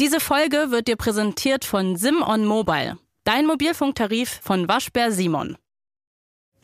[0.00, 5.56] Diese Folge wird dir präsentiert von Sim on Mobile, dein Mobilfunktarif von Waschbär Simon.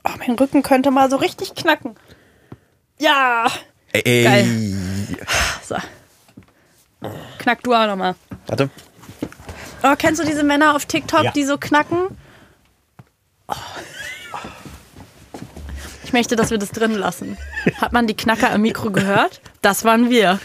[0.04, 1.94] Oh, mein Rücken könnte mal so richtig knacken.
[2.98, 3.46] Ja!
[3.92, 4.24] Ey.
[4.24, 5.16] Geil.
[5.62, 5.76] So.
[7.38, 8.14] Knack du auch nochmal.
[8.46, 8.68] Warte.
[9.82, 11.30] Oh, kennst du diese Männer auf TikTok, Ja.
[11.32, 12.08] die so knacken?
[13.48, 13.54] Oh.
[16.04, 17.38] Ich möchte, dass wir das drin lassen.
[17.80, 19.40] Hat man die Knacker im Mikro gehört?
[19.62, 20.40] Das waren wir.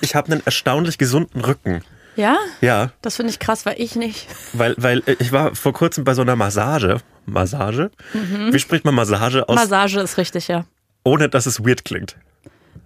[0.00, 1.82] Ich habe einen erstaunlich gesunden Rücken.
[2.16, 2.38] Ja?
[2.60, 4.26] Ja, Das finde ich krass, weil ich nicht.
[4.52, 6.98] weil, weil äh, ich war vor kurzem bei so einer Massage.
[7.26, 7.90] Massage?
[8.12, 10.64] Wie spricht man Massage aus, Massage ist richtig, ja.
[11.04, 12.16] ohne dass es weird klingt?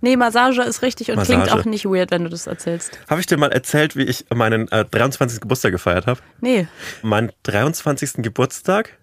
[0.01, 1.43] Nee, Massage ist richtig und Massage.
[1.43, 2.99] klingt auch nicht weird, wenn du das erzählst.
[3.09, 5.41] Habe ich dir mal erzählt, wie ich meinen äh, 23.
[5.41, 6.21] Geburtstag gefeiert habe?
[6.41, 6.67] Nee.
[7.03, 8.23] Meinen 23.
[8.23, 8.97] Geburtstag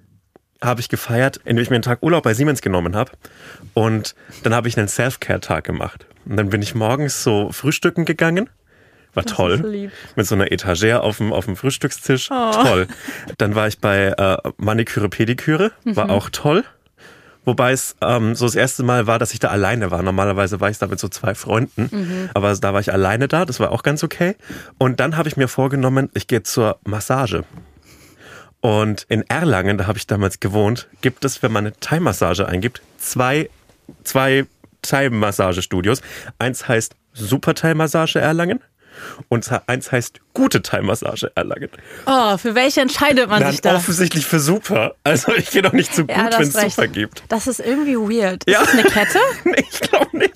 [0.60, 3.12] habe ich gefeiert, indem ich mir einen Tag Urlaub bei Siemens genommen habe.
[3.76, 6.08] Und dann habe ich einen Self-Care-Tag gemacht.
[6.26, 8.50] Und dann bin ich morgens so frühstücken gegangen.
[9.18, 9.54] War toll.
[9.54, 9.92] ist lieb.
[10.16, 12.28] Mit so einer Etagere auf dem, auf dem Frühstückstisch.
[12.28, 12.88] Toll.
[13.40, 15.72] Dann war ich bei äh, Maniküre, Pediküre.
[15.86, 16.64] War auch toll.
[17.44, 20.04] Wobei es ähm, so das erste Mal war, dass ich da alleine war.
[20.04, 22.30] Normalerweise war ich da mit so zwei Freunden.
[22.36, 23.46] Aber da war ich alleine da.
[23.46, 24.36] Das war auch ganz okay.
[24.78, 27.44] Und dann habe ich mir vorgenommen, ich gehe zur Massage.
[28.62, 32.84] Und in Erlangen, da habe ich damals gewohnt, gibt es, wenn man eine Thai-Massage eingibt,
[33.00, 33.50] zwei,
[34.04, 34.46] zwei
[34.84, 36.02] Thai-Massagestudios.
[36.38, 38.60] Eins heißt Super Thai-Massage Erlangen
[39.30, 41.70] und eins heißt Gute Thai-Massage Erlangen.
[42.06, 43.76] Oh, für welche entscheidet man Dann sich da?
[43.76, 44.94] offensichtlich für Super.
[45.04, 46.54] Also ich gehe doch nicht zu gut, Ja, wenn es.
[46.54, 47.24] Super gibt.
[47.30, 48.44] Das ist irgendwie weird.
[48.48, 48.62] Ja.
[48.62, 49.20] Ist das eine Kette?
[49.46, 50.34] Nee, ich glaube nicht.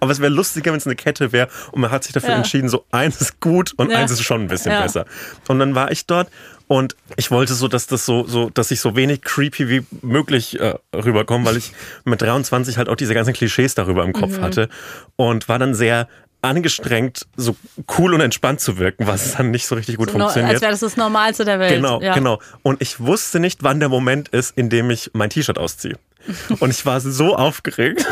[0.00, 2.36] Aber es wäre lustiger, wenn es eine Kette wäre und man hat sich dafür Ja.
[2.36, 5.06] entschieden, so eins ist gut und eins ist schon ein bisschen besser.
[5.48, 6.28] Und dann war ich dort
[6.68, 10.60] und ich wollte so, dass das so, so, dass ich so wenig creepy wie möglich
[10.60, 11.72] äh, rüberkomme, weil ich
[12.04, 14.12] mit 23 halt auch diese ganzen Klischees darüber im Mhm.
[14.12, 14.68] Kopf hatte
[15.16, 16.08] und war dann sehr
[16.42, 17.56] angestrengt, so
[17.98, 20.54] cool und entspannt zu wirken, was dann nicht so richtig gut So, no- funktioniert.
[20.54, 21.74] als wäre das das Normalste der Welt.
[21.76, 22.14] Genau, ja.
[22.14, 22.40] genau.
[22.62, 25.98] Und ich wusste nicht, wann der Moment ist, in dem ich mein T-Shirt ausziehe.
[26.60, 28.04] Und ich war so aufgeregt,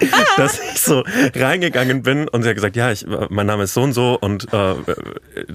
[0.36, 3.82] dass ich so reingegangen bin und sie hat gesagt, ja, ich, mein Name ist so
[3.82, 4.74] und so und äh,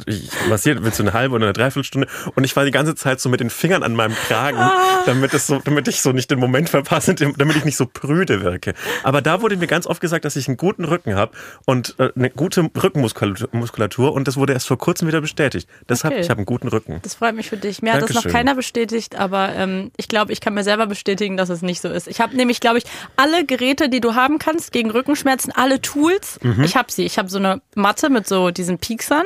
[0.05, 2.07] ich massiert, willst du eine halbe oder eine Dreiviertelstunde?
[2.35, 4.57] Und ich war die ganze Zeit so mit den Fingern an meinem Kragen,
[5.05, 8.41] damit es so, damit ich so nicht den Moment verpasse, damit ich nicht so prüde
[8.41, 8.73] wirke.
[9.03, 11.31] Aber da wurde mir ganz oft gesagt, dass ich einen guten Rücken habe
[11.65, 15.67] und äh, eine gute Rückenmuskulatur Muskulatur und das wurde erst vor kurzem wieder bestätigt.
[15.89, 16.21] Deshalb, Okay.
[16.21, 16.99] ich habe einen guten Rücken.
[17.01, 17.81] Das freut mich für dich.
[17.81, 18.31] Mir hat das noch Dankeschön.
[18.31, 21.89] keiner bestätigt, aber ähm, ich glaube, ich kann mir selber bestätigen, dass es nicht so
[21.89, 22.07] ist.
[22.07, 22.83] Ich habe nämlich, glaube ich,
[23.17, 26.39] alle Geräte, die du haben kannst gegen Rückenschmerzen, alle Tools.
[26.41, 26.63] Mhm.
[26.63, 27.05] Ich habe sie.
[27.05, 29.25] Ich habe so eine Matte mit so diesen Pieksern,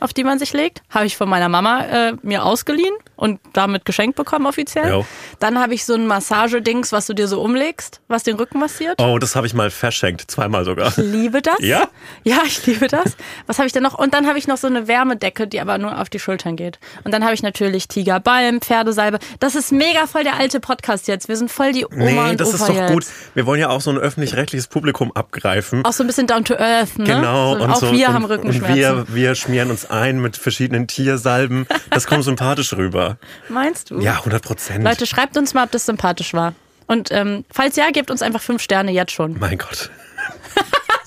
[0.00, 0.82] auf die man sich legt.
[0.90, 4.88] Habe ich von meiner Mama äh, mir ausgeliehen und damit geschenkt bekommen offiziell.
[4.90, 5.06] Jo.
[5.38, 9.00] Dann habe ich so ein Massagedings, was du dir so umlegst, was den Rücken massiert.
[9.00, 10.88] Oh, das habe ich mal verschenkt, zweimal sogar.
[10.88, 11.54] Ich liebe das.
[11.60, 11.88] Ja?
[12.24, 13.16] Ja, ich liebe das.
[13.46, 13.96] Was habe ich denn noch?
[13.96, 16.80] Und dann habe ich noch so eine Wärmedecke, die aber nur auf die Schultern geht.
[17.04, 19.20] Und dann habe ich natürlich Tigerbalm, Pferdesalbe.
[19.38, 21.28] Das ist mega voll der alte Podcast jetzt.
[21.28, 22.92] Wir sind voll die Oma Nee, und das Opa ist doch jetzt.
[22.92, 23.06] gut.
[23.34, 25.84] Wir wollen ja auch so ein öffentlich-rechtliches Publikum abgreifen.
[25.84, 27.04] Auch so ein bisschen down to earth, ne?
[27.04, 27.56] Genau.
[27.56, 28.76] So, und auch so, wir und, haben Und Rückenschmerzen.
[28.76, 31.66] wir, wir schmieren uns ein mit verschiedenen Tiersalben.
[31.90, 33.11] Das kommt sympathisch rüber.
[33.48, 34.00] Meinst du?
[34.00, 34.84] Ja, 100 Prozent.
[34.84, 36.54] Leute, schreibt uns mal, ob das sympathisch war.
[36.86, 39.38] Und ähm, falls ja, gebt uns einfach fünf Sterne jetzt schon.
[39.38, 39.90] Mein Gott.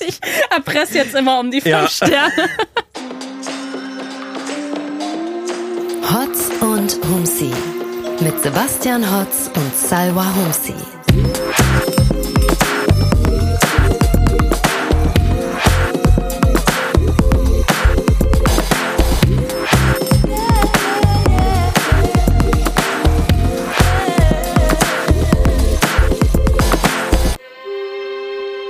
[0.08, 0.20] Ich
[0.52, 1.88] erpresse jetzt immer um die fünf Ja.
[1.88, 2.32] Sterne.
[6.12, 7.52] Hotz und Humsi
[8.20, 11.95] mit Sebastian Hotz und Salwa Humsi.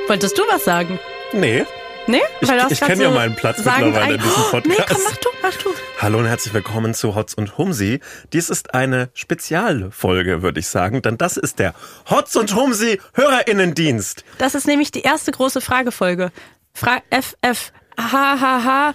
[0.07, 0.99] Wolltest du was sagen?
[1.33, 1.65] Nee.
[2.07, 2.21] Nee?
[2.39, 4.89] Ich- Weil ich grad kenn ja meinen Platz mittlerweile in diesem Oh, Nee, Podcast.
[4.93, 5.69] komm, mach du, mach du.
[6.01, 7.99] Hallo und herzlich willkommen zu Hotz und Humsi.
[8.31, 11.73] Dies ist eine Spezialfolge, würde ich sagen, denn das ist der
[12.09, 14.23] Hotz und Humsi Hörerinnendienst.
[14.37, 16.31] Das ist nämlich die erste große Fragefolge.
[16.73, 18.93] Fra FF, HHH,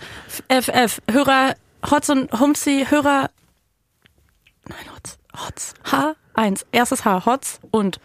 [0.49, 1.54] FF, Hörer,
[1.91, 3.31] Hotz und Humsi, Hörer,
[4.69, 5.75] nein, Hotz, Hotz,
[6.37, 7.99] H1, erstes H, Hotz und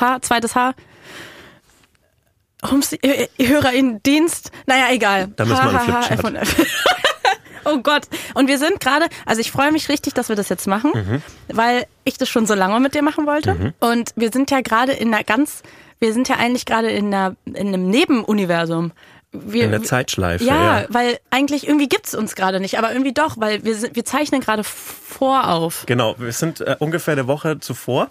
[0.00, 0.72] H, zweites H,
[2.70, 5.28] Humsi, äh, Hörerinnendienst, naja, egal.
[5.36, 6.48] Da müssen wir einen Flipchart.
[7.68, 8.02] Oh Gott.
[8.34, 11.22] Und wir sind gerade, also ich freue mich richtig, dass wir das jetzt machen, Mhm.
[11.48, 13.74] weil ich das schon so lange mit dir machen wollte.
[13.80, 15.62] Und wir sind ja gerade in einer ganz,
[15.98, 18.92] wir sind ja eigentlich gerade in, einer, in einem Nebenuniversum.
[19.32, 20.44] Wir, In der Zeitschleife.
[20.44, 23.96] ja, Ja, weil eigentlich irgendwie gibt's uns gerade nicht, aber irgendwie doch, weil wir, sind,
[23.96, 25.82] wir zeichnen gerade vorauf.
[25.86, 28.08] Genau, wir sind äh, ungefähr eine Woche zuvor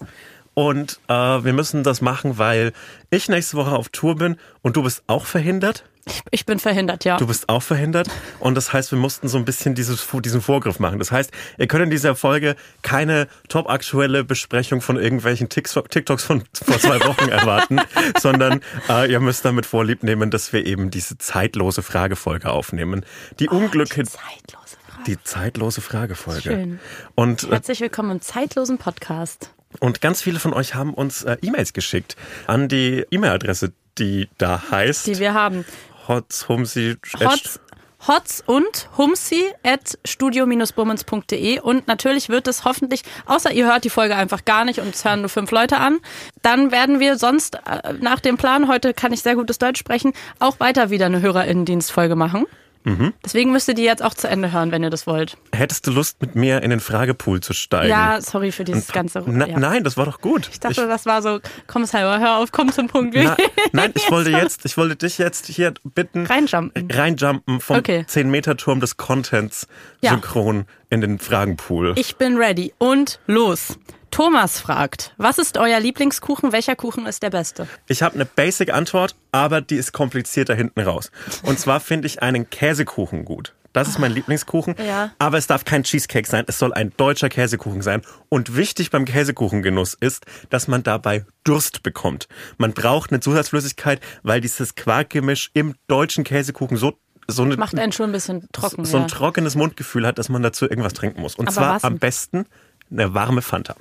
[0.56, 2.72] und äh, wir müssen das machen, weil
[3.10, 5.84] ich nächste Woche auf Tour bin und du bist auch verhindert.
[6.30, 7.16] Ich, bin verhindert, ja.
[7.18, 8.08] Du bist auch verhindert
[8.38, 10.98] und das heißt, wir mussten so ein bisschen dieses, diesen Vorgriff machen.
[10.98, 16.78] Das heißt, ihr könnt in dieser Folge keine top-aktuelle Besprechung von irgendwelchen TikToks von vor
[16.78, 17.80] zwei Wochen erwarten,
[18.18, 23.04] sondern äh, ihr müsst damit vorlieb nehmen, dass wir eben diese zeitlose Fragefolge aufnehmen.
[23.40, 25.02] Die Oh, Unglücke, die zeitlose Frage.
[25.08, 26.40] die zeitlose Fragefolge.
[26.40, 26.80] Schön.
[27.16, 29.50] Und, äh, Herzlich willkommen im zeitlosen Podcast.
[29.80, 32.16] Und ganz viele von euch haben uns äh, E-Mails geschickt
[32.46, 35.64] an die E-Mail-Adresse, die da heißt Die wir haben.
[36.08, 37.60] hotzhumsi Hotz,
[38.06, 44.14] Hotz und Humsi at studio-bummens.de und natürlich wird es hoffentlich, außer ihr hört die Folge
[44.14, 45.98] einfach gar nicht und es hören nur fünf Leute an,
[46.42, 50.12] dann werden wir sonst äh, nach dem Plan, heute kann ich sehr gutes Deutsch sprechen,
[50.38, 52.46] auch weiter wieder eine HörerInnendienstfolge machen.
[52.86, 53.12] Mhm.
[53.24, 55.36] Deswegen müsst ihr die jetzt auch zu Ende hören, wenn ihr das wollt.
[55.52, 57.90] Hättest du Lust, mit mir in den Fragepool zu steigen?
[57.90, 59.24] Ja, sorry für dieses ganze.
[59.26, 59.58] Na, ja.
[59.58, 60.48] Nein, das war doch gut.
[60.52, 63.16] Ich dachte, das war so, komm Salva, hör auf, komm zum Punkt.
[63.16, 63.36] Na,
[63.72, 66.88] nein, ich wollte jetzt, ich wollte dich jetzt hier bitten, Reinjumpen.
[66.90, 68.04] reinjumpen vom Okay.
[68.08, 69.66] 10-Meter-Turm des Contents
[70.00, 70.12] Ja.
[70.12, 71.94] synchron in den Fragenpool.
[71.96, 72.72] Ich bin ready.
[72.78, 73.78] Und los.
[74.16, 76.50] Thomas fragt, was ist euer Lieblingskuchen?
[76.50, 77.68] Welcher Kuchen ist der beste?
[77.86, 81.10] Ich habe eine Basic-Antwort, aber die ist komplizierter hinten raus.
[81.42, 83.52] Und zwar finde ich einen Käsekuchen gut.
[83.74, 84.74] Das ist mein Lieblingskuchen.
[84.82, 85.10] Ja.
[85.18, 86.44] Aber es darf kein Cheesecake sein.
[86.46, 88.00] Es soll ein deutscher Käsekuchen sein.
[88.30, 92.26] Und wichtig beim Käsekuchengenuss ist, dass man dabei Durst bekommt.
[92.56, 96.94] Man braucht eine Zusatzflüssigkeit, weil dieses Quarkgemisch im deutschen Käsekuchen so
[97.28, 98.86] so, eine, Macht einen schon ein bisschen trocken.
[98.86, 99.08] so ein ja.
[99.08, 101.34] trockenes Mundgefühl hat, dass man dazu irgendwas trinken muss.
[101.34, 102.46] Und Aber zwar am besten
[102.90, 103.74] eine warme Fanta.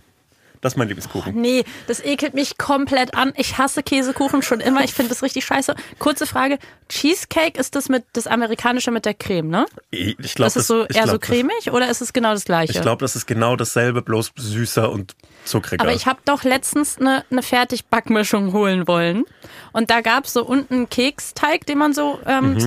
[0.65, 1.39] Das ist mein Lieblingskuchen.
[1.39, 3.33] Nee, das ekelt mich komplett an.
[3.37, 4.83] Ich hasse Käsekuchen schon immer.
[4.83, 5.75] Ich finde das richtig scheiße.
[5.99, 6.57] Kurze Frage.
[6.89, 9.67] Cheesecake ist das mit das amerikanische mit der Creme, ne?
[9.91, 12.45] Ich glaube, Das ist so ich eher glaub, so cremig oder ist es genau das
[12.45, 12.71] gleiche?
[12.71, 15.83] Ich glaube, das ist genau dasselbe, bloß süßer und zuckriger.
[15.83, 19.25] Aber ich habe doch letztens eine, eine Fertigbackmischung holen wollen.
[19.71, 22.59] Und da gab's so unten einen Keksteig, den man so ähm, Mhm.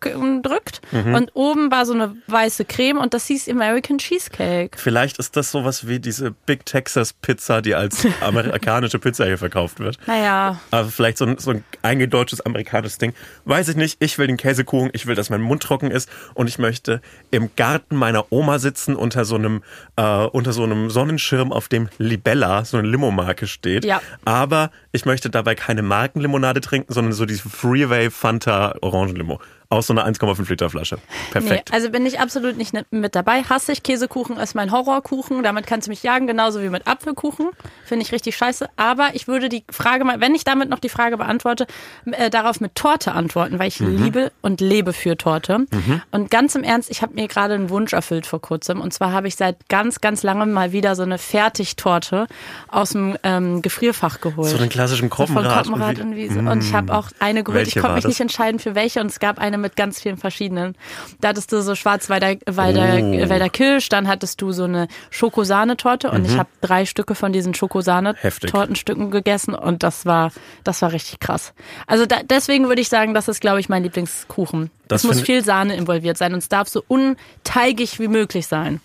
[0.00, 0.80] Zusammendrückt.
[0.92, 4.78] Und oben war so eine weiße Creme und das hieß American Cheesecake.
[4.78, 9.80] Vielleicht ist das sowas wie diese Big Texas Pizza, die als amerikanische Pizza hier verkauft
[9.80, 9.98] wird.
[10.06, 13.14] Naja, Aber vielleicht so ein, so ein eingedeutschtes amerikanisches Ding.
[13.44, 13.96] Weiß ich nicht.
[14.00, 14.90] Ich will den Käsekuchen.
[14.92, 16.08] Ich will, dass mein Mund trocken ist.
[16.34, 17.00] Und ich möchte
[17.30, 19.62] im Garten meiner Oma sitzen unter so einem,
[19.96, 23.84] äh, unter so einem Sonnenschirm, auf dem Libella, so eine Limo-Marke steht.
[23.84, 24.00] Ja.
[24.24, 29.40] Aber ich möchte dabei keine Markenlimonade trinken, sondern so diese Freeway Fanta Orangenlimo.
[29.68, 30.96] Aus so einer 1,5 Liter Flasche.
[30.96, 31.72] nee, Perfekt.
[31.72, 33.42] also bin ich absolut nicht mit dabei.
[33.42, 35.42] Hasse ich Käsekuchen, ist mein Horrorkuchen.
[35.42, 37.50] Damit kannst du mich jagen, genauso wie mit Apfelkuchen.
[37.84, 38.68] Finde ich richtig scheiße.
[38.76, 41.66] Aber ich würde die Frage mal, wenn ich damit noch die Frage beantworte,
[42.06, 45.66] äh, darauf mit Torte antworten, weil ich liebe und lebe für Torte.
[46.10, 48.80] Und ganz im Ernst, ich habe mir gerade einen Wunsch erfüllt vor kurzem.
[48.80, 52.26] Und zwar habe ich seit ganz, ganz langem mal wieder so eine Fertigtorte
[52.68, 54.48] aus dem ähm, Gefrierfach geholt.
[54.48, 55.64] So einen klassischen So von Koppenrad.
[55.66, 56.38] Koppenrad und Wiese.
[56.40, 57.58] Und ich habe auch eine geholt.
[57.58, 58.10] Welche ich konnte mich das?
[58.10, 60.76] nicht entscheiden für welche und es gab eine mit ganz vielen verschiedenen.
[61.20, 63.28] Da hattest du so Schwarzwälder Wälder, Oh.
[63.28, 67.54] Wälder Kirsch, dann hattest du so eine Schokosahnetorte und ich habe drei Stücke von diesen.
[67.54, 70.32] Schokosahnetortenstücken gegessen und das war
[70.64, 71.52] das war richtig krass.
[71.86, 74.70] Also da, deswegen würde ich sagen, das ist glaube ich mein Lieblingskuchen.
[74.88, 78.80] Das es muss viel Sahne involviert sein und es darf so unteigig wie möglich sein.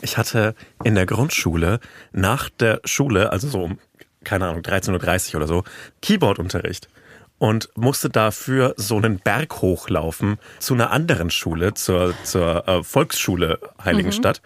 [0.00, 0.54] Ich hatte
[0.84, 1.80] in der Grundschule
[2.12, 3.78] nach der Schule, also so um,
[4.24, 5.64] keine Ahnung, 13.30 Uhr oder so,
[6.02, 6.88] Keyboardunterricht.
[7.38, 13.60] Und musste dafür so einen Berg hochlaufen zu einer anderen Schule, zur, zur äh, Volksschule
[13.84, 14.42] Heiligenstadt.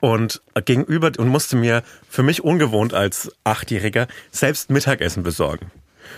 [0.00, 5.70] Und äh, gegenüber und musste mir für mich ungewohnt als Achtjähriger selbst Mittagessen besorgen.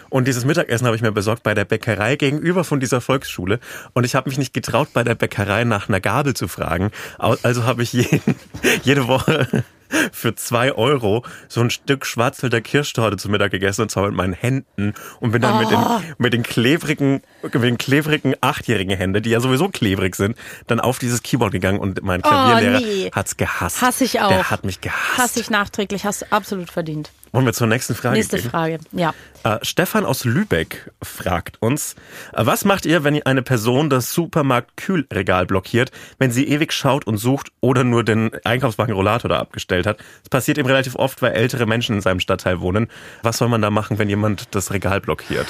[0.08, 3.60] Und dieses Mittagessen habe ich mir besorgt bei der Bäckerei gegenüber von dieser Volksschule.
[3.92, 6.90] Und ich habe mich nicht getraut, bei der Bäckerei nach einer Gabel zu fragen.
[7.18, 8.34] Also habe ich jeden,
[8.82, 9.64] jede Woche
[10.12, 14.32] für zwei Euro so ein Stück Schwarzwälder Kirschtorte zu Mittag gegessen und zwar mit meinen
[14.32, 15.80] Händen und bin dann mit, den,
[16.18, 20.98] mit den klebrigen, mit den klebrigen achtjährigen Händen, die ja sowieso klebrig sind, dann auf
[20.98, 23.10] dieses Keyboard gegangen und mein Klavierlehrer nee.
[23.12, 23.82] hat's gehasst.
[23.82, 24.28] Hasse ich auch.
[24.28, 25.18] Der hat mich gehasst.
[25.18, 27.10] Hasse ich nachträglich, hast du absolut verdient.
[27.32, 28.50] Wollen wir zur nächsten Frage Nächste gehen?
[28.50, 28.78] Frage.
[28.92, 29.14] Ja.
[29.44, 31.94] Äh, Stefan aus Lübeck fragt uns,
[32.32, 37.18] äh, was macht ihr, wenn eine Person das Supermarkt-Kühlregal blockiert, wenn sie ewig schaut und
[37.18, 39.98] sucht oder nur den Einkaufswagen Rollator da abgestellt hat?
[40.22, 42.88] Das passiert ihm relativ oft, weil ältere Menschen in seinem Stadtteil wohnen.
[43.22, 45.46] Was soll man da machen, wenn jemand das Regal blockiert?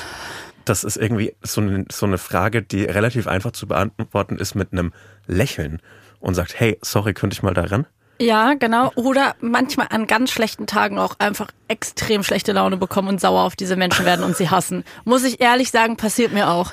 [0.65, 4.73] Das ist irgendwie so eine, so eine Frage, die relativ einfach zu beantworten ist mit
[4.73, 4.93] einem
[5.27, 5.81] Lächeln
[6.19, 7.87] und sagt, hey, sorry, könnte ich mal da ran?
[8.19, 8.93] Ja, genau.
[8.95, 13.57] Oder manchmal an ganz schlechten Tagen auch einfach extrem schlechte Laune bekommen und sauer auf
[13.57, 14.85] diese Menschen werden und sie hassen.
[15.05, 16.73] Muss ich ehrlich sagen, passiert mir auch.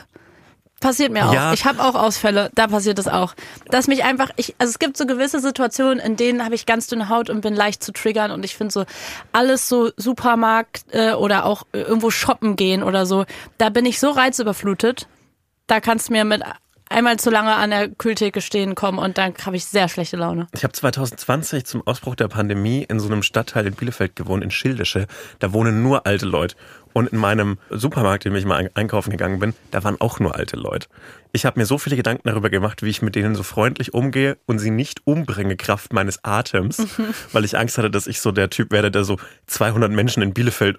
[0.80, 1.34] Passiert mir auch.
[1.34, 1.54] Ja.
[1.54, 3.36] Ich habe auch Ausfälle, da passiert es auch.
[3.70, 6.88] Dass mich einfach, ich, also es gibt so gewisse Situationen, in denen habe ich ganz
[6.88, 8.84] dünne Haut und bin leicht zu triggern und ich finde so
[9.32, 13.24] alles so Supermarkt äh, oder auch irgendwo shoppen gehen oder so,
[13.58, 15.08] da bin ich so reizüberflutet.
[15.68, 16.44] da kannst du mir mit
[16.94, 20.48] einmal zu lange an der Kühltheke stehen kommen und dann habe ich sehr schlechte Laune.
[20.54, 24.52] Ich habe 2020 zum Ausbruch der Pandemie in so einem Stadtteil in Bielefeld gewohnt, in
[24.52, 25.08] Schildische.
[25.40, 26.56] Da wohnen nur alte Leute.
[26.94, 30.36] Und in meinem Supermarkt, in dem ich mal einkaufen gegangen bin, da waren auch nur
[30.36, 30.88] alte Leute.
[31.36, 34.38] Ich habe mir so viele Gedanken darüber gemacht, wie ich mit denen so freundlich umgehe
[34.46, 36.86] und sie nicht umbringe, Kraft meines Atems,
[37.32, 40.36] weil ich Angst hatte, dass ich so der Typ werde, der so 200 Menschen in
[40.36, 40.78] Bielefeld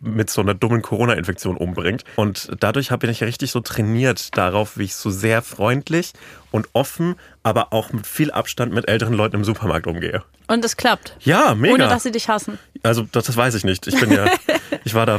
[0.00, 2.04] mit so einer dummen Corona-Infektion umbringt.
[2.14, 6.12] Und dadurch habe ich richtig so trainiert darauf, wie ich so sehr freundlich
[6.52, 10.22] und offen, aber auch mit viel Abstand mit älteren Leuten im Supermarkt umgehe.
[10.48, 11.16] Und es klappt.
[11.20, 11.74] Ja, mega.
[11.74, 12.58] Ohne dass sie dich hassen.
[12.82, 13.86] Also das, das weiß ich nicht.
[13.86, 14.26] Ich bin ja,
[14.84, 15.18] ich war da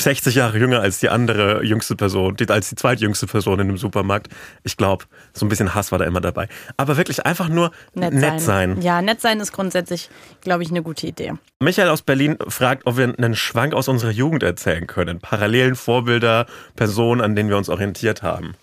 [0.00, 4.28] 60 Jahre jünger als die andere jüngste Person, als die zweitjüngste Person in dem Supermarkt.
[4.62, 6.48] Ich glaube, so ein bisschen Hass war da immer dabei.
[6.76, 8.74] Aber wirklich einfach nur nett, nett sein.
[8.76, 8.82] sein.
[8.82, 10.08] Ja, nett sein ist grundsätzlich,
[10.40, 11.34] glaube ich, eine gute Idee.
[11.60, 15.20] Michael aus Berlin fragt, ob wir einen Schwank aus unserer Jugend erzählen können.
[15.20, 18.54] Parallelen Vorbilder, Personen, an denen wir uns orientiert haben.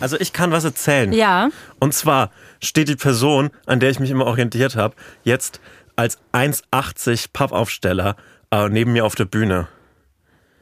[0.00, 1.12] Also ich kann was erzählen.
[1.12, 1.50] Ja.
[1.78, 5.60] Und zwar steht die Person, an der ich mich immer orientiert habe, jetzt
[5.96, 8.16] als 1,80 Pappaufsteller
[8.50, 9.68] äh, neben mir auf der Bühne.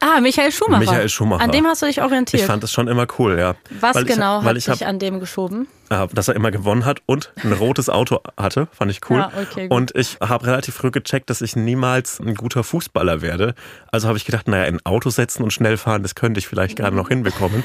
[0.05, 0.81] Ah, Michael Schumacher.
[0.81, 1.45] Michael Schumacher.
[1.45, 2.43] An dem hast du dich orientiert.
[2.43, 3.55] Ich fand das schon immer cool, ja.
[3.79, 5.69] Was weil genau ich, hat dich hab, an dem geschoben?
[5.91, 9.19] Äh, dass er immer gewonnen hat und ein rotes Auto hatte, fand ich cool.
[9.19, 9.77] Ja, okay, gut.
[9.77, 13.55] Und ich habe relativ früh gecheckt, dass ich niemals ein guter Fußballer werde.
[13.93, 16.49] Also habe ich gedacht, naja, in ein Auto setzen und schnell fahren, das könnte ich
[16.49, 17.63] vielleicht gerade noch hinbekommen.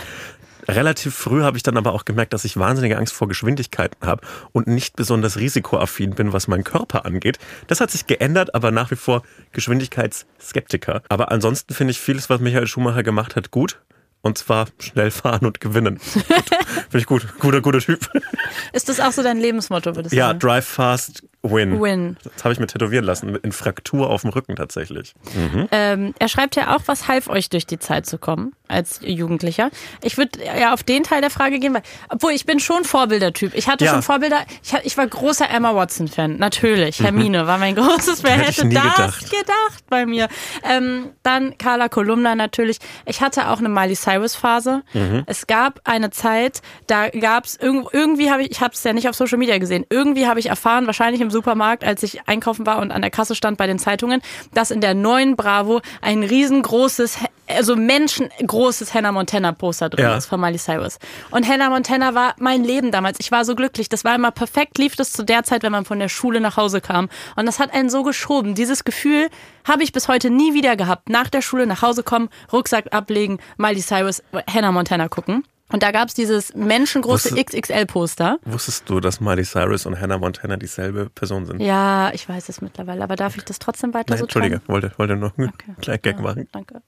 [0.68, 4.22] Relativ früh habe ich dann aber auch gemerkt, dass ich wahnsinnige Angst vor Geschwindigkeiten habe
[4.52, 7.40] und nicht besonders risikoaffin bin, was meinen Körper angeht.
[7.68, 11.04] Das hat sich geändert, aber nach wie vor Geschwindigkeitsskeptiker.
[11.10, 13.80] Aber ansonsten finde ich vieles, was Michael Schumacher gemacht hat, gut.
[14.22, 16.00] Und zwar schnell fahren und gewinnen.
[16.90, 17.28] Finde ich gut.
[17.40, 18.10] Guter, guter Typ.
[18.74, 20.40] Ist das auch so dein Lebensmotto, würdest du ja, sagen?
[20.42, 21.82] Ja, drive fast, win.
[21.82, 22.17] Win.
[22.24, 25.13] Das habe ich mir tätowieren lassen, in Fraktur auf dem Rücken tatsächlich.
[25.36, 25.67] Mhm.
[25.72, 29.70] Ähm, er schreibt ja auch, was half euch durch die Zeit zu kommen als Jugendlicher.
[30.03, 33.53] Ich würde ja auf den Teil der Frage gehen, weil, obwohl ich bin schon Vorbildertyp.
[33.56, 33.91] Ich hatte ja.
[33.91, 34.46] schon Vorbilder.
[34.63, 36.38] Ich, ich, war großer Emma Watson-Fan.
[36.38, 37.01] Natürlich.
[37.01, 37.48] Hermine mhm.
[37.48, 38.24] war mein großes.
[38.24, 39.32] Wer hätte, hätte das gedacht.
[39.32, 39.84] gedacht.
[39.89, 40.27] bei mir?
[40.63, 42.79] Ähm, dann Carla Kolumna natürlich.
[43.06, 44.84] Ich hatte auch eine Miley Cyrus-Phase.
[44.94, 45.24] Mhm.
[45.27, 49.08] Es gab eine Zeit, da gab es irgendwie habe ich, ich habe es ja nicht
[49.08, 49.86] auf Social Media gesehen.
[49.89, 53.36] Irgendwie habe ich erfahren, wahrscheinlich im Supermarkt, als ich einkaufen war und an der Kasse
[53.36, 54.22] stand bei den Zeitungen,
[54.54, 57.18] dass in der neuen Bravo ein riesengroßes,
[57.48, 60.18] also menschengroßes Hannah Montana Poster drin ja.
[60.18, 61.00] ist von Miley Cyrus.
[61.32, 63.20] Und Hannah Montana war mein Leben damals.
[63.20, 63.90] Ich war so glücklich.
[63.90, 66.58] Das war immer perfekt, lief das zu der Zeit, wenn man von der Schule nach
[66.58, 67.10] Hause kam.
[67.36, 68.56] Und das hat einen so geschoben.
[68.56, 69.30] Dieses Gefühl
[69.68, 71.10] habe ich bis heute nie wieder gehabt.
[71.10, 75.44] Nach der Schule nach Hause kommen, Rucksack ablegen, Miley Cyrus, Hannah Montana gucken.
[75.72, 78.40] Und da gab es dieses menschengroße XXL-Poster.
[78.46, 81.62] Wusstest du, dass Miley Cyrus und Hannah Montana dieselbe Person sind?
[81.62, 84.92] Ja, ich weiß es mittlerweile, aber darf ich das trotzdem weiter Nein, so Entschuldige, wollte,
[84.98, 85.74] wollte noch einen okay.
[85.82, 86.48] kleinen Gag ja, machen.
[86.54, 86.82] Danke.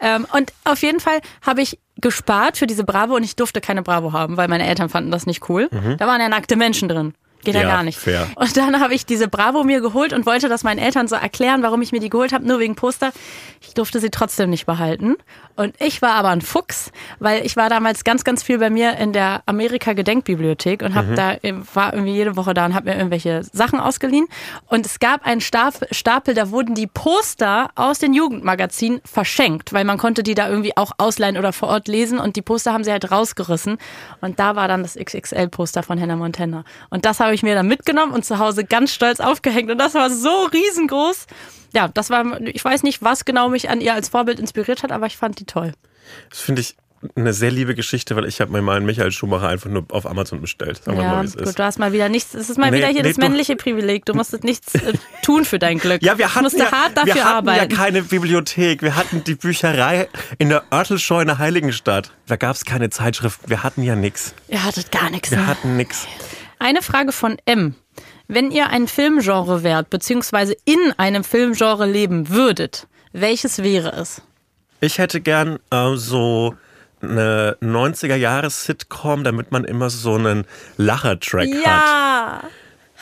[0.00, 3.82] Ähm, und auf jeden Fall habe ich gespart für diese Bravo und ich durfte keine
[3.82, 5.68] Bravo haben, weil meine Eltern fanden das nicht cool.
[5.70, 5.96] Mhm.
[5.96, 7.14] Da waren ja nackte Menschen drin.
[7.44, 7.98] Geht ja, ja gar nicht.
[7.98, 8.26] Fair.
[8.34, 11.62] Und dann habe ich diese Bravo mir geholt und wollte das meinen Eltern so erklären,
[11.62, 13.12] warum ich mir die geholt habe, nur wegen Poster.
[13.60, 15.16] Ich durfte sie trotzdem nicht behalten.
[15.56, 18.96] Und ich war aber ein Fuchs, weil ich war damals ganz, ganz viel bei mir
[18.98, 21.16] in der Amerika-Gedenkbibliothek und habe mhm.
[21.16, 21.36] da
[21.74, 24.26] war irgendwie jede Woche da und habe mir irgendwelche Sachen ausgeliehen.
[24.66, 29.98] Und es gab einen Stapel, da wurden die Poster aus den Jugendmagazinen verschenkt, weil man
[29.98, 32.18] konnte die da irgendwie auch ausleihen oder vor Ort lesen.
[32.18, 33.78] Und die Poster haben sie halt rausgerissen.
[34.20, 36.64] Und da war dann das XXL-Poster von Hannah Montana.
[36.90, 39.70] Und das habe ich mir dann mitgenommen und zu Hause ganz stolz aufgehängt.
[39.70, 41.26] Und das war so riesengroß
[41.74, 44.92] ja, das war, ich weiß nicht, was genau mich an ihr als Vorbild inspiriert hat,
[44.92, 45.72] aber ich fand die toll.
[46.30, 46.76] Das finde ich
[47.14, 50.04] eine sehr liebe Geschichte, weil ich habe mir mal einen Michael Schumacher einfach nur auf
[50.04, 50.82] Amazon bestellt.
[50.82, 51.58] Sagen ja, mal, gut, ist.
[51.58, 54.04] du hast mal wieder nichts, es ist mal nee, wieder hier nee, das männliche Privileg.
[54.04, 56.02] Du musstest nichts äh, tun für dein Glück.
[56.02, 57.70] Ja, wir hatten, du ja, hart dafür wir hatten arbeiten.
[57.70, 58.82] ja keine Bibliothek.
[58.82, 60.08] Wir hatten die Bücherei
[60.38, 62.10] in der Örtelscheune Heiligenstadt.
[62.26, 63.42] Da gab es keine Zeitschrift.
[63.46, 64.34] Wir hatten ja nichts.
[64.48, 65.30] Ihr hattet gar nichts.
[65.30, 65.46] Wir ne?
[65.46, 66.08] hatten nichts.
[66.58, 67.74] Eine Frage von M.
[68.26, 74.22] Wenn ihr ein Filmgenre wärt, beziehungsweise in einem Filmgenre leben würdet, welches wäre es?
[74.80, 76.54] Ich hätte gern äh, so
[77.00, 80.44] eine 90er-Jahres-Sitcom, damit man immer so einen
[80.76, 81.56] Lachertrack ja.
[81.56, 81.64] hat.
[81.64, 82.42] Ja!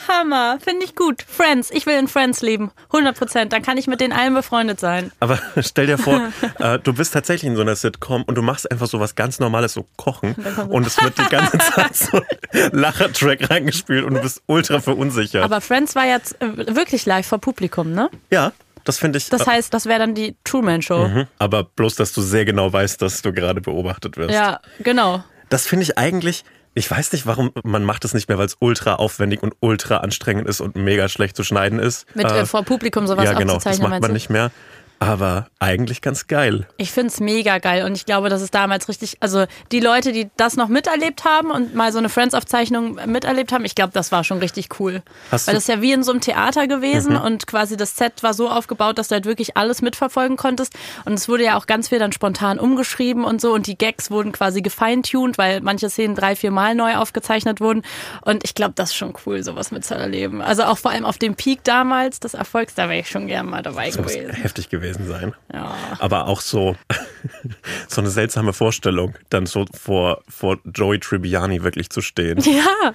[0.07, 1.23] Hammer, finde ich gut.
[1.27, 2.71] Friends, ich will in Friends leben.
[2.93, 3.53] 100 Prozent.
[3.53, 5.11] Dann kann ich mit den allen befreundet sein.
[5.19, 8.69] Aber stell dir vor, äh, du bist tatsächlich in so einer Sitcom und du machst
[8.71, 10.35] einfach so was ganz Normales, so kochen.
[10.69, 15.43] Und es wird die ganze Zeit so ein Lachertrack reingespielt und du bist ultra verunsichert.
[15.43, 18.09] Aber Friends war jetzt äh, wirklich live vor Publikum, ne?
[18.29, 18.51] Ja.
[18.83, 19.29] Das finde ich.
[19.29, 21.09] Das äh, heißt, das wäre dann die Truman Show.
[21.09, 21.27] Mhm.
[21.39, 24.33] Aber bloß, dass du sehr genau weißt, dass du gerade beobachtet wirst.
[24.33, 25.23] Ja, genau.
[25.49, 26.45] Das finde ich eigentlich,
[26.77, 29.97] ich weiß nicht, warum man macht es nicht mehr, weil es ultra aufwendig und ultra
[29.97, 32.05] anstrengend ist und mega schlecht zu schneiden ist.
[32.15, 34.51] Mit äh, vor Publikum sowas Ja, genau, das macht man nicht mehr.
[34.99, 36.67] Aber eigentlich ganz geil.
[36.77, 40.29] Ich find's mega geil und ich glaube, das ist damals richtig, also die Leute, die
[40.37, 44.23] das noch miterlebt haben und mal so eine Friends-Aufzeichnung miterlebt haben, ich glaube, das war
[44.23, 45.03] schon richtig cool.
[45.31, 48.23] Hast Weil das ist ja wie in so einem Theater gewesen und quasi das Set
[48.23, 50.73] war so aufgebaut, dass du halt wirklich alles mitverfolgen konntest
[51.05, 54.09] und es wurde ja auch ganz viel dann spontan umgeschrieben und so und die Gags
[54.09, 57.83] wurden quasi gefeintuned, weil manche Szenen drei, vier Mal neu aufgezeichnet wurden
[58.21, 60.41] und ich glaube, das ist schon cool, sowas mitzuerleben.
[60.41, 63.47] Also auch vor allem auf dem Peak damals des Erfolgs, da wäre ich schon gerne
[63.49, 64.31] mal dabei Das gewesen.
[64.31, 65.33] heftig gewesen sein.
[65.53, 65.75] Ja.
[65.99, 66.75] Aber auch so,
[67.87, 72.39] so eine seltsame Vorstellung, dann so vor, vor Joey Tribbiani wirklich zu stehen.
[72.41, 72.93] Ja,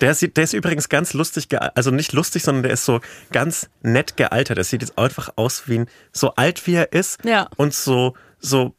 [0.00, 3.00] Der, sieht, der ist übrigens ganz lustig, also nicht lustig, sondern der ist so
[3.32, 4.56] ganz nett gealtert.
[4.56, 7.48] Der sieht jetzt einfach aus wie ein, so alt wie er ist Ja.
[7.56, 8.74] und so, so,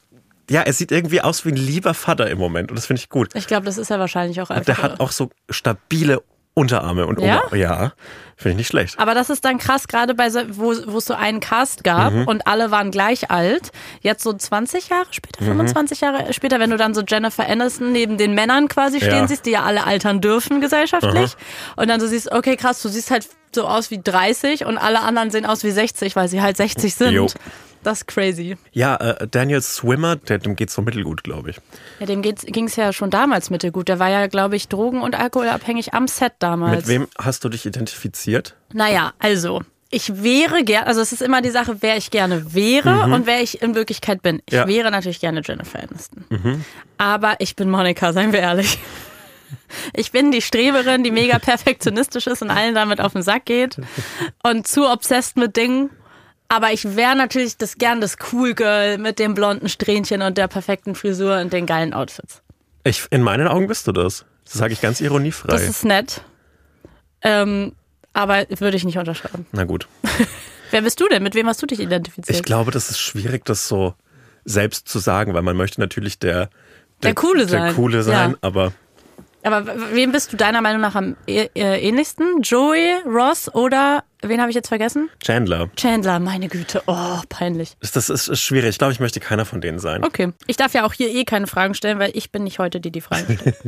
[0.49, 3.09] ja, er sieht irgendwie aus wie ein lieber Vater im Moment und das finde ich
[3.09, 3.33] gut.
[3.35, 4.65] Ich glaube, das ist er wahrscheinlich auch einfach.
[4.65, 6.21] Der hat auch so stabile
[6.55, 7.43] Unterarme und Ja?
[7.45, 7.91] Ober ja,
[8.37, 8.97] finde ich nicht schlecht.
[8.97, 12.13] Aber das ist dann krass, gerade bei so, wo, wo es so einen Cast gab
[12.13, 12.27] Mhm.
[12.27, 13.71] und alle waren gleich alt.
[14.01, 15.47] Jetzt so 20 Jahre später, Mhm.
[15.47, 19.27] 25 Jahre später, wenn du dann so Jennifer Aniston neben den Männern quasi stehen Ja.
[19.27, 21.35] siehst, die ja alle altern dürfen gesellschaftlich.
[21.75, 25.01] Und dann so siehst, okay, krass, du siehst halt so aus wie 30 und alle
[25.01, 27.11] anderen sehen aus wie 60, weil sie halt 60 sind.
[27.13, 27.27] Jo.
[27.85, 28.57] Das ist crazy.
[28.71, 31.57] Ja, äh, Daniel Swimmer, der, dem geht's so mittelgut, glaube ich.
[31.99, 33.87] Ja, dem ging es ja schon damals mittelgut.
[33.87, 36.75] Der war ja, glaube ich, drogen- und alkoholabhängig am Set damals.
[36.77, 38.55] Mit wem hast du dich identifiziert?
[38.73, 39.61] Naja, also.
[39.91, 43.41] Ich wäre gerne, also es ist immer die Sache, wer ich gerne wäre und wer
[43.43, 44.41] ich in Wirklichkeit bin.
[44.47, 44.57] Ich Mhm.
[44.57, 44.65] Ja.
[44.65, 44.69] Mhm.
[44.69, 46.25] wäre natürlich gerne Jennifer Aniston.
[46.97, 48.79] Aber ich bin Monika, seien wir ehrlich.
[49.93, 53.77] Ich bin die Streberin, die mega perfektionistisch ist und allen damit auf den Sack geht
[54.43, 55.91] und zu obsessed mit Dingen.
[56.47, 60.47] Aber ich wäre natürlich das gern das Cool Girl mit dem blonden Strähnchen und der
[60.47, 62.41] perfekten Frisur und den geilen Outfits.
[62.83, 64.25] Ich, in meinen Augen bist du das.
[64.43, 65.47] Das sage ich ganz ironiefrei.
[65.51, 66.21] Das ist nett.
[67.21, 67.73] Ähm,
[68.13, 69.45] aber würde ich nicht unterschreiben.
[69.51, 69.87] Na gut.
[70.71, 71.23] Wer bist du denn?
[71.23, 72.37] Mit wem hast du dich identifiziert?
[72.37, 73.95] Ich glaube, das ist schwierig, das so
[74.45, 76.49] selbst zu sagen, weil man möchte natürlich der,
[77.01, 77.75] Der Coole der sein.
[77.75, 78.37] Coole sein, Ja.
[78.41, 78.71] aber
[79.43, 82.41] Aber wem bist du deiner Meinung nach am äh, äh, ähnlichsten?
[82.41, 85.09] Joey, Ross oder wen habe ich jetzt vergessen?
[85.23, 85.69] Chandler.
[85.75, 86.81] Chandler, meine Güte.
[86.87, 87.75] Oh, peinlich.
[87.81, 88.69] Das ist, ist schwierig.
[88.71, 90.03] Ich glaube, ich möchte keiner von denen sein.
[90.03, 90.31] Okay.
[90.47, 92.91] Ich darf ja auch hier eh keine Fragen stellen, weil ich bin nicht heute die,
[92.91, 93.55] die Fragen stellt.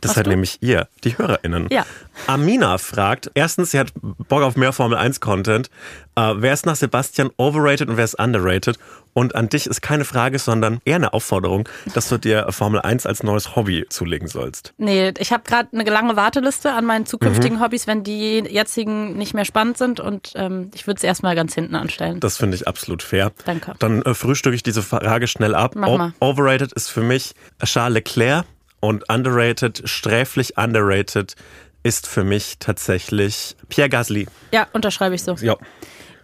[0.00, 0.30] Das Hast seid du?
[0.30, 1.68] nämlich ihr, die HörerInnen.
[1.70, 1.84] Ja.
[2.26, 5.68] Amina fragt, erstens, sie hat Bock auf mehr Formel 1 Content.
[6.14, 8.78] Äh, wer ist nach Sebastian overrated und wer ist underrated?
[9.12, 13.06] Und an dich ist keine Frage, sondern eher eine Aufforderung, dass du dir Formel 1
[13.06, 14.74] als neues Hobby zulegen sollst.
[14.76, 19.32] Nee, ich habe gerade eine lange Warteliste an meinen zukünftigen Hobbys, wenn die jetzigen nicht
[19.34, 22.20] mehr spannend sind und ähm, ich würde es erstmal ganz hinten anstellen.
[22.20, 23.32] Das finde ich absolut fair.
[23.44, 23.74] Danke.
[23.78, 25.72] Dann äh, frühstücke ich diese Frage schnell ab.
[25.74, 26.12] Mach mal.
[26.20, 27.34] Overrated ist für mich
[27.64, 28.44] Charles Leclerc
[28.80, 31.34] und underrated, sträflich underrated
[31.82, 34.26] ist für mich tatsächlich Pierre Gasly.
[34.52, 35.34] Ja, unterschreibe ich so.
[35.34, 35.56] Ja.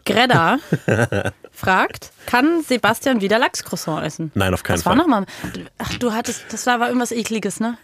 [0.05, 0.59] Greta
[1.53, 4.31] fragt, kann Sebastian wieder Lachscroissant essen?
[4.35, 5.03] Nein, auf keinen Das war Fall.
[5.03, 5.27] nochmal.
[5.79, 7.77] Ach, du hattest, das war aber irgendwas ekliges, ne?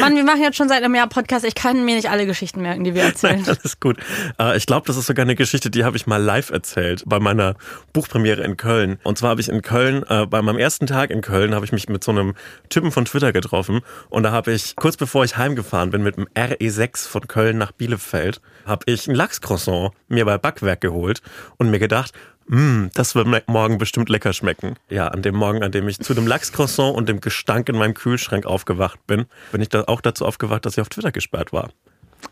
[0.00, 1.44] Mann, wir machen jetzt schon seit einem Jahr Podcast.
[1.44, 3.44] Ich kann mir nicht alle Geschichten merken, die wir erzählen.
[3.46, 3.98] Alles gut.
[4.38, 7.18] Äh, Ich glaube, das ist sogar eine Geschichte, die habe ich mal live erzählt bei
[7.18, 7.54] meiner
[7.92, 8.98] Buchpremiere in Köln.
[9.02, 11.72] Und zwar habe ich in Köln, äh, bei meinem ersten Tag in Köln, habe ich
[11.72, 12.34] mich mit so einem
[12.68, 13.80] Typen von Twitter getroffen.
[14.10, 17.72] Und da habe ich, kurz bevor ich heimgefahren bin, mit dem RE6 von Köln nach
[17.72, 21.20] Bielefeld, habe ich ein Lachscroissant mir bei Backwerk geholt
[21.56, 22.12] und mir gedacht,
[22.46, 23.42] "Mm, das wird mir
[23.78, 24.76] morgen bestimmt lecker schmecken.
[24.90, 27.94] Ja, an dem Morgen, an dem ich zu dem Lachscroissant und dem Gestank in meinem
[27.94, 31.70] Kühlschrank aufgewacht bin, bin ich da auch dazu aufgewacht, dass ich auf Twitter gesperrt war.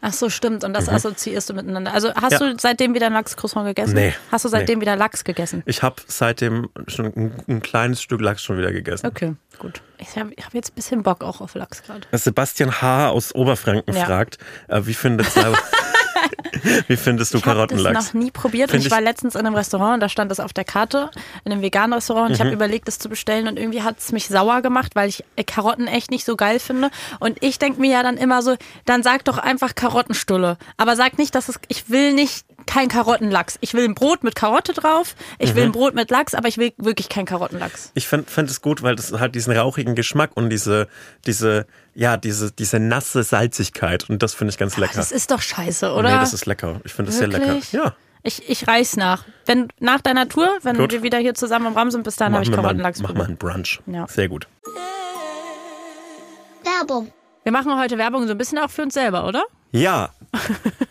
[0.01, 0.65] Ach so, stimmt.
[0.65, 1.95] Und das assoziierst du miteinander.
[1.95, 2.39] Also hast Ja.
[2.41, 3.95] du seitdem wieder ein Lachscroissant gegessen?
[3.95, 4.13] Nee.
[4.33, 5.63] Hast du seitdem wieder Lachs gegessen?
[5.65, 9.07] Ich habe seitdem schon ein, ein kleines Stück Lachs schon wieder gegessen.
[9.07, 9.83] Okay, gut.
[9.99, 12.01] Ich habe hab jetzt ein bisschen Bock auch auf Lachs gerade.
[12.11, 13.11] Sebastian H.
[13.11, 14.07] aus Oberfranken Ja.
[14.07, 15.29] fragt, äh, wie, findet,
[16.89, 18.15] wie findest du Ich habe das Karottenlachs?
[18.15, 20.31] noch nie probiert Find und ich ich- war letztens in einem Restaurant und da stand
[20.31, 21.11] das auf der Karte,
[21.45, 22.57] in einem veganen Restaurant und ich habe Mhm.
[22.57, 25.87] überlegt, das zu bestellen und irgendwie hat es mich sauer gemacht, weil ich äh, Karotten
[25.87, 29.25] echt nicht so geil finde und ich denke mir ja dann immer so, dann sag
[29.25, 33.57] doch einfach Karottenstulle, aber sag nicht, dass es, ich will nicht kein Karottenlachs.
[33.61, 35.57] Ich will ein Brot mit Karotte drauf, ich Mhm.
[35.57, 37.93] will ein Brot mit Lachs, aber ich will wirklich kein Karottenlachs.
[37.95, 40.89] Ich finde find es gut, weil das hat diesen rauchigen Geschmack und diese,
[41.27, 44.97] diese, ja, diese, diese nasse Salzigkeit und das finde ich ganz lecker.
[44.97, 46.11] Das ist doch scheiße, oder?
[46.11, 46.81] Nee, das ist lecker.
[46.85, 47.57] Ich finde es sehr lecker.
[47.73, 47.95] Ja.
[48.23, 49.25] Ich, ich reiß nach.
[49.45, 50.91] Wenn, nach deiner Tour, wenn Gut.
[50.91, 53.37] wir wieder hier zusammen im Raum sind, bis dahin habe ich Karottenlachs mach mal einen
[53.37, 53.81] Brunch.
[53.87, 54.07] Ja.
[54.09, 54.49] Sehr gut.
[56.65, 57.13] Werbung.
[57.45, 59.45] Wir machen heute Werbung so ein bisschen auch für uns selber, oder?
[59.71, 60.11] Ja.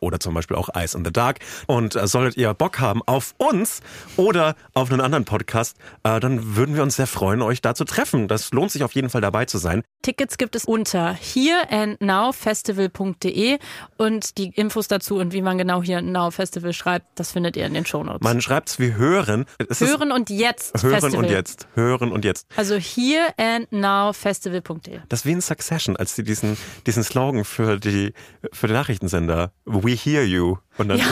[0.00, 1.40] oder zum Beispiel auch Ice in the Dark.
[1.66, 3.80] Und äh, solltet ihr Bock haben auf uns
[4.16, 7.84] oder auf einen anderen Podcast, äh, dann würden wir uns sehr freuen, euch da zu
[7.84, 8.28] treffen.
[8.28, 9.82] Das lohnt sich auf jeden Fall dabei zu sein.
[10.02, 13.58] Tickets gibt es unter hereandnowfestival.de
[13.96, 17.66] und die Infos dazu und wie man genau and Now Festival schreibt, das findet ihr
[17.66, 18.20] in den Shownotes.
[18.22, 19.46] Man schreibt's wie hören.
[19.68, 21.24] Es Hören und jetzt hören Festival.
[21.24, 21.66] und jetzt.
[21.74, 22.46] Hören und jetzt.
[22.56, 25.00] Also hereandnowfestival.de.
[25.08, 26.56] Das ist wie in Succession, als sie diesen,
[26.86, 28.12] diesen Slogan für die,
[28.52, 30.56] für den Nachrichtensender, We hear you.
[30.78, 31.06] Und dann, Ja,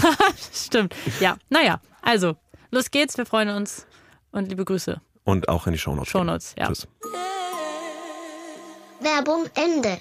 [0.52, 0.94] stimmt.
[1.20, 2.36] Ja, naja, also,
[2.70, 3.86] los geht's, wir freuen uns
[4.30, 5.00] und liebe Grüße.
[5.24, 6.10] und auch in die Shownotes.
[6.10, 6.66] Shownotes, ja.
[6.68, 6.86] Tschüss.
[9.04, 9.98] Werbung Ende.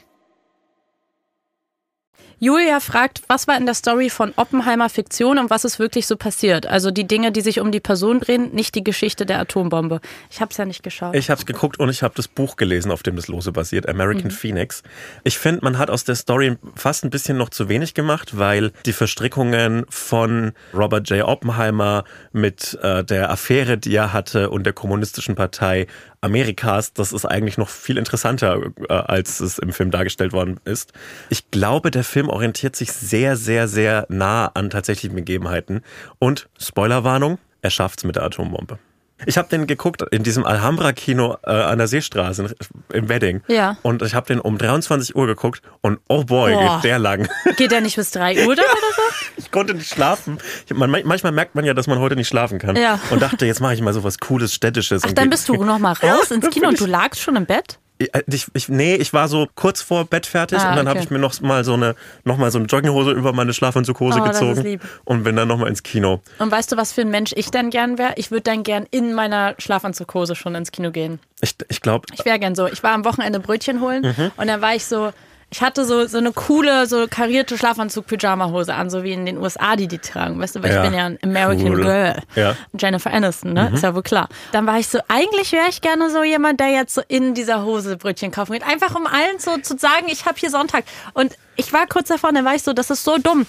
[2.43, 6.17] Julia fragt, was war in der Story von Oppenheimer Fiktion und was ist wirklich so
[6.17, 6.67] passiert?
[6.67, 10.01] Also die Dinge, die sich um die Person drehen, nicht die Geschichte der Atombombe.
[10.29, 11.15] Ich habe es ja nicht geschaut.
[11.15, 13.87] Ich habe es geguckt und ich habe das Buch gelesen, auf dem das Lose basiert,
[13.87, 14.83] American Phoenix.
[15.23, 18.73] Ich finde, man hat aus der Story fast ein bisschen noch zu wenig gemacht, weil
[18.85, 21.25] die Verstrickungen von Robert J.
[21.25, 22.03] Oppenheimer
[22.33, 25.87] mit äh, der Affäre, die er hatte und der kommunistischen Partei
[26.23, 30.93] Amerikas, das ist eigentlich noch viel interessanter, äh, als es im Film dargestellt worden ist.
[31.29, 35.81] Ich glaube, der Film orientiert sich sehr, sehr, sehr nah an tatsächlichen Begebenheiten.
[36.19, 38.79] Und Spoilerwarnung, er schafft's mit der Atombombe.
[39.25, 42.53] Ich habe den geguckt in diesem Alhambra-Kino äh, an der Seestraße in-
[42.97, 43.41] im Wedding.
[43.47, 43.77] Ja.
[43.81, 46.75] Und ich habe den um 23 Uhr geguckt und oh boy, Boah.
[46.81, 47.29] geht der lang.
[47.55, 49.01] Geht der nicht bis 3 Uhr dann oder so?
[49.37, 50.37] Ich konnte nicht schlafen.
[50.67, 52.75] Ich, man, manchmal merkt man ja, dass man heute nicht schlafen kann.
[52.75, 52.99] Ja.
[53.09, 55.03] Und dachte, jetzt mache ich mal so was Cooles, Städtisches.
[55.03, 57.45] Ach, und dann bist du noch mal raus ins Kino und du lagst schon im
[57.45, 57.79] Bett?
[57.99, 60.89] Ich, ich, nee, ich war so kurz vor Bett fertig Ah, und dann okay.
[60.97, 64.19] habe ich mir noch mal so eine, noch mal so eine Jogginghose über meine Schlafanzughose
[64.19, 66.21] Oh, gezogen und bin dann noch mal ins Kino.
[66.39, 68.13] Und weißt du, was für ein Mensch ich dann gern wäre?
[68.17, 71.19] Ich würde dann gern in meiner Schlafanzughose schon ins Kino gehen.
[71.41, 72.67] Ich, ich glaube, Ich wäre gern so.
[72.67, 74.31] Ich war am Wochenende Brötchen holen Mhm.
[74.37, 75.13] und dann war ich so,
[75.53, 79.75] ich hatte so, so eine coole, so karierte Schlafanzug-Pyjama-Hose an, so wie in den USA,
[79.75, 80.39] die die tragen.
[80.39, 80.83] Weißt du, weil Ja.
[80.83, 81.81] ich bin ja ein American Cool.
[81.83, 82.15] Girl.
[82.35, 82.51] Ja.
[82.71, 82.79] Mhm.
[82.79, 83.69] Jennifer Aniston, ne?
[83.71, 84.29] Ist ja wohl klar.
[84.51, 87.63] Dann war ich so, eigentlich wäre ich gerne so jemand, der jetzt so in dieser
[87.63, 88.63] Hose Brötchen kaufen geht.
[88.65, 90.85] Einfach um allen so zu sagen, ich habe hier Sonntag.
[91.13, 93.45] Und ich war kurz davor, dann war ich so, das ist so dumm.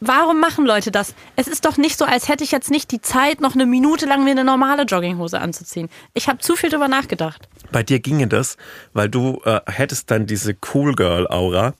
[0.00, 1.14] Warum machen Leute das?
[1.36, 4.06] Es ist doch nicht so, als hätte ich jetzt nicht die Zeit, noch eine Minute
[4.06, 5.88] lang mir eine normale Jogginghose anzuziehen.
[6.14, 7.48] Ich habe zu viel drüber nachgedacht.
[7.72, 8.56] bei dir ginge das,
[8.92, 11.74] weil du äh, hättest dann diese Cool Girl Aura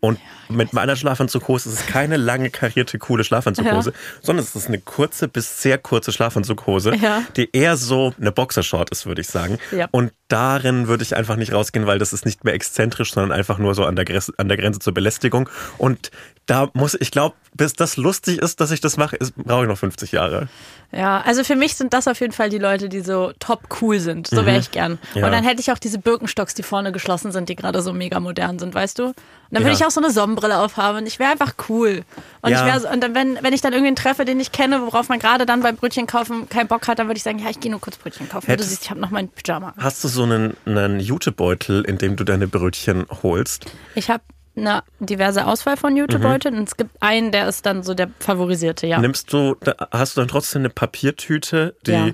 [0.00, 4.78] und mit meiner Schlafanzughose ist es keine lange karierte coole Schlafanzughose, sondern es ist eine
[4.78, 7.22] kurze bis sehr kurze Schlafanzughose, Ja.
[7.36, 9.58] die eher so eine Boxershort ist, würde ich sagen.
[9.72, 9.88] Ja.
[9.90, 13.58] Und darin würde ich einfach nicht rausgehen, weil das ist nicht mehr exzentrisch, sondern einfach
[13.58, 15.48] nur so an der, Grenze, an der Grenze zur Belästigung.
[15.78, 16.10] Und
[16.46, 19.76] da muss ich glaube, bis das lustig ist, dass ich das mache, brauche ich noch
[19.78, 20.48] 50 Jahre.
[20.92, 24.00] Ja, also für mich sind das auf jeden Fall die Leute, die so top cool
[24.00, 24.26] sind.
[24.28, 24.98] So wäre ich gern.
[25.14, 25.26] Ja.
[25.26, 28.18] Und dann hätte ich auch diese Birkenstocks, die vorne geschlossen sind, die gerade so mega
[28.20, 29.06] modern sind, weißt du?
[29.08, 29.14] Und
[29.50, 29.76] dann würde Ja.
[29.80, 32.04] ich auch so eine Sonnenbrille aufhaben und ich wäre einfach cool.
[32.42, 32.60] Und Ja.
[32.60, 35.08] ich wäre so, und dann, wenn, wenn ich dann irgendwen treffe, den ich kenne, worauf
[35.08, 37.60] man gerade dann beim Brötchen kaufen keinen Bock hat, dann würde ich sagen, ja, ich
[37.60, 38.46] gehe nur kurz Brötchen kaufen.
[38.46, 39.74] Hättest- du siehst, ich habe noch mein Pyjama.
[39.78, 43.66] Hast du so einen, einen Jutebeutel, in dem du deine Brötchen holst?
[43.94, 44.22] Ich habe
[44.56, 48.86] eine diverse Auswahl von Jutebeuteln und es gibt einen, der ist dann so der favorisierte,
[48.88, 48.98] ja.
[48.98, 49.54] Nimmst du,
[49.92, 51.92] hast du dann trotzdem eine Papiertüte, die.
[51.92, 52.08] Ja.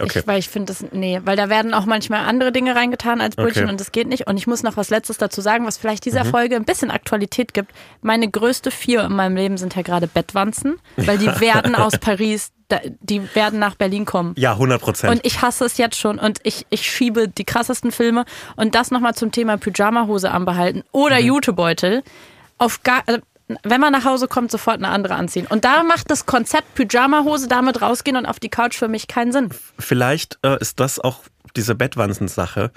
[0.00, 0.18] Okay.
[0.20, 3.36] Ich, weil ich finde das, nee, weil da werden auch manchmal andere Dinge reingetan als
[3.36, 3.62] Brötchen Okay.
[3.64, 3.68] Mhm.
[3.70, 4.26] und das geht nicht.
[4.26, 7.54] Und ich muss noch was Letztes dazu sagen, was vielleicht dieser Folge ein bisschen Aktualität
[7.54, 7.70] gibt.
[8.02, 12.50] Meine größte Vier in meinem Leben sind ja gerade Bettwanzen, weil die werden aus Paris,
[13.00, 14.34] die werden nach Berlin kommen.
[14.36, 15.12] ja, 100 Prozent.
[15.12, 18.24] Und ich hasse es jetzt schon und ich, ich schiebe die krassesten Filme
[18.56, 21.26] und das nochmal zum Thema Pyjama-Hose anbehalten oder Mhm.
[21.26, 22.02] Jutebeutel.
[22.58, 23.20] Auf gar, also,
[23.62, 25.46] wenn man nach Hause kommt, sofort eine andere anziehen.
[25.46, 29.32] Und da macht das Konzept Pyjama-Hose damit rausgehen und auf die Couch für mich keinen
[29.32, 29.50] Sinn.
[29.78, 31.20] Vielleicht äh, ist das auch
[31.56, 32.70] diese Bettwanzen-Sache.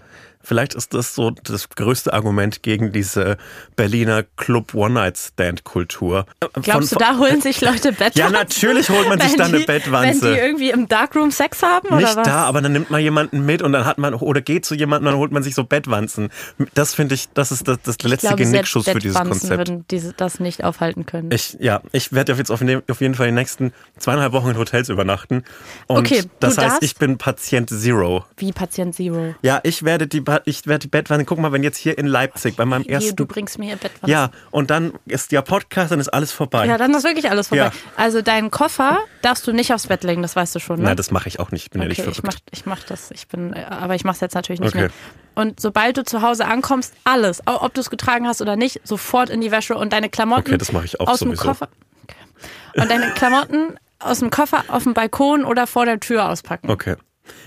[0.47, 3.35] Vielleicht ist das so das größte Argument gegen diese
[3.75, 6.25] Berliner Club One-Night-Stand-Kultur.
[6.53, 8.19] Glaubst von- du, da holen sich Leute Bettwanzen?
[8.19, 10.21] Ja, natürlich holt man sich da eine Bettwanze.
[10.21, 12.25] Wenn die irgendwie im Darkroom Sex haben oder Nicht was?
[12.25, 15.07] da, aber dann nimmt man jemanden mit und dann hat man oder geht zu jemandem
[15.07, 16.29] und dann holt man sich so Bettwanzen.
[16.73, 19.69] Das finde ich, das ist das, das letzte glaube, Genickschuss für dieses Bettwanzen Konzept.
[19.69, 21.31] würden diese, das nicht aufhalten können.
[21.31, 24.89] Ich, ja, ich werde jetzt auf, auf jeden Fall die nächsten zweieinhalb Wochen in Hotels
[24.89, 25.43] übernachten.
[25.87, 28.23] Und Okay, du das heißt, ich bin Patient Zero.
[28.37, 29.35] Wie Patient Zero.
[29.41, 32.55] Ja, ich werde die, werd, ich werde Bettwanne, guck mal, wenn jetzt hier in Leipzig
[32.55, 33.15] bei meinem ersten.
[33.15, 34.11] du bringst mir hier Bettwanne.
[34.11, 36.65] ja, und dann ist der Podcast, dann ist alles vorbei.
[36.65, 37.65] Ja, dann ist wirklich alles vorbei.
[37.65, 37.71] Ja.
[37.95, 40.85] Also deinen Koffer darfst du nicht aufs Bett legen, das weißt du schon, ne?
[40.85, 41.63] Nein, das mache ich auch nicht.
[41.63, 42.41] Ich bin ja nicht Okay, verrückt.
[42.51, 43.11] ich mach, ich mach das.
[43.11, 44.83] Ich bin, äh, aber ich mach's jetzt natürlich nicht Okay.
[44.83, 44.91] mehr.
[45.35, 49.29] Und sobald du zu Hause ankommst, alles, ob du es getragen hast oder nicht, sofort
[49.29, 51.43] in die Wäsche und deine Klamotten Okay, das mache ich auch aus dem sowieso.
[51.49, 51.69] Koffer.
[52.03, 52.81] Okay.
[52.81, 56.69] Und deine Klamotten aus dem Koffer auf dem Balkon oder vor der Tür auspacken.
[56.71, 56.95] Okay.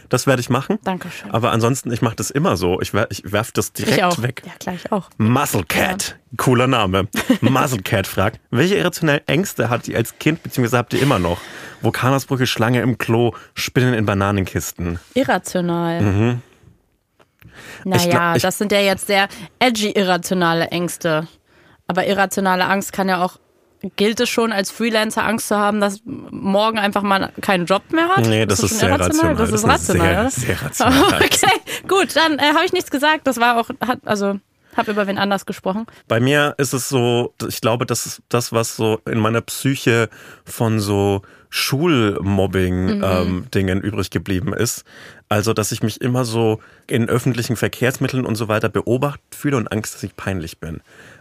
[0.09, 0.79] Das werde ich machen.
[0.85, 1.31] Dankeschön.
[1.31, 2.81] Aber ansonsten, ich mache das immer so.
[2.81, 4.43] Ich, wer- ich werf das direkt weg.
[4.45, 5.09] Ja, gleich auch.
[5.19, 7.07] Muscle Cat, cooler Name.
[7.41, 10.77] Muscle Cat fragt, welche irrationellen Ängste hat ihr als Kind bzw.
[10.77, 11.41] habt ihr immer noch?
[11.83, 14.99] Vulkanausbrüche, Schlange im Klo, Spinnen in Bananenkisten.
[15.15, 16.01] Irrational.
[16.03, 16.43] Mhm.
[17.85, 21.27] Naja, ich- das sind ja jetzt sehr edgy irrationale Ängste.
[21.87, 23.39] Aber irrationale Angst kann ja auch.
[23.97, 28.09] Gilt es schon als Freelancer Angst zu haben, dass morgen einfach mal keinen Job mehr
[28.09, 28.27] hat?
[28.27, 29.37] Nee, das ist schon sehr rational.
[29.37, 30.31] Das, ist rational, sehr, oder?
[30.31, 31.21] sehr rational.
[31.33, 33.27] Okay, gut, dann äh, habe ich nichts gesagt.
[33.27, 34.39] Das war auch, hat, also,
[34.77, 35.87] habe über wen anders gesprochen.
[36.09, 40.11] Bei mir ist es so, ich glaube, das ist das, was so in meiner Psyche
[40.45, 44.85] von so Schulmobbing-Dingen übrig geblieben ist.
[45.29, 49.73] Also, dass ich mich immer so in öffentlichen Verkehrsmitteln und so weiter beobachtet fühle und
[49.73, 50.81] Angst, dass ich peinlich bin.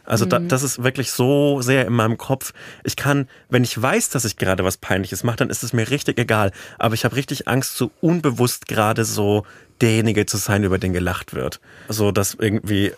[0.10, 2.54] Also, da, das ist wirklich so sehr in meinem Kopf.
[2.84, 5.90] Ich kann, wenn ich weiß, dass ich gerade was Peinliches mache, dann ist es mir
[5.90, 6.52] richtig egal.
[6.80, 9.46] Aber ich habe richtig Angst, so unbewusst gerade so
[9.82, 11.60] derjenige zu sein, über den gelacht wird.
[11.88, 12.94] So, dass irgendwie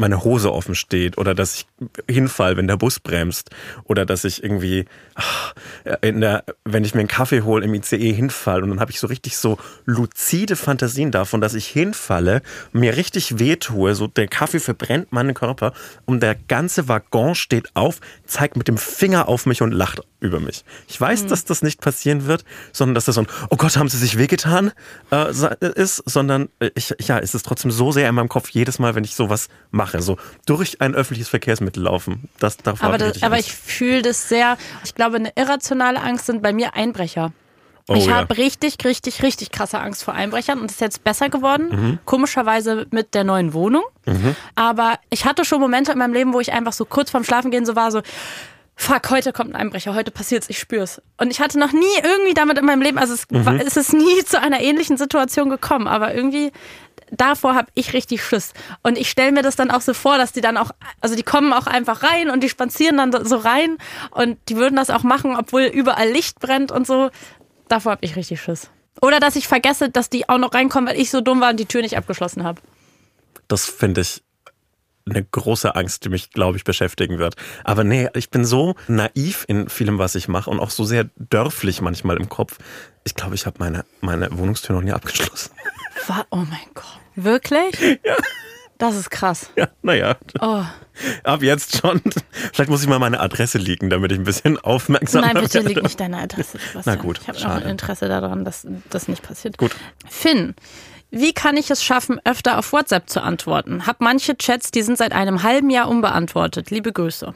[0.00, 1.66] meine Hose offen steht oder dass ich
[2.08, 3.50] hinfall, wenn der Bus bremst
[3.84, 5.54] oder dass ich irgendwie ach,
[6.00, 8.98] in der, wenn ich mir einen Kaffee hole im ICE hinfall und dann habe ich
[8.98, 14.60] so richtig so luzide Fantasien davon, dass ich hinfalle, mir richtig wehtue, so der Kaffee
[14.60, 15.72] verbrennt meinen Körper
[16.06, 20.40] und der ganze Waggon steht auf, zeigt mit dem Finger auf mich und lacht über
[20.40, 20.64] mich.
[20.88, 23.88] Ich weiß, dass das nicht passieren wird, sondern dass das so ein, oh Gott, haben
[23.88, 24.72] sie sich wehgetan
[25.10, 28.50] äh, sa- ist, sondern äh, ich, ja, es ist trotzdem so sehr in meinem Kopf
[28.50, 32.28] jedes Mal, wenn ich sowas mache, so durch ein öffentliches Verkehrsmittel laufen.
[32.38, 34.56] Das davor Aber, ich das, richtig aber ich fühle das sehr.
[34.84, 37.32] Ich glaube, eine irrationale Angst sind bei mir Einbrecher.
[37.88, 38.14] Oh ich ja.
[38.16, 41.68] habe richtig, richtig, richtig krasse Angst vor Einbrechern und das ist jetzt besser geworden.
[41.70, 41.98] Mhm.
[42.04, 43.82] Komischerweise mit der neuen Wohnung.
[44.54, 47.64] Aber ich hatte schon Momente in meinem Leben, wo ich einfach so kurz vorm Schlafengehen
[47.66, 48.02] so war, so,
[48.76, 51.02] fuck, heute kommt ein Einbrecher, heute passiert's, ich spür's.
[51.18, 53.44] Und ich hatte noch nie irgendwie damit in meinem Leben, also es, Mhm.
[53.44, 56.50] war, es ist nie zu einer ähnlichen Situation gekommen, aber irgendwie
[57.10, 58.52] davor habe ich richtig Schiss.
[58.82, 60.70] Und ich stelle mir das dann auch so vor, dass die dann auch,
[61.00, 63.76] also die kommen auch einfach rein und die spazieren dann so rein
[64.10, 67.10] und die würden das auch machen, obwohl überall Licht brennt und so.
[67.68, 68.70] Davor habe ich richtig Schiss.
[69.00, 71.60] Oder dass ich vergesse, dass die auch noch reinkommen, weil ich so dumm war und
[71.60, 72.60] die Tür nicht abgeschlossen habe.
[73.48, 74.22] Das finde ich
[75.08, 77.34] eine große Angst, die mich, glaube ich, beschäftigen wird.
[77.64, 81.08] Aber nee, ich bin so naiv in vielem, was ich mache und auch so sehr
[81.16, 82.58] dörflich manchmal im Kopf.
[83.04, 85.52] Ich glaube, ich habe meine, meine Wohnungstür noch nie abgeschlossen.
[86.06, 86.98] Wa- Oh mein Gott.
[87.16, 87.78] Wirklich?
[88.04, 88.16] Ja.
[88.78, 89.50] Das ist krass.
[89.56, 90.16] Ja, naja.
[90.40, 90.62] Oh.
[91.22, 92.00] Ab jetzt schon.
[92.54, 95.82] Vielleicht muss ich mal meine Adresse liegen, damit ich ein bisschen aufmerksamer Nein, bitte liegt
[95.82, 96.56] nicht deine Adresse.
[96.72, 96.82] Sebastian.
[96.86, 99.58] Na gut, Ich habe noch ein Interesse daran, dass das nicht passiert.
[99.58, 99.72] Gut.
[100.08, 100.54] Finn,
[101.10, 103.86] wie kann ich es schaffen, öfter auf WhatsApp zu antworten?
[103.86, 106.70] Hab manche Chats, die sind seit einem halben Jahr unbeantwortet.
[106.70, 107.34] Liebe Grüße.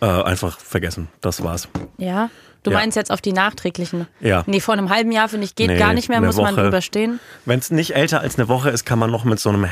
[0.00, 1.08] Äh, einfach vergessen.
[1.20, 1.68] Das war's.
[1.98, 2.30] Ja?
[2.66, 2.78] Du Ja.
[2.78, 4.08] meinst jetzt auf die nachträglichen?
[4.20, 4.42] Ja.
[4.46, 6.64] Nee, vor einem halben Jahr, finde ich, geht Nee, gar nicht mehr, muss man Woche.
[6.64, 7.20] drüber stehen.
[7.44, 9.62] Wenn es nicht älter als eine Woche ist, kann man noch mit so einem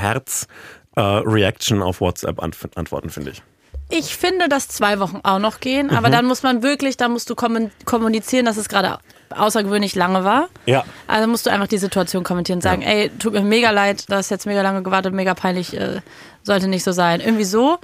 [0.95, 3.43] Herz-Reaction auf WhatsApp antw antworten, finde ich.
[3.91, 6.13] Ich finde, dass zwei Wochen auch noch gehen, aber Mhm.
[6.13, 7.35] dann muss man wirklich, dann musst du
[7.85, 8.99] kommunizieren, dass es gerade
[9.31, 10.49] außergewöhnlich lange war.
[10.67, 10.85] Ja.
[11.07, 14.15] Also musst du einfach die Situation kommentieren und sagen, ey, tut mir mega leid, du
[14.15, 16.01] hast jetzt mega lange gewartet, mega peinlich, äh,
[16.45, 17.21] sollte nicht so sein.
[17.21, 17.79] Irgendwie so.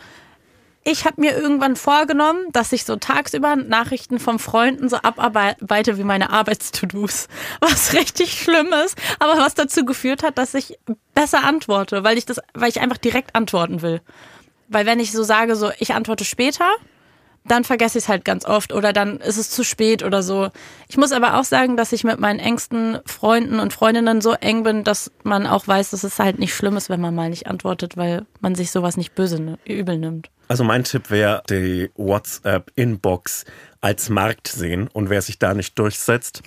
[0.92, 6.03] Ich habe mir irgendwann vorgenommen, dass ich so tagsüber Nachrichten von Freunden so abarbeite wie
[6.03, 7.29] meine Arbeits-To-Dos.
[7.61, 10.81] Was richtig schlimm ist, aber was dazu geführt hat, dass ich
[11.14, 14.00] besser antworte, weil ich das, weil ich einfach direkt antworten will.
[14.66, 16.68] Weil wenn ich so sage, so ich antworte später,
[17.44, 20.48] dann vergesse ich es halt ganz oft oder dann ist es zu spät oder so.
[20.88, 24.64] Ich muss aber auch sagen, dass ich mit meinen engsten Freunden und Freundinnen so eng
[24.64, 27.46] bin, dass man auch weiß, dass es halt nicht schlimm ist, wenn man mal nicht
[27.46, 30.31] antwortet, weil man sich sowas nicht böse übel nimmt.
[30.50, 33.44] Also mein Tipp wäre, die WhatsApp-Inbox
[33.80, 36.42] als Markt sehen und wer sich da nicht durchsetzt,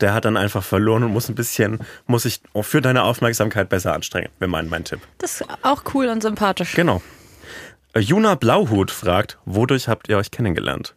[0.00, 3.92] der hat dann einfach verloren und muss ein bisschen, muss sich für deine Aufmerksamkeit besser
[3.92, 5.00] anstrengen, wäre mein, mein Tipp.
[5.18, 6.76] Das ist auch cool und sympathisch.
[6.76, 7.02] Genau.
[7.92, 10.94] Äh, Juna Blauhut fragt, wodurch habt ihr euch kennengelernt?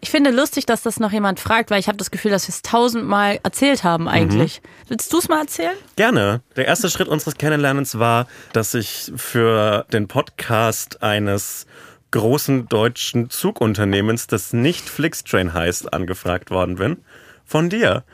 [0.00, 2.52] Ich finde lustig, dass das noch jemand fragt, weil ich habe das Gefühl, dass wir
[2.52, 4.62] es tausendmal erzählt haben eigentlich.
[4.86, 5.76] Willst du es mal erzählen?
[5.96, 6.40] Gerne.
[6.56, 11.66] Der erste Schritt unseres Kennenlernens war, dass ich für den Podcast eines
[12.12, 16.98] großen deutschen Zugunternehmens, das nicht Flixtrain heißt, angefragt worden bin.
[17.44, 18.04] Von dir.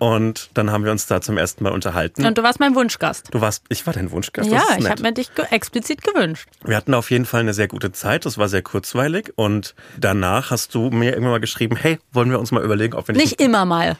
[0.00, 2.24] Und dann haben wir uns da zum ersten Mal unterhalten.
[2.24, 3.28] Und du warst mein Wunschgast.
[3.32, 4.50] du warst, ich war dein Wunschgast.
[4.50, 6.48] ja, ich habe mir dich ge explizit gewünscht.
[6.64, 8.24] Wir hatten auf jeden Fall eine sehr gute Zeit.
[8.24, 9.32] Das war sehr kurzweilig.
[9.36, 13.06] Und danach hast du mir irgendwann mal geschrieben, hey, wollen wir uns mal überlegen, ob
[13.08, 13.38] wir nicht...
[13.38, 13.96] Nicht immer mal.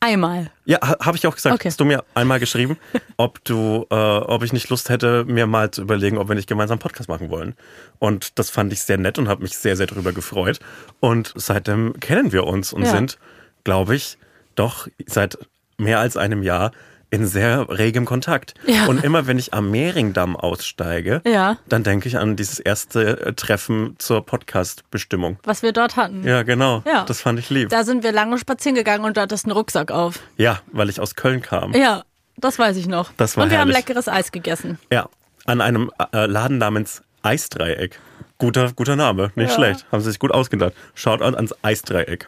[0.00, 0.50] Einmal.
[0.64, 1.54] Ja, ha- habe ich auch gesagt.
[1.54, 1.68] Okay.
[1.68, 2.76] Hast du mir einmal geschrieben,
[3.16, 6.48] ob du, äh, ob ich nicht Lust hätte, mir mal zu überlegen, ob wir nicht
[6.48, 7.54] gemeinsam einen Podcast machen wollen.
[8.00, 10.58] Und das fand ich sehr nett und habe mich sehr, sehr darüber gefreut.
[10.98, 12.90] Und seitdem kennen wir uns und Ja.
[12.90, 13.18] sind,
[13.64, 14.18] glaube ich,
[14.54, 15.38] doch seit
[15.78, 16.72] mehr als einem Jahr
[17.10, 18.54] in sehr regem Kontakt.
[18.66, 18.86] Ja.
[18.86, 21.58] Und immer wenn ich am Mehringdamm aussteige, Ja.
[21.68, 25.38] dann denke ich an dieses erste äh, Treffen zur Podcast-Bestimmung.
[25.44, 26.24] Was wir dort hatten.
[26.26, 26.82] Ja, genau.
[26.86, 27.04] Ja.
[27.04, 27.68] Das fand ich lieb.
[27.68, 30.20] Da sind wir lange spazieren gegangen und du hattest einen Rucksack auf.
[30.38, 31.74] ja, weil ich aus Köln kam.
[31.74, 32.04] Ja,
[32.38, 33.12] das weiß ich noch.
[33.18, 33.74] Das war und wir herrlich.
[33.76, 34.78] haben leckeres Eis gegessen.
[34.90, 35.08] Ja,
[35.44, 37.98] an einem äh, Laden namens Eisdreieck.
[38.38, 39.84] Guter, guter Name, nicht schlecht.
[39.92, 40.72] Haben sie sich gut ausgedacht.
[40.94, 42.26] Schaut an ans Eisdreieck.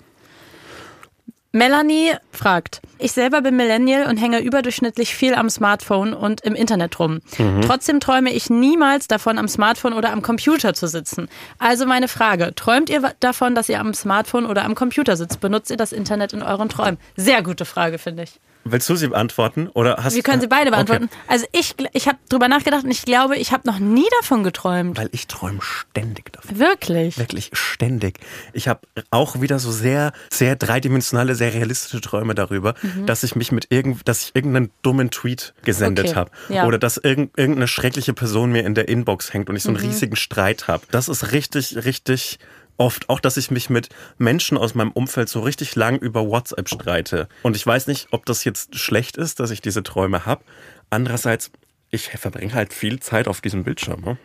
[1.55, 6.99] Melanie fragt, ich selber bin Millennial und hänge überdurchschnittlich viel am Smartphone und im Internet
[6.99, 7.21] rum.
[7.39, 7.61] Mhm.
[7.61, 11.29] Trotzdem träume ich niemals davon, am Smartphone oder am Computer zu sitzen.
[11.61, 15.41] Also meine Frage, träumt ihr davon, dass ihr am Smartphone oder am Computer sitzt?
[15.41, 16.99] Benutzt ihr das Internet in euren Träumen?
[17.15, 18.41] Sehr gute Frage, finde ich.
[18.65, 19.69] Willst du sie beantworten?
[19.69, 21.05] Oder hast Wir können sie beide beantworten.
[21.05, 21.17] Okay.
[21.29, 24.97] Also ich, ich habe drüber nachgedacht und ich glaube, ich habe noch nie davon geträumt.
[24.97, 26.59] Weil ich träume ständig davon.
[26.59, 27.19] Wirklich?
[27.19, 28.21] Wirklich ständig.
[28.53, 32.75] Ich habe auch wieder so sehr, sehr dreidimensionale, sehr realistische Träume darüber,
[33.07, 36.31] dass ich mich mit irgend, dass ich irgendeinen dummen Tweet gesendet Okay, habe.
[36.49, 36.67] ja.
[36.67, 39.77] Oder dass irgend, irgendeine schreckliche Person mir in der Inbox hängt und ich so einen
[39.77, 40.85] riesigen Streit habe.
[40.91, 42.39] Das ist richtig, richtig
[42.77, 43.09] oft.
[43.09, 47.29] Auch, dass ich mich mit Menschen aus meinem Umfeld so richtig lang über WhatsApp streite.
[47.43, 50.43] Und ich weiß nicht, ob das jetzt schlecht ist, dass ich diese Träume habe.
[50.91, 51.51] Andererseits,
[51.91, 54.01] ich verbringe halt viel Zeit auf diesem Bildschirm.
[54.01, 54.19] Ne?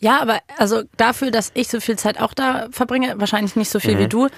[0.00, 3.78] Ja, aber also dafür, dass ich so viel Zeit auch da verbringe, wahrscheinlich nicht so
[3.80, 3.98] viel Mhm.
[4.00, 4.28] wie du,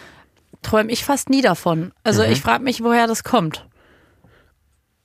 [0.63, 1.93] träume ich fast nie davon.
[2.03, 3.67] Also ich frage mich, woher das kommt.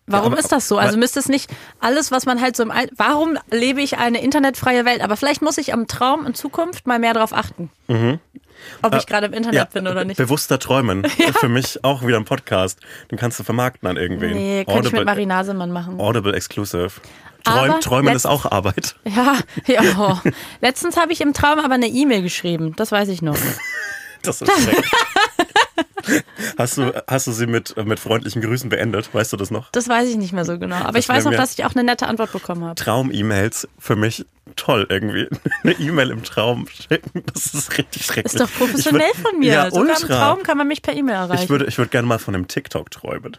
[0.10, 0.78] Warum ist das so?
[0.78, 4.22] Also müsste es nicht alles, was man halt so im All Warum lebe ich eine
[4.22, 5.02] internetfreie Welt?
[5.02, 7.70] Aber vielleicht muss ich am Traum in Zukunft mal mehr drauf achten.
[8.82, 10.18] Ob ich gerade im Internet bin oder nicht.
[10.18, 11.06] Bewusster Träumen.
[11.40, 12.80] Für mich auch wieder ein Podcast.
[13.12, 14.34] Den kannst du vermarkten an irgendwen.
[14.34, 16.00] Nee, könnte ich mit Marie Nasemann machen.
[16.00, 16.92] Audible Exclusive.
[17.44, 18.96] Träum, Träumen ist auch Arbeit.
[19.06, 19.82] Ja, ja.
[19.98, 20.30] oh.
[20.62, 22.74] Letztens habe ich im Traum aber eine E-Mail geschrieben.
[22.76, 23.38] Das weiß ich noch.
[24.22, 24.92] Das ist schrecklich.
[26.58, 29.14] Hast, du, hast du sie mit, mit freundlichen Grüßen beendet?
[29.14, 29.72] Weißt du das noch?
[29.72, 30.78] Das weiß ich nicht mehr so genau.
[30.78, 32.76] Aber Das ich weiß noch, dass ich auch eine nette Antwort bekommen habe.
[32.76, 35.28] Traum-E-Mails für mich toll irgendwie.
[35.64, 38.34] Eine E-Mail im Traum schicken, das ist richtig schrecklich.
[38.34, 39.54] Ist doch professionell Ich würd- von mir.
[39.54, 40.08] Ja, Sogar im ultra.
[40.08, 41.44] Traum kann man mich per E-Mail erreichen.
[41.44, 43.38] Ich würde, ich würde gerne mal von einem TikTok träumen.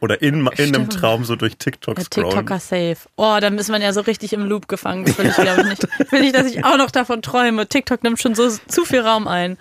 [0.00, 0.90] Oder in, in einem.
[0.90, 2.30] Traum so durch TikTok ja, scrollen.
[2.30, 2.96] TikToker safe.
[3.16, 5.04] Oh, dann ist man ja so richtig im Loop gefangen.
[5.06, 5.88] Das will ich glaube ich nicht.
[6.04, 7.66] Ich will nicht, dass ich auch noch davon träume.
[7.66, 9.56] TikTok nimmt schon so zu viel Raum ein.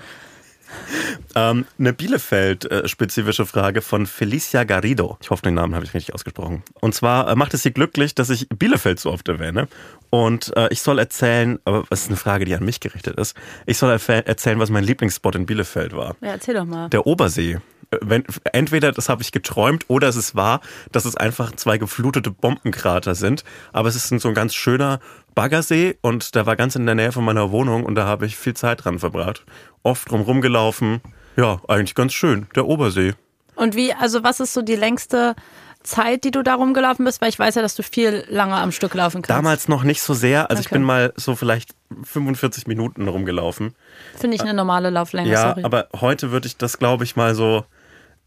[1.38, 5.18] Ähm, eine Bielefeld-spezifische Frage von Felicia Garrido.
[5.22, 6.64] Ich hoffe, den Namen habe ich richtig ausgesprochen.
[6.80, 9.68] Und zwar äh, macht es sie glücklich, dass ich Bielefeld so oft erwähne.
[10.10, 13.36] Und äh, ich soll erzählen, aber es ist eine Frage, die an mich gerichtet ist.
[13.66, 16.16] Ich soll erzählen, was mein Lieblingsspot in Bielefeld war.
[16.22, 16.90] Ja, erzähl doch mal.
[16.90, 17.60] Der Obersee.
[17.92, 18.24] Äh, Wenn,
[18.54, 20.62] entweder das habe ich geträumt oder es ist wahr,
[20.94, 23.44] dass es einfach zwei geflutete Bombenkrater sind.
[23.74, 25.02] Aber es ist so ein ganz schöner
[25.36, 28.38] Baggersee und der war ganz in der Nähe von meiner Wohnung und da habe ich
[28.38, 29.44] viel Zeit dran verbracht.
[29.84, 31.02] Oft drum rumgelaufen.
[31.36, 32.48] Ja, eigentlich ganz schön.
[32.56, 33.14] Der Obersee.
[33.56, 35.36] Und wie, also was ist so die längste
[35.84, 37.22] Zeit, die du da rumgelaufen bist?
[37.22, 39.30] Weil ich weiß ja, dass du viel lange am Stück laufen kannst.
[39.30, 40.50] Damals noch nicht so sehr.
[40.50, 40.76] Also ich Okay.
[40.76, 41.72] bin mal so vielleicht
[42.04, 43.76] 45 Minuten rumgelaufen.
[44.18, 45.64] Finde ich eine normale Lauflänge, Ja, sorry.
[45.64, 47.66] aber heute würde ich das, glaube ich, mal so.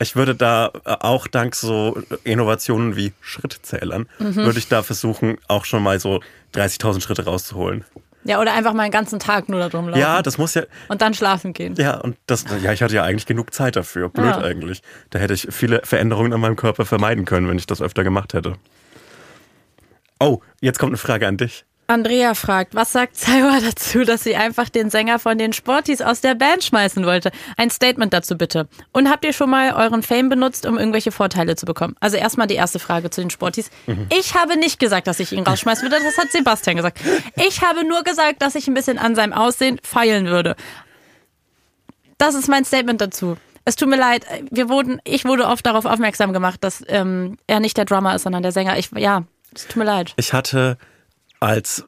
[0.00, 4.36] Ich würde da äh, auch dank so Innovationen wie Schrittzählern, Mhm.
[4.36, 6.20] würde ich da versuchen, auch schon mal so
[6.54, 7.84] 30.000 Schritte rauszuholen.
[8.24, 10.00] ja, oder einfach mal einen ganzen Tag nur da drum laufen.
[10.00, 10.62] Ja, das muss ja.
[10.88, 11.74] Und dann schlafen gehen.
[11.78, 14.08] Ja, und das, ja, ich hatte ja eigentlich genug Zeit dafür.
[14.10, 14.38] Blöd Ja.
[14.42, 14.82] eigentlich.
[15.10, 18.34] Da hätte ich viele Veränderungen an meinem Körper vermeiden können, wenn ich das öfter gemacht
[18.34, 18.54] hätte.
[20.20, 21.64] Oh, jetzt kommt eine Frage an dich.
[21.90, 26.20] Andrea fragt, was sagt Saiwa dazu, dass sie einfach den Sänger von den Sporties aus
[26.20, 27.32] der Band schmeißen wollte?
[27.56, 28.68] Ein Statement dazu bitte.
[28.92, 31.96] Und habt ihr schon mal euren Fame benutzt, um irgendwelche Vorteile zu bekommen?
[31.98, 33.70] Also erstmal die erste Frage zu den Sporties.
[34.10, 37.00] Ich habe nicht gesagt, dass ich ihn rausschmeißen würde, das hat Sebastian gesagt.
[37.48, 40.56] Ich habe nur gesagt, dass ich ein bisschen an seinem Aussehen feilen würde.
[42.18, 43.36] Das ist mein Statement dazu.
[43.64, 47.60] Es tut mir leid, wir wurden, ich wurde oft darauf aufmerksam gemacht, dass ähm, er
[47.60, 48.78] nicht der Drummer ist, sondern der Sänger.
[48.78, 49.24] Ich, ja,
[49.54, 50.12] es tut mir leid.
[50.16, 50.76] Ich hatte
[51.40, 51.84] als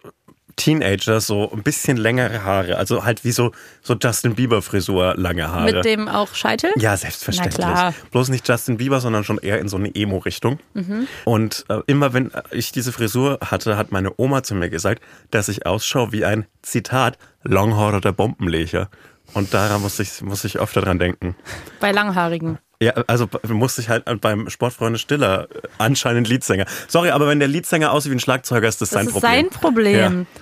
[0.60, 5.48] Teenager so ein bisschen längere Haare, also halt wie so, so Justin Bieber Frisur, lange
[5.48, 5.72] Haare.
[5.72, 6.70] Mit dem auch Scheitel?
[6.76, 7.66] ja, selbstverständlich.
[8.10, 10.58] Bloß nicht Justin Bieber, sondern schon eher in so eine Emo-Richtung.
[10.74, 11.08] Mhm.
[11.24, 15.48] Und äh, immer wenn ich diese Frisur hatte, hat meine Oma zu mir gesagt, dass
[15.48, 18.90] ich ausschaue wie ein, Zitat, Longhorder der Bombenlecher.
[19.32, 21.36] Und daran muss ich, muss ich öfter dran denken.
[21.80, 22.58] Bei Langhaarigen.
[22.82, 26.64] Ja, also musste ich halt beim Sportfreunde Stiller äh, anscheinend Leadsänger.
[26.88, 29.30] Sorry, aber wenn der Leadsänger aussieht wie ein Schlagzeuger, ist das, Das sein ist Problem.
[29.32, 30.26] sein Problem.
[30.26, 30.40] Ja.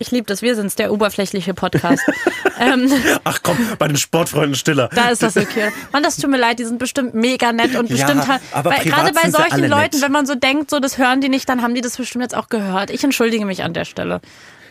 [0.00, 2.02] Ich liebe das, wir sind's, der oberflächliche Podcast.
[2.60, 2.92] ähm,
[3.24, 4.88] Ach komm, bei den Sportfreunden Stiller.
[4.94, 5.70] da ist das okay.
[5.90, 8.70] Mann, das tut mir leid, die sind bestimmt mega nett und Ja, bestimmt ha- aber
[8.70, 10.02] weil, gerade bei solchen Leuten, nett.
[10.02, 12.36] wenn man so denkt, so das hören die nicht, dann haben die das bestimmt jetzt
[12.36, 12.90] auch gehört.
[12.90, 14.20] Ich entschuldige mich an der Stelle.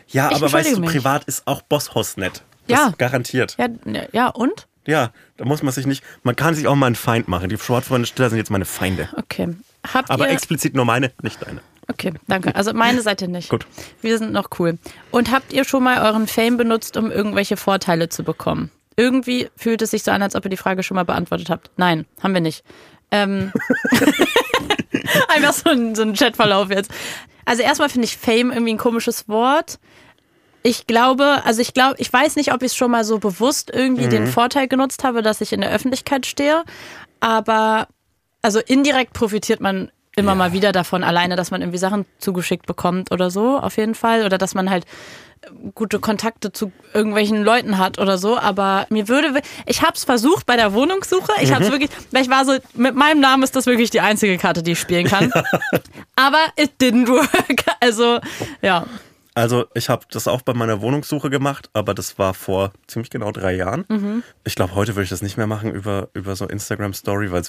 [0.07, 0.91] Ja, Ich aber weißt du, mich.
[0.91, 2.43] privat ist auch Bosshaus nett.
[2.67, 2.93] Das Ja.
[2.97, 3.57] Garantiert.
[3.57, 3.67] Ja,
[4.13, 4.67] ja und?
[4.87, 7.49] Ja, da muss man sich nicht, man kann sich auch mal einen Feind machen.
[7.49, 9.09] Die Sportfreunde Stiller sind jetzt meine Feinde.
[9.17, 9.55] Okay.
[9.93, 11.61] Habt Aber ihr explizit nur meine, nicht deine.
[11.89, 12.55] Okay, danke.
[12.55, 13.49] Also meine Seite nicht.
[13.49, 13.65] Gut.
[14.01, 14.77] Wir sind noch cool.
[15.11, 18.71] Und habt ihr schon mal euren Fame benutzt, um irgendwelche Vorteile zu bekommen?
[18.95, 21.69] Irgendwie fühlt es sich so an, als ob ihr die Frage schon mal beantwortet habt.
[21.77, 22.63] Nein, haben wir nicht.
[23.11, 23.51] Ähm,
[25.29, 26.91] Einfach so ein, so ein Chatverlauf jetzt.
[27.45, 29.79] Also erstmal finde ich Fame irgendwie ein komisches Wort.
[30.67, 33.71] Ich glaube, also ich glaube, ich weiß nicht, ob ich es schon mal so bewusst
[33.73, 36.65] irgendwie den Vorteil genutzt habe, dass ich in der Öffentlichkeit stehe.
[37.21, 37.87] Aber
[38.41, 43.13] also indirekt profitiert man immer mal wieder davon, alleine, dass man irgendwie Sachen zugeschickt bekommt
[43.13, 44.25] oder so, auf jeden Fall.
[44.25, 44.83] Oder dass man halt
[45.73, 48.37] gute Kontakte zu irgendwelchen Leuten hat oder so.
[48.37, 51.31] Aber mir würde, ich habe es versucht bei der Wohnungssuche.
[51.39, 54.01] Ich habe es wirklich, weil ich war so, mit meinem Namen ist das wirklich die
[54.01, 55.31] einzige Karte, die ich spielen kann.
[56.17, 57.63] Aber it didn't work.
[57.79, 58.19] Also,
[58.61, 58.85] ja.
[59.37, 63.31] Also ich habe das auch bei meiner Wohnungssuche gemacht, aber das war vor ziemlich genau
[63.31, 63.85] drei Jahren.
[63.87, 64.23] Mhm.
[64.43, 67.43] Ich glaube, heute würde ich das nicht mehr machen über, über so Instagram Story, weil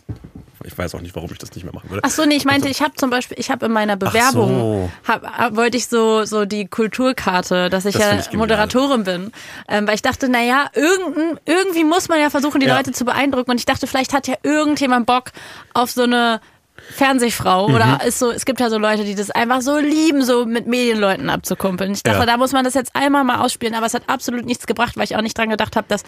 [0.65, 2.03] ich weiß auch nicht, warum ich das nicht mehr machen würde.
[2.05, 4.91] Ach so, nee, ich meinte, ich habe zum Beispiel, ich habe in meiner Bewerbung, so.
[5.11, 8.33] hab, wollte ich so, so die Kulturkarte, dass ich Das ja ich.
[8.37, 9.33] Moderatorin bin.
[9.67, 12.77] Ähm, weil ich dachte, naja, irgendein, irgendwie muss man ja versuchen, die Ja.
[12.77, 13.51] Leute zu beeindrucken.
[13.53, 15.31] Und ich dachte, vielleicht hat ja irgendjemand Bock
[15.73, 16.43] auf so eine
[16.91, 17.75] Fernsehfrau Mhm.
[17.75, 20.67] oder ist so, es gibt ja so Leute, die das einfach so lieben, so mit
[20.67, 21.93] Medienleuten abzukumpeln.
[21.93, 22.27] Ich dachte, Ja.
[22.27, 25.05] da muss man das jetzt einmal mal ausspielen, aber es hat absolut nichts gebracht, weil
[25.05, 26.03] ich auch nicht dran gedacht habe, dass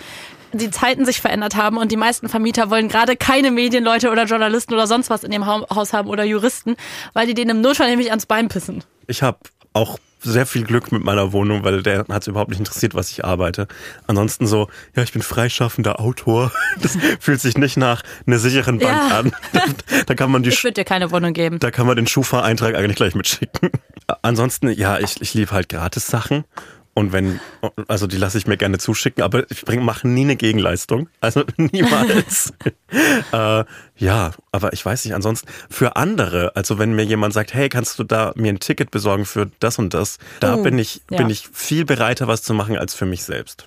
[0.53, 4.75] die Zeiten sich verändert haben und die meisten Vermieter wollen gerade keine Medienleute oder Journalisten
[4.75, 6.77] oder sonst was in ihrem Hau- Haus haben oder Juristen,
[7.13, 8.83] weil die denen im Notfall nämlich ans Bein pissen.
[9.07, 9.39] Ich habe
[9.73, 13.11] auch sehr viel Glück mit meiner Wohnung, weil der hat es überhaupt nicht interessiert, was
[13.11, 13.67] ich arbeite.
[14.07, 16.53] Ansonsten so, ja, ich bin freischaffender Autor.
[16.81, 19.19] Das fühlt sich nicht nach einer sicheren Bank Ja.
[19.19, 19.33] an.
[20.07, 21.59] Da kann man die Ich würde dir keine Wohnung geben.
[21.59, 23.71] Da kann man den Schufa-Eintrag eigentlich gleich mitschicken.
[24.23, 26.45] Ansonsten, ja, ich, ich liebe halt Gratis-Sachen.
[26.93, 27.41] Und wenn,
[27.87, 31.09] also die lasse ich mir gerne zuschicken, aber ich mache nie eine Gegenleistung.
[31.21, 32.53] Also niemals.
[33.33, 33.65] äh,
[33.97, 37.99] ja, aber ich weiß nicht, ansonsten für andere, also wenn mir jemand sagt, hey, kannst
[37.99, 41.19] du da mir ein Ticket besorgen für das und das, da Oh, bin ich, ja.
[41.19, 43.67] bin ich viel bereiter, was zu machen als für mich selbst.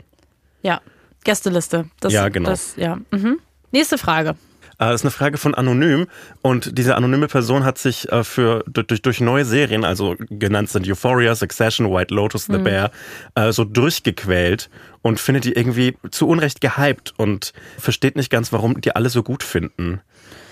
[0.61, 0.81] Ja,
[1.23, 1.89] Gästeliste.
[2.01, 2.49] Das, Ja, genau.
[2.49, 2.99] Das, ja.
[3.11, 3.39] Mhm.
[3.71, 4.35] Nächste Frage.
[4.79, 6.07] Äh, Das ist eine Frage von Anonym
[6.41, 10.87] und diese anonyme Person hat sich äh, für durch, durch neue Serien, also genannt sind
[10.87, 12.91] Euphoria, Succession, White Lotus, The Bear,
[13.35, 14.69] äh, so durchgequält
[15.01, 19.23] und findet die irgendwie zu Unrecht gehypt und versteht nicht ganz, warum die alle so
[19.23, 20.01] gut finden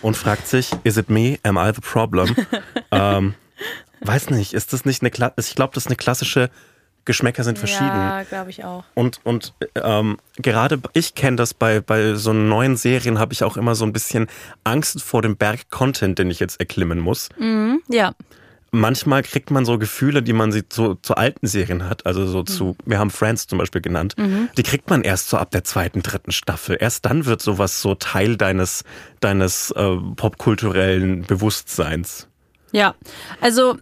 [0.01, 1.37] und fragt sich, is it me?
[1.43, 2.35] Am I the problem?
[2.91, 3.33] ähm,
[4.01, 6.49] weiß nicht, ist das nicht eine, ich glaube, das ist eine klassische
[7.05, 7.87] Geschmäcker sind verschieden.
[7.87, 8.83] Ja, glaube ich auch.
[8.93, 13.57] Und, und ähm, gerade ich kenne das bei, bei so neuen Serien, habe ich auch
[13.57, 14.27] immer so ein bisschen
[14.63, 17.29] Angst vor dem Berg Content, den ich jetzt erklimmen muss.
[17.89, 18.13] Ja.
[18.73, 22.43] Manchmal kriegt man so Gefühle, die man sie zu, zu alten Serien hat, also so
[22.43, 24.15] zu, wir haben Friends zum Beispiel genannt,
[24.55, 26.77] die kriegt man erst so ab der zweiten, dritten Staffel.
[26.79, 28.85] Erst dann wird sowas so Teil deines,
[29.19, 32.27] deines äh, popkulturellen Bewusstseins.
[32.71, 32.95] Ja,
[33.41, 33.77] also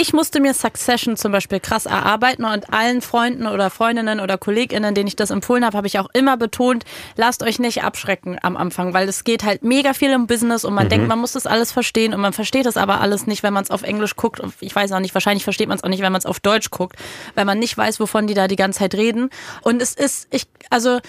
[0.00, 4.94] ich musste mir Succession zum Beispiel krass erarbeiten und allen Freunden oder Freundinnen oder KollegInnen,
[4.94, 6.84] denen ich das empfohlen habe, habe ich auch immer betont,
[7.16, 10.74] lasst euch nicht abschrecken am Anfang, weil es geht halt mega viel um Business und
[10.74, 13.52] man denkt, man muss das alles verstehen und man versteht das aber alles nicht, wenn
[13.52, 14.38] man es auf Englisch guckt.
[14.38, 16.38] Und Ich weiß auch nicht, wahrscheinlich versteht man es auch nicht, wenn man es auf
[16.38, 16.96] Deutsch guckt,
[17.34, 19.30] weil man nicht weiß, wovon die da die ganze Zeit reden.
[19.62, 21.00] Und es ist, ich, also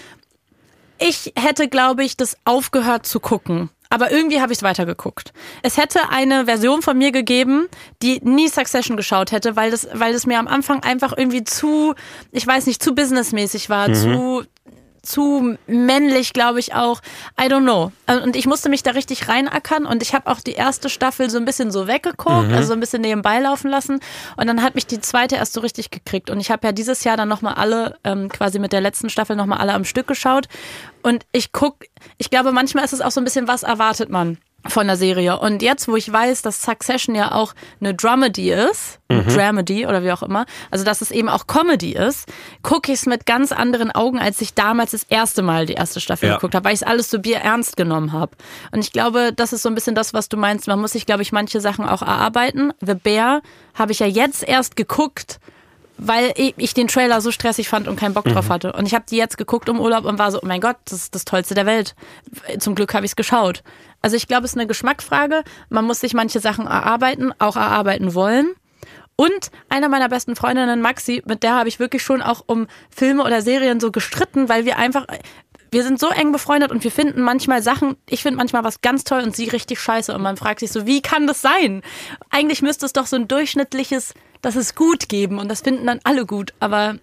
[0.98, 3.70] ich hätte, glaube ich, das aufgehört zu gucken.
[3.92, 5.32] Aber irgendwie habe ich es weitergeguckt.
[5.62, 7.66] Es hätte eine Version von mir gegeben,
[8.02, 11.94] die nie Succession geschaut hätte, weil das, weil das mir am Anfang einfach irgendwie zu,
[12.30, 14.44] ich weiß nicht, zu businessmäßig war, zu,
[15.02, 17.00] zu männlich, glaube ich auch.
[17.40, 17.92] I don't know.
[18.06, 21.38] Und ich musste mich da richtig reinackern und ich habe auch die erste Staffel so
[21.38, 24.00] ein bisschen so weggeguckt, also so ein bisschen nebenbei laufen lassen.
[24.36, 26.30] Und dann hat mich die zweite erst so richtig gekriegt.
[26.30, 29.36] Und ich habe ja dieses Jahr dann nochmal alle, ähm, quasi mit der letzten Staffel
[29.36, 30.46] nochmal alle am Stück geschaut.
[31.02, 31.86] Und ich guck,
[32.18, 34.38] ich glaube, manchmal ist es auch so ein bisschen, was erwartet man
[34.68, 35.38] von der Serie.
[35.38, 40.04] Und jetzt, wo ich weiß, dass Succession ja auch eine Dramedy ist, eine Dramedy oder
[40.04, 42.28] wie auch immer, also dass es eben auch Comedy ist,
[42.62, 46.00] gucke ich es mit ganz anderen Augen, als ich damals das erste Mal die erste
[46.00, 46.34] Staffel Ja.
[46.34, 48.32] geguckt habe, weil ich es alles so bierernst genommen habe.
[48.70, 50.66] Und ich glaube, das ist so ein bisschen das, was du meinst.
[50.68, 52.72] Man muss sich, glaube ich, manche Sachen auch erarbeiten.
[52.80, 53.40] The Bear
[53.74, 55.40] habe ich ja jetzt erst geguckt,
[56.02, 58.52] weil ich den Trailer so stressig fand und keinen Bock drauf Mhm.
[58.52, 58.72] hatte.
[58.72, 60.94] Und ich habe die jetzt geguckt im Urlaub und war so, oh mein Gott, das
[60.94, 61.94] ist das Tollste der Welt.
[62.58, 63.62] Zum Glück habe ich es geschaut.
[64.02, 65.42] Also ich glaube, es ist eine Geschmacksfrage.
[65.68, 68.54] Man muss sich manche Sachen erarbeiten, auch erarbeiten wollen.
[69.16, 73.22] Und einer meiner besten Freundinnen, Maxi, mit der habe ich wirklich schon auch um Filme
[73.22, 75.06] oder Serien so gestritten, weil wir einfach,
[75.70, 79.04] wir sind so eng befreundet und wir finden manchmal Sachen, ich finde manchmal was ganz
[79.04, 80.14] toll und sie richtig scheiße.
[80.14, 81.82] Und man fragt sich so, wie kann das sein?
[82.30, 86.00] Eigentlich müsste es doch so ein durchschnittliches, das ist gut geben und das finden dann
[86.04, 86.54] alle gut.
[86.58, 86.96] Aber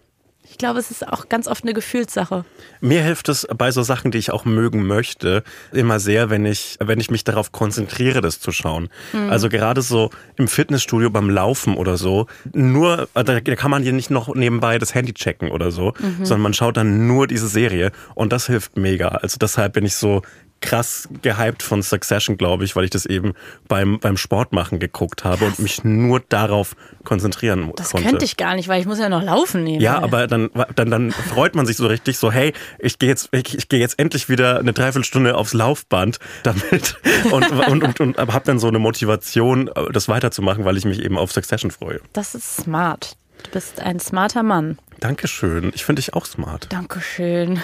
[0.50, 2.45] ich glaube, es ist auch ganz oft eine Gefühlssache.
[2.82, 6.78] Mir hilft es bei so Sachen, die ich auch mögen möchte, immer sehr, wenn ich,
[6.80, 8.89] wenn ich mich darauf konzentriere, das zu schauen.
[9.30, 13.93] Also gerade so im Fitnessstudio beim Laufen oder so, nur, da da kann man hier
[13.93, 17.91] nicht noch nebenbei das Handy checken oder so, sondern man schaut dann nur diese Serie
[18.16, 19.10] und das hilft mega.
[19.10, 20.22] Also deshalb bin ich so
[20.62, 23.34] krass gehypt von Succession, glaube ich, weil ich das eben
[23.68, 28.08] beim, beim Sportmachen geguckt habe und mich nur darauf konzentrieren Das konnte.
[28.10, 29.82] könnte ich gar nicht, weil ich muss ja noch laufen nehmen.
[29.82, 33.30] Ja, aber dann, dann, dann freut man sich so richtig so, hey, ich gehe jetzt,
[33.32, 36.97] ich, ich gehe jetzt endlich wieder eine Dreiviertelstunde aufs Laufband damit
[37.32, 41.18] und, und, und, und habe dann so eine Motivation, das weiterzumachen, weil ich mich eben
[41.18, 42.01] auf Succession freue.
[42.14, 43.16] Das ist smart.
[43.43, 44.80] Du bist ein smarter Mann.
[44.99, 45.72] Dankeschön.
[45.76, 46.68] Ich finde dich auch smart.
[46.72, 47.62] Dankeschön.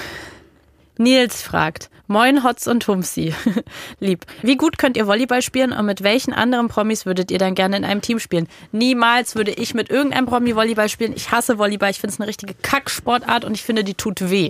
[0.97, 3.33] Nils fragt, Moin Hotz und Humsi.
[4.01, 4.25] Lieb.
[4.41, 7.77] Wie gut könnt ihr Volleyball spielen und mit welchen anderen Promis würdet ihr dann gerne
[7.77, 8.49] in einem Team spielen?
[8.73, 11.13] Niemals würde ich mit irgendeinem Promi Volleyball spielen.
[11.15, 11.91] Ich hasse Volleyball.
[11.91, 14.49] Ich finde es eine richtige Kacksportart und ich finde, die tut weh.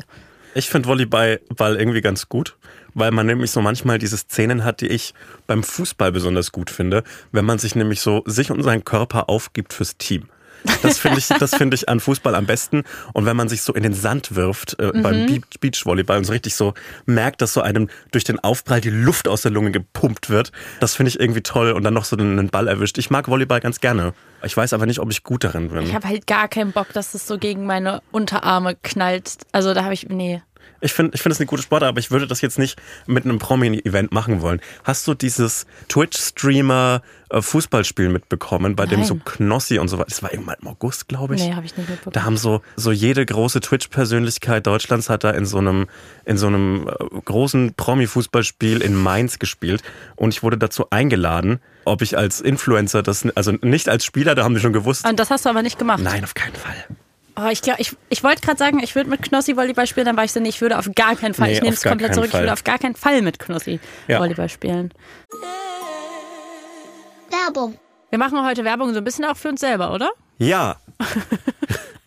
[0.55, 2.57] Ich finde Volleyball irgendwie ganz gut,
[2.95, 5.13] weil man nämlich so manchmal diese Szenen hat, die ich
[5.45, 9.73] beim Fußball besonders gut finde, wenn man sich nämlich so sich und seinen Körper aufgibt
[9.73, 10.27] fürs Team.
[10.81, 12.83] Das finde ich, das finde ich an Fußball am besten.
[13.13, 16.31] Und wenn man sich so in den Sand wirft äh, beim Beach- Beachvolleyball und so
[16.33, 16.73] richtig so
[17.05, 20.95] merkt, dass so einem durch den Aufprall die Luft aus der Lunge gepumpt wird, das
[20.95, 22.97] finde ich irgendwie toll und dann noch so einen Ball erwischt.
[22.97, 24.13] Ich mag Volleyball ganz gerne.
[24.43, 25.83] Ich weiß aber nicht, ob ich gut darin bin.
[25.83, 29.37] Ich habe halt gar keinen Bock, dass es so gegen meine Unterarme knallt.
[29.51, 30.41] Also da habe ich, nee.
[30.81, 33.23] Ich finde ich finde es eine gute Sportart, aber ich würde das jetzt nicht mit
[33.23, 34.59] einem Promi-Event machen wollen.
[34.83, 39.07] Hast du dieses Twitch-Streamer-Fußballspiel mitbekommen, bei dem Nein.
[39.07, 41.41] so Knossi und so weiter, das war irgendwann im August, glaube ich.
[41.41, 42.13] Nee, habe ich nicht mitbekommen.
[42.13, 45.87] Da haben so, so jede große Twitch-Persönlichkeit Deutschlands hat da in so einem,
[46.25, 46.93] in so einem äh,
[47.23, 49.81] großen Promi-Fußballspiel in Mainz gespielt.
[50.15, 54.43] Und ich wurde dazu eingeladen, ob ich als Influencer das, also nicht als Spieler, da
[54.43, 55.07] haben die schon gewusst.
[55.07, 56.01] Und das hast du aber nicht gemacht.
[56.03, 56.75] Nein, auf keinen Fall.
[57.35, 60.23] Oh, ich ich, ich wollte gerade sagen, ich würde mit Knossi Volleyball spielen, dann war
[60.23, 62.27] ich so, nee, ich würde auf gar keinen Fall, Nee, ich nehme es komplett zurück,
[62.27, 62.41] ich Fall.
[62.41, 64.19] würde auf gar keinen Fall mit Knossi Ja.
[64.19, 64.93] Volleyball spielen.
[67.29, 67.77] Werbung.
[68.11, 70.11] Wir machen heute Werbung so ein bisschen auch für uns selber, oder?
[70.37, 70.75] Ja.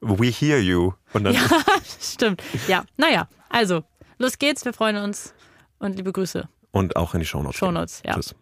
[0.00, 0.92] We hear you.
[1.12, 1.42] Und dann, Ja,
[2.00, 2.42] stimmt.
[2.68, 3.82] Ja, naja, also,
[4.18, 5.34] los geht's, wir freuen uns
[5.78, 6.48] und liebe Grüße.
[6.70, 7.58] und auch in die Shownotes.
[7.58, 8.14] Shownotes, ja.
[8.14, 8.34] Tschüss.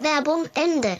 [0.00, 0.98] Werbung Ende.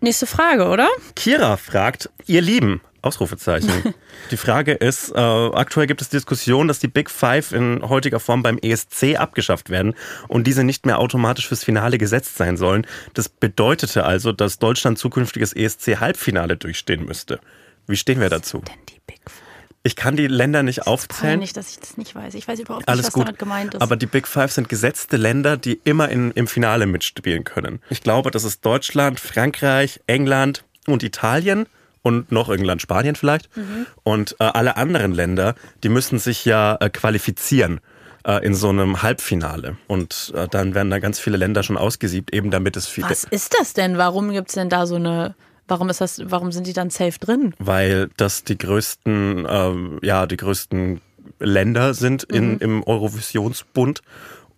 [0.00, 0.88] Nächste Frage, oder?
[1.16, 3.70] Kira fragt, ihr Lieben, Ausrufezeichen.
[4.30, 8.42] die Frage ist, äh, aktuell gibt es Diskussionen, dass die Big Five in heutiger Form
[8.42, 9.94] beim ESC abgeschafft werden
[10.28, 12.86] und diese nicht mehr automatisch fürs Finale gesetzt sein sollen.
[13.14, 17.40] Das bedeutete also, dass Deutschland zukünftiges ESC-Halbfinale durchstehen müsste.
[17.86, 18.58] Wie stehen wir dazu?
[18.58, 19.44] Denn die Big Five.
[19.86, 21.38] Ich kann die Länder nicht aufzählen.
[21.38, 22.32] Nicht, dass ich das nicht weiß.
[22.32, 23.26] Ich weiß überhaupt nicht, Alles was gut.
[23.26, 23.82] damit gemeint ist.
[23.82, 27.80] Aber die Big Five sind gesetzte Länder, die immer in, im Finale mitspielen können.
[27.90, 31.66] Ich glaube, das ist Deutschland, Frankreich, England und Italien
[32.04, 33.54] und noch England, Spanien vielleicht.
[33.56, 33.86] Mhm.
[34.04, 37.80] Und äh, alle anderen Länder, die müssen sich ja äh, qualifizieren
[38.26, 39.76] äh, in so einem Halbfinale.
[39.88, 43.08] Und äh, dann werden da ganz viele Länder schon ausgesiebt, eben damit es viele.
[43.10, 43.96] was ist das denn?
[43.98, 45.34] Warum gibt's denn da so eine.
[45.66, 47.54] Warum ist das, warum sind die dann safe drin?
[47.58, 51.00] weil das die größten, ähm, ja, die größten
[51.40, 54.02] Länder sind in, im Eurovisionsbund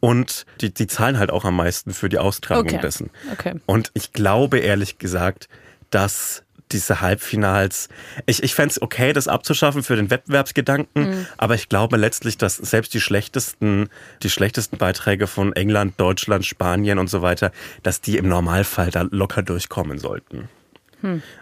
[0.01, 2.80] und die, die zahlen halt auch am meisten für die Austragung Okay.
[2.80, 3.11] dessen.
[3.32, 3.55] Okay.
[3.66, 5.49] Und ich glaube ehrlich gesagt,
[5.90, 6.42] dass
[6.73, 7.89] diese Halbfinals,
[8.27, 12.57] ich, ich fände es okay, das abzuschaffen für den Wettbewerbsgedanken, aber ich glaube letztlich, dass
[12.57, 13.89] selbst die schlechtesten,
[14.23, 17.53] die schlechtesten Beiträge von England, Deutschland, Spanien und so weiter,
[17.83, 20.49] dass die im Normalfall da locker durchkommen sollten.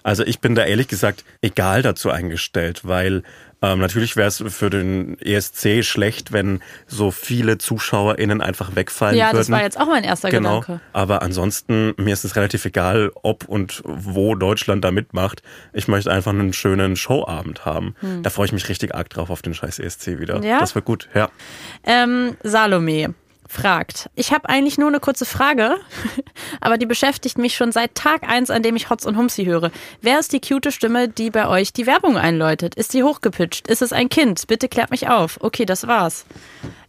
[0.03, 3.23] Also ich bin da ehrlich gesagt egal dazu eingestellt, weil
[3.65, 9.27] ähm, natürlich wäre es für den ESC schlecht, wenn so viele ZuschauerInnen einfach wegfallen Ja,
[9.27, 9.39] würden.
[9.39, 10.61] das war jetzt auch mein erster Genau.
[10.61, 10.81] Gedanke.
[10.93, 15.43] Aber ansonsten, mir ist es relativ egal, ob und wo Deutschland da mitmacht.
[15.73, 17.95] Ich möchte einfach einen schönen Showabend haben.
[18.23, 20.37] Da freue ich mich richtig arg drauf auf den scheiß ESC wieder.
[20.37, 20.43] Hm.
[20.43, 20.59] Ja?
[20.61, 21.29] Das wird gut, ja.
[21.85, 23.15] Ähm, Salome
[23.49, 25.77] fragt, ich habe eigentlich nur eine kurze Frage,
[26.61, 29.71] aber die beschäftigt mich schon seit Tag eins, an dem ich Hotz und Humsi höre.
[30.01, 32.75] Wer ist die cute Stimme, die bei euch die Werbung einläutet?
[32.75, 33.69] Ist sie hochgepitcht?
[33.69, 34.47] Ist es ein Kind?
[34.47, 35.39] Bitte klärt mich auf.
[35.41, 36.25] Okay, das war's.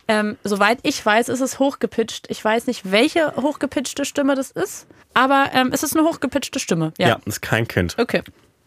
[0.08, 2.28] Ähm, soweit ich weiß, ist es hochgepitcht.
[2.30, 4.86] Ich weiß nicht, welche hochgepitchte Stimme das ist,
[5.16, 6.94] aber ähm, es ist eine hochgepitchte Stimme.
[7.00, 7.08] Ja.
[7.10, 7.96] Ja, ist kein Kind.
[7.98, 8.22] Okay.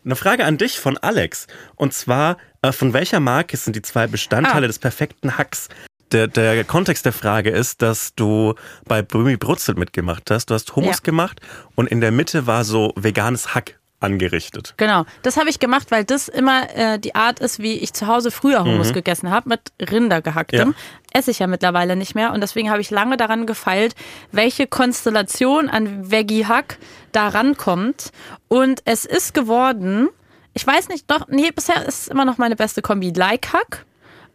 [0.05, 1.47] Eine Frage an dich von Alex.
[1.77, 4.67] Und zwar, äh, von welcher Marke sind die zwei Bestandteile Ah.
[4.67, 5.69] des perfekten Hacks?
[6.13, 8.55] Der, der Kontext der Frage ist, dass du
[8.87, 10.47] bei Brümi Brutzelt mitgemacht hast.
[10.47, 11.03] Du hast Hummus Ja.
[11.03, 11.41] gemacht
[11.75, 14.75] und in der Mitte war so veganes Hack angerichtet.
[14.77, 18.07] Genau, das habe ich gemacht, weil das immer äh, die Art ist, wie ich zu
[18.07, 20.69] Hause früher Hummus gegessen habe, mit Rindergehacktem.
[20.69, 20.75] Mhm.
[21.13, 21.19] Ja.
[21.19, 23.97] Esse ich ja mittlerweile nicht mehr und deswegen habe ich lange daran gefeilt,
[24.31, 26.79] welche Konstellation an Veggie-Hack
[27.13, 28.13] da rankommt.
[28.47, 30.09] Und es ist geworden,
[30.55, 33.85] ich weiß nicht, doch, nee, bisher ist es immer noch meine beste Kombi, Like-Hack.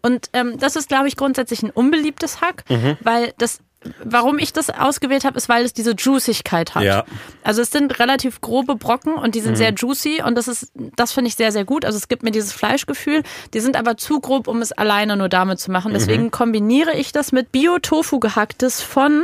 [0.06, 2.98] Und ähm, das ist, glaube ich, grundsätzlich ein unbeliebtes Hack, Mhm.
[3.02, 3.60] weil das,
[4.04, 6.84] warum ich das ausgewählt habe, ist, weil es diese Juicigkeit hat.
[6.84, 7.06] Ja.
[7.42, 11.14] Also es sind relativ grobe Brocken und die sind sehr juicy und das ist, das
[11.14, 11.86] finde ich sehr, sehr gut.
[11.86, 13.24] Also es gibt mir dieses Fleischgefühl.
[13.54, 15.94] Die sind aber zu grob, um es alleine nur damit zu machen.
[15.94, 19.24] Deswegen kombiniere ich das mit Bio-Tofu gehacktes von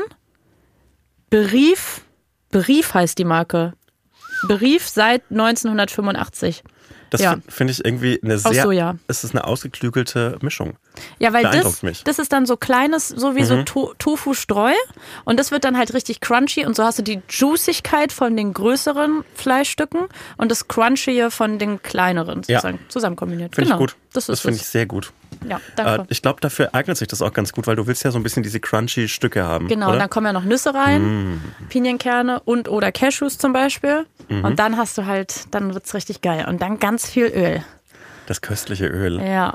[1.30, 2.02] Berief.
[2.52, 3.74] Berief heißt die Marke.
[4.48, 6.64] Berief seit 1985.
[7.10, 7.34] Das Ja.
[7.34, 8.96] fin- finde ich irgendwie eine sehr, Soja.
[9.08, 10.74] es ist eine ausgeklügelte Mischung.
[11.18, 12.02] Ja, weil das, mich.
[12.02, 12.04] Mhm.
[12.06, 14.74] das ist dann so kleines, so wie so to Tofu-Streu.
[15.26, 16.66] Und das wird dann halt richtig crunchy.
[16.66, 20.02] Und so hast du die Juicigkeit von den größeren Fleischstücken
[20.38, 22.58] und das Crunchige von den kleineren Ja.
[22.60, 23.56] sozusagen zusammen kombiniert.
[23.56, 23.84] Finde genau.
[23.84, 23.96] ich gut.
[24.14, 25.12] Das ist finde ich sehr gut.
[25.48, 26.06] Ja, Äh, danke.
[26.10, 28.24] ich glaube, dafür eignet sich das auch ganz gut, weil du willst ja so ein
[28.24, 29.68] bisschen diese crunchy Stücke haben.
[29.68, 31.42] Genau, und dann kommen ja noch Nüsse rein, Mm.
[31.70, 34.06] Pinienkerne und oder Cashews zum Beispiel.
[34.28, 34.44] Mhm.
[34.44, 36.46] Und dann hast du halt, dann wird's richtig geil.
[36.48, 37.64] Und dann ganz viel Öl.
[38.26, 39.22] Das köstliche Öl.
[39.22, 39.54] Ja.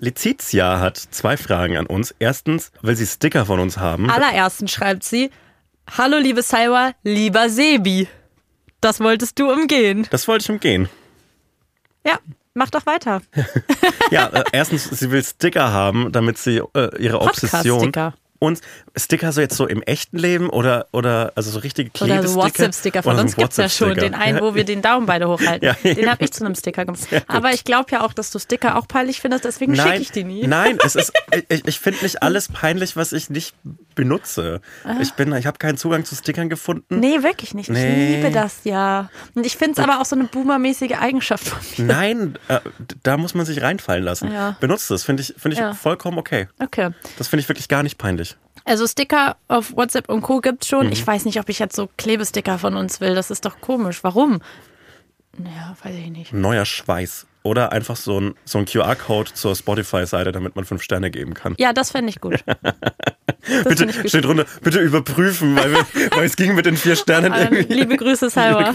[0.00, 2.14] Letizia hat zwei Fragen an uns.
[2.18, 4.10] Erstens, will sie Sticker von uns haben.
[4.10, 5.30] Allererstens schreibt sie:
[5.96, 8.08] Hallo, liebe Salwa, lieber Sebi.
[8.80, 10.06] Das wolltest du umgehen.
[10.10, 10.88] Das wollte ich umgehen.
[12.06, 12.18] Ja,
[12.54, 13.20] mach doch weiter.
[14.10, 17.90] Ja, äh, erstens, sie will Sticker haben, damit sie äh, ihre Obsession.
[17.90, 18.14] Podcast-Sticker.
[18.44, 18.60] Und
[18.96, 22.28] Sticker so jetzt so im echten Leben oder, oder also so richtige Oder Klebesticker?
[22.28, 23.94] so WhatsApp-Sticker von Oder so uns ein gibt's ja schon.
[23.94, 25.66] Den einen, wo wir den Daumen beide hochhalten.
[25.66, 27.00] Ja, den habe ich zu einem Sticker gemacht.
[27.26, 30.24] Aber ich glaube ja auch, dass du Sticker auch peinlich findest, deswegen schicke ich die
[30.24, 30.46] nie.
[30.46, 31.12] nein, es ist,
[31.48, 33.54] ich, ich finde nicht alles peinlich, was ich nicht
[33.94, 34.60] benutze.
[35.00, 36.98] Ich bin, ich habe keinen Zugang zu Stickern gefunden.
[37.00, 37.68] Nee, wirklich nicht.
[37.68, 38.16] Ich Nee.
[38.16, 39.08] liebe das ja.
[39.34, 41.92] Und ich finde es aber auch so eine boomermäßige Eigenschaft von mir.
[41.92, 42.60] Nein, äh,
[43.02, 44.32] da muss man sich reinfallen lassen.
[44.32, 44.56] Ja.
[44.60, 45.74] Benutzt es, finde ich, finde ich Ja.
[45.74, 46.48] vollkommen okay.
[46.58, 46.90] Okay.
[47.18, 48.33] Das finde ich wirklich gar nicht peinlich.
[48.64, 50.40] Also Sticker auf WhatsApp und Co.
[50.40, 50.86] gibt's schon.
[50.86, 50.92] Mhm.
[50.92, 53.14] Ich weiß nicht, ob ich jetzt so Klebesticker von uns will.
[53.14, 54.02] Das ist doch komisch.
[54.02, 54.40] Warum?
[55.36, 56.32] Naja, weiß ich nicht.
[56.32, 57.26] Neuer Schweiß.
[57.42, 61.54] Oder einfach so ein, so ein QR-Code zur Spotify-Seite, damit man fünf Sterne geben kann.
[61.58, 62.42] Ja, das fände ich gut.
[63.64, 64.08] Bitte ich gut.
[64.08, 67.74] steht drunter, bitte überprüfen, weil, wir, weil es ging mit den vier Sternen Ähm, irgendwie.
[67.74, 68.72] liebe Grüße, Salwa.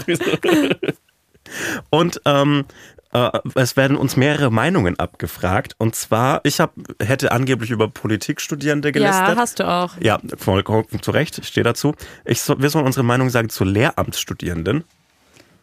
[1.90, 2.64] Und ähm,
[3.12, 5.74] äh, es werden uns mehrere Meinungen abgefragt.
[5.78, 9.36] Und zwar, ich hab, hätte angeblich über Politikstudierende Ja, gelästert.
[9.36, 9.92] hast du auch.
[10.00, 11.94] Ja, vollkommen zu Recht, ich stehe dazu.
[12.24, 14.84] Ich wir sollen unsere Meinung sagen zu Lehramtsstudierenden.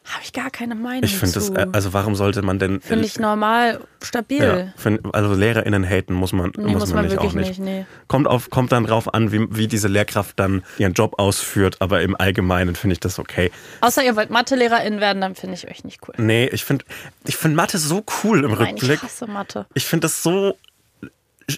[0.10, 2.80] Habe ich gar keine Meinung Ich finde das, äh, also warum sollte man denn.
[2.80, 4.42] Finde ich normal, stabil.
[4.42, 7.50] ja, find, also LehrerInnen haten muss man, Nee, muss man, nicht, auch nicht.
[7.50, 7.60] nicht.
[7.60, 7.86] Nee.
[8.08, 12.02] Kommt, auf, kommt dann drauf an, wie, wie diese Lehrkraft dann ihren Job ausführt, aber
[12.04, 13.52] im Allgemeinen finde ich das okay.
[13.82, 16.14] Außer ihr wollt Mathelehrerin werden, dann finde ich euch nicht cool.
[16.18, 16.86] Nee, ich finde
[17.26, 19.00] ich find Mathe so cool im Nein, Rückblick.
[19.00, 19.66] ich hasse Mathe.
[19.74, 20.56] Ich finde das so.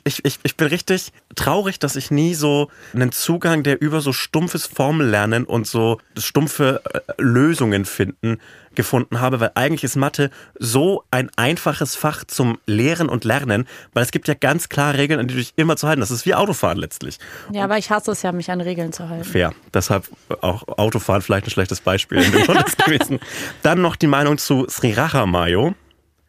[0.04, 4.14] Ich, ich, ich bin richtig traurig, dass ich nie so einen Zugang, der über so
[4.14, 8.40] stumpfes Formellernen und so stumpfe äh, Lösungen finden
[8.76, 14.04] gefunden habe, weil eigentlich ist Mathe so ein einfaches Fach zum Lehren und Lernen, weil
[14.04, 16.00] es gibt ja ganz klar Regeln, an die du dich immer zu halten.
[16.00, 17.20] Das ist wie Autofahren letztlich.
[17.52, 19.26] Ja, aber ich hasse es ja, mich an Regeln zu halten.
[19.26, 19.54] Fair.
[19.74, 20.08] Deshalb
[20.42, 23.20] auch Autofahren vielleicht ein schlechtes Beispiel in dem Kontext gewesen.
[23.64, 25.74] Dann noch die Meinung zu Sriracha Mayo.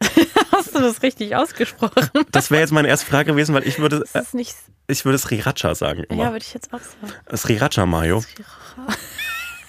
[0.73, 2.09] Hast du das richtig ausgesprochen?
[2.31, 4.55] Das wäre jetzt meine erste Frage gewesen, weil ich würde, Das ist nicht.
[4.87, 6.01] ich würde Sriracha sagen.
[6.09, 6.31] Ja, Immer.
[6.31, 7.13] würde ich jetzt auch sagen.
[7.37, 8.23] Sriracha Mayo.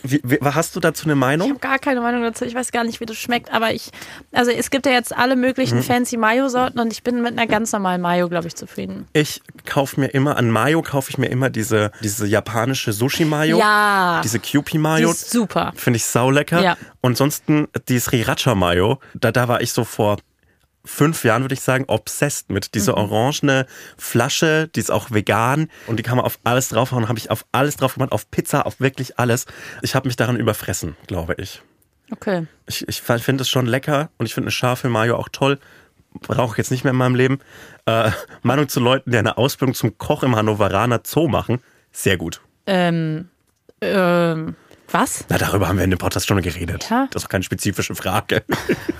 [0.04, 1.48] Wie, wie, hast du dazu eine Ich Meinung?
[1.50, 2.44] habe gar keine Meinung dazu.
[2.44, 3.52] Ich weiß gar nicht, wie das schmeckt.
[3.52, 3.90] Aber ich,
[4.32, 5.82] also es gibt ja jetzt alle möglichen Mhm.
[5.84, 9.06] fancy Mayo-Sorten und ich bin mit einer ganz normalen Mayo, glaube ich, zufrieden.
[9.12, 13.58] Ich kaufe mir immer, an Mayo kaufe ich mir immer diese, diese japanische Sushi-Mayo.
[13.58, 14.20] Ja.
[14.24, 15.08] Diese Die Kewpie-Mayo.
[15.08, 15.72] ist super.
[15.76, 16.60] Finde ich saulecker.
[16.60, 16.76] Ja.
[17.00, 20.16] Und ansonsten die Sriracha-Mayo, da, da war ich so vor
[20.84, 22.74] fünf Jahren, würde ich sagen, obsessed mit.
[22.74, 23.66] Diese orangene
[23.96, 27.08] Flasche, die ist auch vegan und die kann man auf alles draufhauen.
[27.08, 29.46] Habe ich auf alles drauf gemacht, auf Pizza, auf wirklich alles.
[29.82, 31.62] Ich habe mich daran überfressen, glaube ich.
[32.10, 32.46] Okay.
[32.66, 35.58] Ich, ich finde es schon lecker und ich finde eine scharfe Mayo auch toll.
[36.20, 37.38] Brauche ich jetzt nicht mehr in meinem Leben.
[37.86, 38.10] Äh,
[38.42, 41.60] Meinung zu Leuten, die eine Ausbildung zum Koch im Hannoveraner Zoo machen.
[41.90, 42.42] Sehr gut.
[42.66, 43.28] Ähm,
[43.80, 44.56] ähm,
[44.92, 45.24] was?
[45.28, 46.86] Na, darüber haben wir in dem Podcast schon geredet.
[46.90, 47.08] Ja.
[47.10, 48.42] Das ist keine spezifische Frage.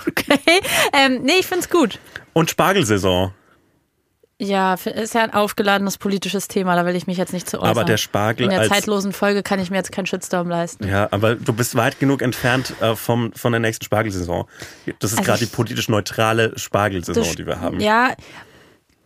[0.07, 0.61] Okay.
[0.93, 1.99] Ähm, nee, ich find's gut.
[2.32, 3.32] Und Spargelsaison.
[4.38, 7.70] Ja, ist ja ein aufgeladenes politisches Thema, da will ich mich jetzt nicht zu äußern.
[7.70, 10.88] Aber der Spargel In der als- zeitlosen Folge kann ich mir jetzt keinen Shitstorm leisten.
[10.88, 14.47] Ja, aber du bist weit genug entfernt äh, vom, von der nächsten Spargelsaison.
[14.99, 17.78] Das ist Also gerade die politisch neutrale Spargelsaison, die wir haben.
[17.80, 18.14] Ja,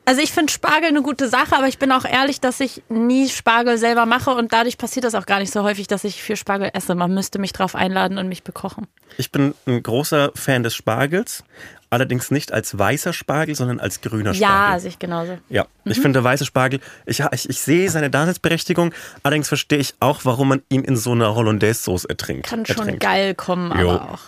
[0.06, 3.28] also ich finde Spargel eine gute Sache, aber ich bin auch ehrlich, dass ich nie
[3.28, 6.36] Spargel selber mache und dadurch passiert das auch gar nicht so häufig, dass ich viel
[6.36, 6.94] Spargel esse.
[6.94, 8.86] Man müsste mich drauf einladen und mich bekochen.
[9.18, 11.44] Ich bin ein großer Fan des Spargels,
[11.90, 14.80] allerdings nicht als weißer Spargel, sondern als grüner Ja, Spargel.
[14.80, 15.38] sehe ich genauso.
[15.48, 20.20] Ja, ich finde weiße Spargel, ich, ich, ich sehe seine Daseinsberechtigung, allerdings verstehe ich auch,
[20.24, 22.46] warum man ihn in so einer Hollandaise-Sauce ertrinkt.
[22.46, 23.02] Kann schon ertränkt.
[23.02, 23.90] geil kommen, Jo.
[23.90, 24.20] aber auch.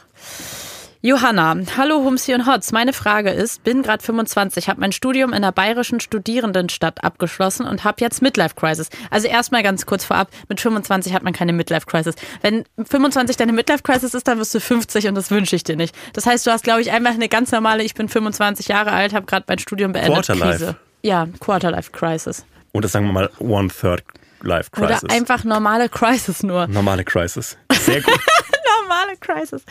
[1.00, 2.72] Johanna, hallo Humsi und Hotz.
[2.72, 7.84] Meine Frage ist, bin gerade 25, habe mein Studium in der bayerischen Studierendenstadt abgeschlossen und
[7.84, 8.88] habe jetzt Midlife Crisis.
[9.08, 12.16] Also erstmal ganz kurz vorab, mit 25 hat man keine Midlife Crisis.
[12.42, 15.76] Wenn 25 deine Midlife Crisis ist, dann wirst du 50 und das wünsche ich dir
[15.76, 15.94] nicht.
[16.14, 19.14] Das heißt, du hast glaube ich einfach eine ganz normale, ich bin 25 Jahre alt,
[19.14, 20.14] habe gerade mein Studium beendet.
[20.14, 20.50] Quarterlife.
[20.50, 20.76] Krise.
[21.02, 22.44] Ja, Quarterlife Crisis.
[22.72, 24.02] Oder sagen wir mal One-Third
[24.42, 25.04] Life Crisis.
[25.04, 26.66] Oder einfach normale Crisis nur.
[26.66, 27.56] Normale Crisis.
[27.70, 28.18] Sehr gut.
[28.88, 29.62] normale Crisis.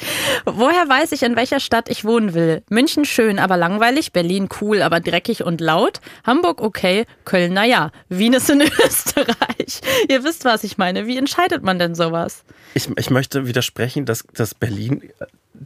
[0.46, 2.64] Woher weiß ich, in welcher Stadt ich wohnen will?
[2.70, 4.14] München schön, aber langweilig.
[4.14, 6.00] Berlin cool, aber dreckig und laut.
[6.26, 7.06] Hamburg okay.
[7.26, 7.92] Köln naja.
[8.10, 9.82] Wien ist in Österreich.
[10.08, 11.08] Ihr wisst, was ich meine.
[11.08, 12.44] Wie entscheidet man denn sowas?
[12.74, 15.10] Ich, ich möchte widersprechen, dass, dass Berlin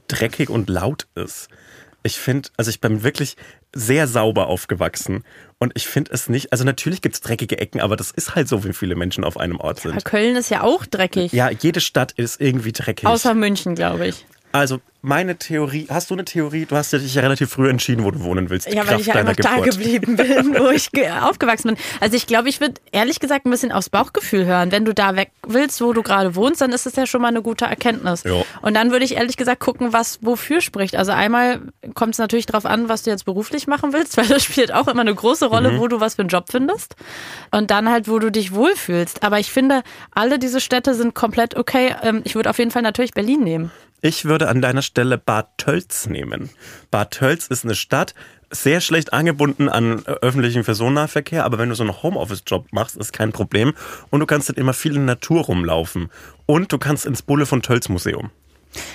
[0.08, 1.50] dreckig und laut ist.
[2.04, 3.36] Ich finde, also ich bin wirklich
[3.74, 5.24] sehr sauber aufgewachsen
[5.60, 8.48] und ich finde es nicht, also natürlich gibt es dreckige Ecken, aber das ist halt
[8.48, 10.04] so, wie viele Menschen auf einem Ort sind.
[10.04, 11.32] Köln ist ja auch dreckig.
[11.32, 13.08] Ja, jede Stadt ist irgendwie dreckig.
[13.08, 14.26] Außer München, glaube ich.
[14.52, 16.66] Also meine Theorie, hast du eine Theorie?
[16.68, 18.68] Du hast dich ja relativ früh entschieden, wo du wohnen willst.
[18.68, 21.78] Ja, weil Kraft ich ja einfach da geblieben bin, wo ich ge- aufgewachsen bin.
[22.00, 24.72] Also ich glaube, ich würde ehrlich gesagt ein bisschen aufs Bauchgefühl hören.
[24.72, 27.30] Wenn du da weg willst, wo du gerade wohnst, dann ist es ja schon mal
[27.30, 28.24] eine gute Erkenntnis.
[28.26, 28.46] Jo.
[28.62, 30.96] Und dann würde ich ehrlich gesagt gucken, was wofür spricht.
[30.96, 31.62] Also einmal
[31.96, 34.88] kommt es natürlich darauf an, was du jetzt beruflich machen willst, weil das spielt auch
[34.88, 36.96] immer eine große Rolle, wo du was für einen Job findest.
[37.50, 39.24] Und dann halt, wo du dich wohlfühlst.
[39.24, 39.82] Aber ich finde,
[40.14, 41.96] alle diese Städte sind komplett okay.
[42.04, 43.72] Ähm, Ich würde auf jeden Fall natürlich Berlin nehmen.
[44.04, 46.50] Ich würde an deiner Stelle Bad Tölz nehmen.
[46.90, 48.16] Bad Tölz ist eine Stadt,
[48.50, 53.14] sehr schlecht angebunden an äh, öffentlichen Personennahverkehr, aber wenn du so einen Homeoffice-Job machst, ist
[53.14, 53.74] kein Problem.
[54.10, 56.10] Und du kannst dann immer viel in Natur rumlaufen.
[56.48, 58.32] Und du kannst ins Bulle von Tölz Museum.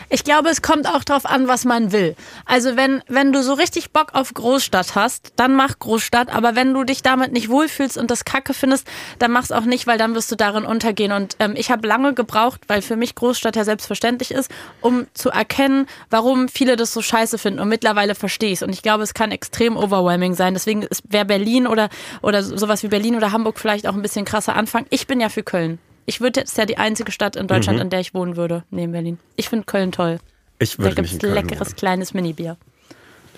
[0.09, 2.17] Ich glaube, es kommt auch drauf an, was man will.
[2.45, 6.35] Also wenn, wenn du so richtig Bock auf Großstadt hast, dann mach Großstadt.
[6.35, 8.87] Aber wenn du dich damit nicht wohlfühlst und das Kacke findest,
[9.19, 11.13] dann mach's auch nicht, weil dann wirst du darin untergehen.
[11.13, 14.51] Und ähm, ich habe lange gebraucht, weil für mich Großstadt ja selbstverständlich ist,
[14.81, 17.61] um zu erkennen, warum viele das so scheiße finden.
[17.61, 20.55] Und mittlerweile verstehe ich Und ich glaube, es kann extrem overwhelming sein.
[20.55, 21.89] Deswegen wäre Berlin oder,
[22.23, 24.87] oder sowas wie Berlin oder Hamburg vielleicht auch ein bisschen krasser Anfang.
[24.91, 25.79] Ich bin ja für Köln.
[26.07, 28.93] Ich würde jetzt ja die einzige Stadt in Deutschland, in der ich wohnen würde, neben
[28.93, 29.19] Berlin.
[29.37, 30.19] Ich finde Köln toll.
[30.59, 31.77] Ich Da würde gibt nicht es leckeres wohnen.
[31.77, 32.57] kleines Mini-Bier.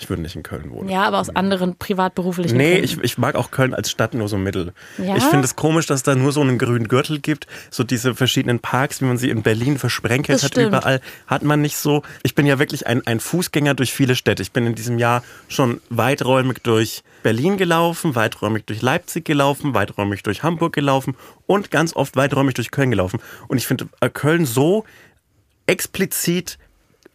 [0.01, 0.89] Ich würde nicht in Köln wohnen.
[0.89, 2.85] Ja, aber aus anderen privatberuflichen Nee, Gründen.
[2.85, 4.73] ich, ich mag auch Köln als Stadt nur so mittel.
[4.99, 5.17] Ja?
[5.17, 7.47] Ich finde es komisch, dass da nur so einen grünen Gürtel gibt.
[7.71, 10.69] So diese verschiedenen Parks, wie man sie in Berlin versprenkelt Das hat, stimmt.
[10.69, 12.03] überall hat man nicht so.
[12.23, 14.43] Ich bin ja wirklich ein, ein Fußgänger durch viele Städte.
[14.43, 20.23] Ich bin in diesem Jahr schon weiträumig durch Berlin gelaufen, weiträumig durch Leipzig gelaufen, weiträumig
[20.23, 23.21] durch Hamburg gelaufen und ganz oft weiträumig durch Köln gelaufen.
[23.49, 24.85] Und ich finde äh, Köln so
[25.67, 26.59] explizit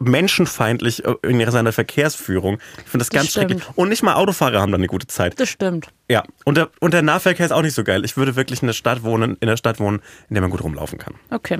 [0.04, 2.60] menschenfeindlich äh, in seiner Verkehrsführung.
[2.78, 3.51] Ich finde das ganz stimmt.
[3.51, 3.70] schrecklich.
[3.76, 5.39] Und nicht mal Autofahrer haben da eine gute Zeit.
[5.39, 5.88] Das stimmt.
[6.10, 8.06] Ja, und der, und der Nahverkehr ist auch nicht so geil.
[8.06, 10.64] Ich würde wirklich in der Stadt wohnen, in der Stadt wohnen, in der man gut
[10.64, 11.16] rumlaufen kann.
[11.30, 11.60] Okay.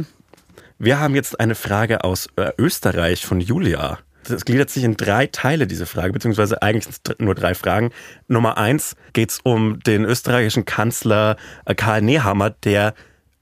[0.80, 4.00] Wir haben jetzt eine Frage aus äh, Österreich von Julia.
[4.28, 7.92] Das gliedert sich in drei Teile, diese Frage, beziehungsweise eigentlich nur drei Fragen.
[8.28, 12.94] Nummer eins geht es um den österreichischen Kanzler äh, Karl Nehammer, der,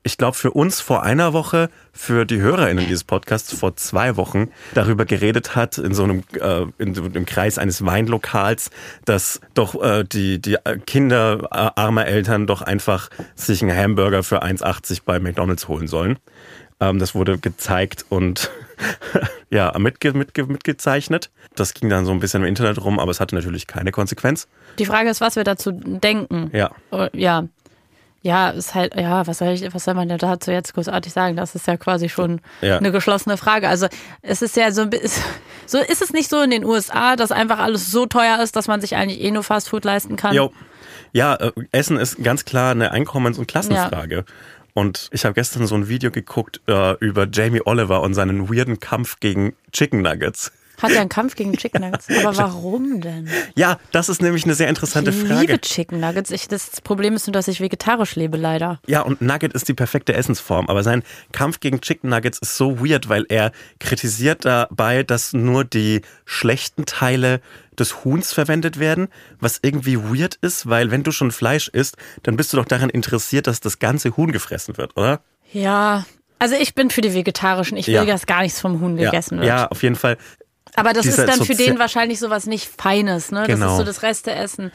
[0.04, 4.50] ich glaube, für uns vor einer Woche, für die HörerInnen dieses Podcasts vor zwei Wochen
[4.74, 8.72] darüber geredet hat, in so einem, äh, in einem Kreis eines Weinlokals,
[9.06, 14.44] dass doch äh, die, die Kinder äh, armer Eltern doch einfach sich einen Hamburger für
[14.44, 16.18] 1,80 bei McDonalds holen sollen.
[16.80, 18.50] Ähm, das wurde gezeigt und
[19.52, 21.30] ja, mitge mitge mitgezeichnet.
[21.56, 24.48] Das ging dann so ein bisschen im Internet rum, aber es hatte natürlich keine Konsequenz.
[24.80, 26.50] Die Frage ist, was wir dazu denken.
[26.54, 26.72] Ja.
[26.90, 27.48] Oh, Ja.
[28.24, 31.36] Ja, ist halt, ja, was soll ich, was soll man denn dazu jetzt großartig sagen?
[31.36, 32.78] Das ist ja quasi schon Ja.
[32.78, 33.68] eine geschlossene Frage.
[33.68, 33.88] Also
[34.22, 35.24] es ist ja so ein bisschen,
[35.66, 38.68] so ist es nicht so in den USA, dass einfach alles so teuer ist, dass
[38.68, 40.36] man sich eigentlich eh nur Fastfood leisten kann.
[40.36, 40.52] Jo.
[41.14, 44.24] Ja, äh, Essen ist ganz klar eine Einkommens- und Klassenfrage.
[44.74, 48.80] Und ich habe gestern so ein Video geguckt äh, über Jamie Oliver und seinen weirden
[48.80, 50.52] Kampf gegen Chicken Nuggets.
[50.82, 52.08] Hat ja einen Kampf gegen Chicken Nuggets.
[52.24, 53.30] Aber warum denn?
[53.56, 55.42] Ja, das ist nämlich eine sehr interessante Ich Frage.
[55.42, 56.32] liebe Chicken Nuggets.
[56.32, 58.80] Ich, das Problem ist nur, dass ich vegetarisch lebe, leider.
[58.88, 60.68] Ja, und Nugget ist die perfekte Essensform.
[60.70, 65.64] Aber sein Kampf gegen Chicken Nuggets ist so weird, weil er kritisiert dabei, dass nur
[65.66, 67.42] die schlechten Teile
[67.78, 69.08] des Huhns verwendet werden,
[69.40, 72.90] was irgendwie weird ist, weil wenn du schon Fleisch isst, dann bist du doch daran
[72.90, 75.22] interessiert, dass das ganze Huhn gefressen wird, oder?
[75.54, 76.06] Ja.
[76.38, 77.78] Also ich bin für die Vegetarischen.
[77.78, 78.06] Ich will, Ja.
[78.06, 79.48] dass gar nichts vom Huhn gegessen ja, wird.
[79.48, 80.18] ja, auf jeden Fall.
[80.76, 83.40] Aber das ist dann für den wahrscheinlich sowas nicht Feines, ne?
[83.42, 83.72] Das Genau.
[83.72, 84.72] ist so das Resteessen.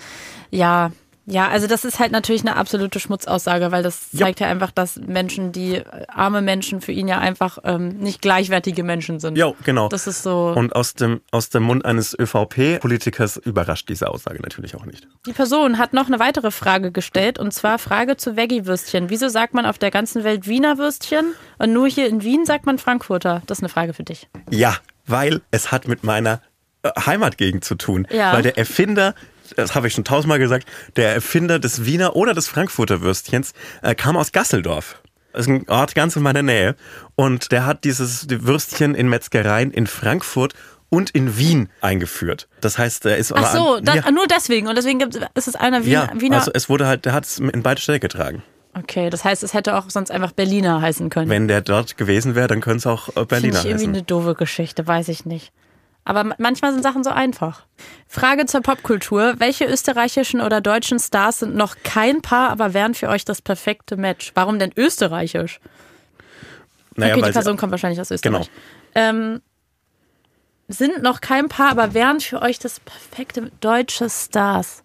[0.50, 0.90] Ja.
[1.28, 4.26] Ja, also das ist halt natürlich eine absolute Schmutzaussage, weil das Ja.
[4.26, 8.22] zeigt ja einfach, dass Menschen, die äh, arme Menschen für ihn ja einfach ähm, nicht
[8.22, 9.36] gleichwertige Menschen sind.
[9.36, 9.88] Jo, genau.
[9.88, 10.52] Das ist so.
[10.56, 15.08] Und aus dem, aus dem Mund eines ÖVP-Politikers überrascht diese Aussage natürlich auch nicht.
[15.26, 19.10] Die Person hat noch eine weitere Frage gestellt und zwar Frage zu Veggie-Würstchen.
[19.10, 22.66] Wieso sagt man auf der ganzen Welt Wiener Würstchen und nur hier in Wien sagt
[22.66, 23.42] man Frankfurter?
[23.46, 24.28] Das ist eine Frage für dich.
[24.50, 24.76] Ja,
[25.06, 26.40] weil es hat mit meiner
[26.82, 28.06] äh, Heimatgegend zu tun.
[28.10, 28.32] Ja.
[28.32, 29.14] Weil der Erfinder,
[29.56, 33.52] das habe ich schon tausendmal gesagt, der Erfinder des Wiener oder des Frankfurter Würstchens
[33.82, 35.02] äh, kam aus Gasseldorf.
[35.32, 36.76] Das ist ein Ort ganz in meiner Nähe.
[37.14, 40.54] Und der hat dieses die Würstchen in Metzgereien in Frankfurt
[40.88, 42.48] und in Wien eingeführt.
[42.60, 44.68] Das heißt, er ist Ach so, an, da, ja, nur deswegen.
[44.68, 46.10] Und deswegen gibt, ist es einer Wiener.
[46.14, 48.42] ja, Wiener also es wurde halt, der hat es in beide Städte getragen.
[48.78, 51.28] Okay, das heißt, es hätte auch sonst einfach Berliner heißen können.
[51.30, 53.88] Wenn der dort gewesen wäre, dann könnte es auch äh, Berliner ich irgendwie heißen.
[53.94, 55.52] eine doofe Geschichte, weiß ich nicht.
[56.04, 57.64] Aber ma- manchmal sind Sachen so einfach.
[58.06, 59.34] Frage zur Popkultur.
[59.38, 63.96] Welche österreichischen oder deutschen Stars sind noch kein Paar, aber wären für euch das perfekte
[63.96, 64.30] Match?
[64.34, 65.58] Warum denn österreichisch?
[66.94, 68.48] Naja, okay, die Person kommt wahrscheinlich aus Österreich.
[68.94, 69.08] Genau.
[69.08, 69.42] Ähm,
[70.68, 74.82] sind noch kein Paar, aber wären für euch das perfekte deutsche Stars?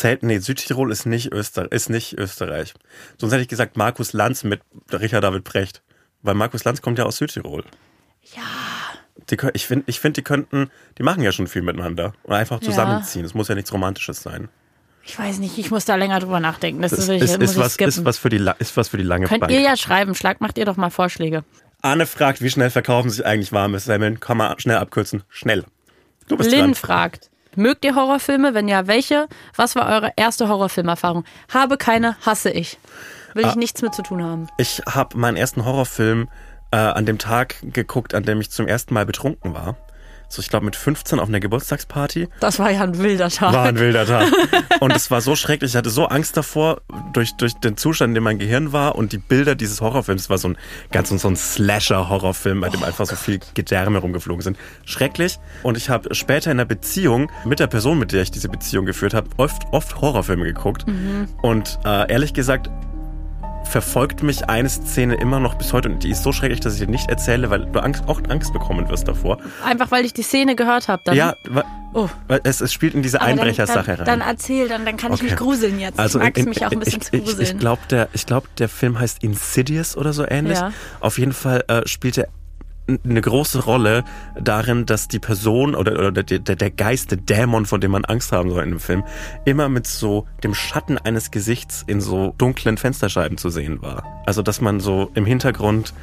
[0.00, 2.72] Zählt, nee, Südtirol ist nicht, Öster, ist nicht Österreich.
[3.18, 5.82] Sonst hätte ich gesagt Markus Lanz mit Richard David Brecht.
[6.22, 7.64] Weil Markus Lanz kommt ja aus Südtirol.
[8.34, 8.40] Ja.
[9.30, 12.14] Die, ich finde, ich find, die könnten, die machen ja schon viel miteinander.
[12.22, 12.68] Und einfach Ja.
[12.68, 13.26] zusammenziehen.
[13.26, 14.48] Es muss ja nichts Romantisches sein.
[15.04, 16.80] Ich weiß nicht, ich muss da länger drüber nachdenken.
[16.80, 19.26] Das, Das ist, ist, ist, was, ist, was für die, ist was für die lange
[19.26, 19.52] Könnt Bank.
[19.52, 20.14] ihr ja schreiben.
[20.14, 21.44] Schlag, macht ihr doch mal Vorschläge.
[21.82, 24.18] Anne fragt, wie schnell verkaufen sich eigentlich warme Semmeln?
[24.18, 25.24] Kann man schnell abkürzen.
[25.28, 25.64] Schnell.
[26.28, 26.74] Du bist Lynn dran.
[26.74, 28.54] fragt, mögt ihr Horrorfilme?
[28.54, 29.28] Wenn ja, welche?
[29.56, 31.24] Was war eure erste Horrorfilmerfahrung?
[31.52, 32.78] Habe keine, hasse ich.
[33.34, 33.48] Will Ah.
[33.50, 34.48] ich nichts mit zu tun haben.
[34.58, 36.28] Ich habe meinen ersten Horrorfilm
[36.72, 39.76] äh, an dem Tag geguckt, an dem ich zum ersten Mal betrunken war.
[40.32, 42.28] So, ich glaube mit 15 auf einer Geburtstagsparty.
[42.38, 43.52] Das war ja ein wilder Tag.
[43.52, 44.28] War ein wilder Tag.
[44.80, 45.72] Und es war so schrecklich.
[45.72, 49.12] Ich hatte so Angst davor, durch, durch den Zustand, in dem mein Gehirn war und
[49.12, 50.22] die Bilder dieses Horrorfilms.
[50.22, 50.58] Es war so ein
[50.92, 54.56] ganz so ein Slasher-Horrorfilm, bei dem einfach so viel Gedärme rumgeflogen sind.
[54.84, 55.40] Schrecklich.
[55.64, 58.86] Und ich habe später in einer Beziehung mit der Person, mit der ich diese Beziehung
[58.86, 60.84] geführt habe, oft, oft Horrorfilme geguckt.
[61.42, 62.70] Und äh, ehrlich gesagt,
[63.70, 66.80] verfolgt mich eine Szene immer noch bis heute und die ist so schrecklich, dass ich
[66.80, 69.38] dir nicht erzähle, weil du Angst, auch Angst bekommen wirst davor.
[69.64, 71.02] Einfach weil ich die Szene gehört habe.
[71.04, 71.34] Dann, Ja,
[71.92, 72.08] Oh.
[72.28, 74.04] weil es, es spielt in diese Einbrechersache rein.
[74.04, 75.42] dann erzähl, dann, dann kann ich mich Okay.
[75.42, 75.98] gruseln jetzt.
[75.98, 77.42] Also ich mag in- mich auch ein bisschen ich, zu ich, gruseln.
[77.42, 80.58] ich glaube, der, ich glaub, der Film heißt Insidious oder so ähnlich.
[80.58, 80.72] Ja.
[81.00, 82.28] Auf jeden Fall äh, spielt er
[83.04, 84.04] eine große Rolle
[84.40, 88.32] darin, dass die Person oder, oder der, der, Geist, der Dämon, von dem man Angst
[88.32, 89.04] haben soll in dem Film,
[89.44, 94.22] immer mit so dem Schatten eines Gesichts in so dunklen Fensterscheiben zu sehen war.
[94.26, 95.94] Also, dass man so im Hintergrund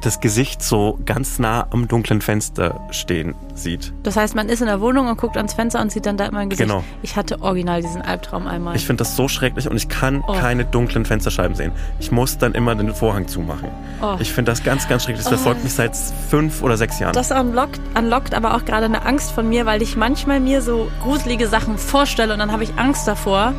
[0.00, 3.92] das Gesicht so ganz nah am dunklen Fenster stehen sieht.
[4.02, 6.26] das heißt, man ist in der Wohnung und guckt ans Fenster und sieht dann da
[6.26, 6.68] immer ein Gesicht.
[6.68, 6.82] Genau.
[7.02, 8.74] Ich hatte original diesen Albtraum einmal.
[8.76, 10.32] Ich finde das so schrecklich und ich kann Oh.
[10.32, 11.72] keine dunklen Fensterscheiben sehen.
[11.98, 13.68] Ich muss dann immer den Vorhang zumachen.
[14.02, 14.16] Oh.
[14.18, 15.24] Ich finde das ganz, ganz schrecklich.
[15.24, 17.12] Das verfolgt mich seit fünf oder sechs Jahren.
[17.12, 20.88] Das unlockt, unlockt aber auch gerade eine Angst von mir, weil ich manchmal mir so
[21.02, 23.52] gruselige Sachen vorstelle und dann habe ich Angst davor,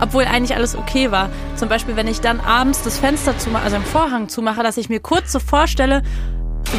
[0.00, 1.28] obwohl eigentlich alles okay war.
[1.56, 4.88] Zum Beispiel, wenn ich dann abends das Fenster zumache, also den Vorhang zumache, dass ich
[4.88, 6.02] mir kurz so vorstelle,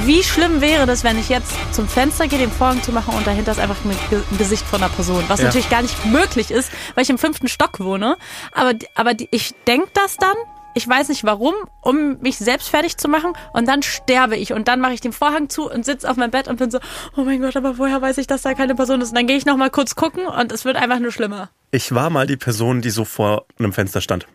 [0.06, 3.26] wie schlimm wäre das, wenn ich jetzt zum Fenster gehe, den Vorhang zu machen und
[3.26, 5.24] dahinter ist einfach ein Ge- ein Gesicht von einer Person.
[5.30, 5.46] Was Ja.
[5.48, 8.16] natürlich gar nicht möglich ist, weil ich im fünften Stock wohne.
[8.52, 10.36] Aber, aber ich denke das dann.
[10.76, 14.68] Ich weiß nicht warum, um mich selbst fertig zu machen und dann sterbe ich und
[14.68, 16.80] dann mache ich den Vorhang zu und sitze auf meinem Bett und bin so,
[17.18, 19.10] oh mein Gott, aber woher weiß ich, dass da keine Person ist?
[19.10, 21.94] Und dann gehe ich noch mal kurz gucken und es wird einfach nur schlimmer, Ich
[21.94, 24.28] war mal die Person, die so vor einem Fenster stand.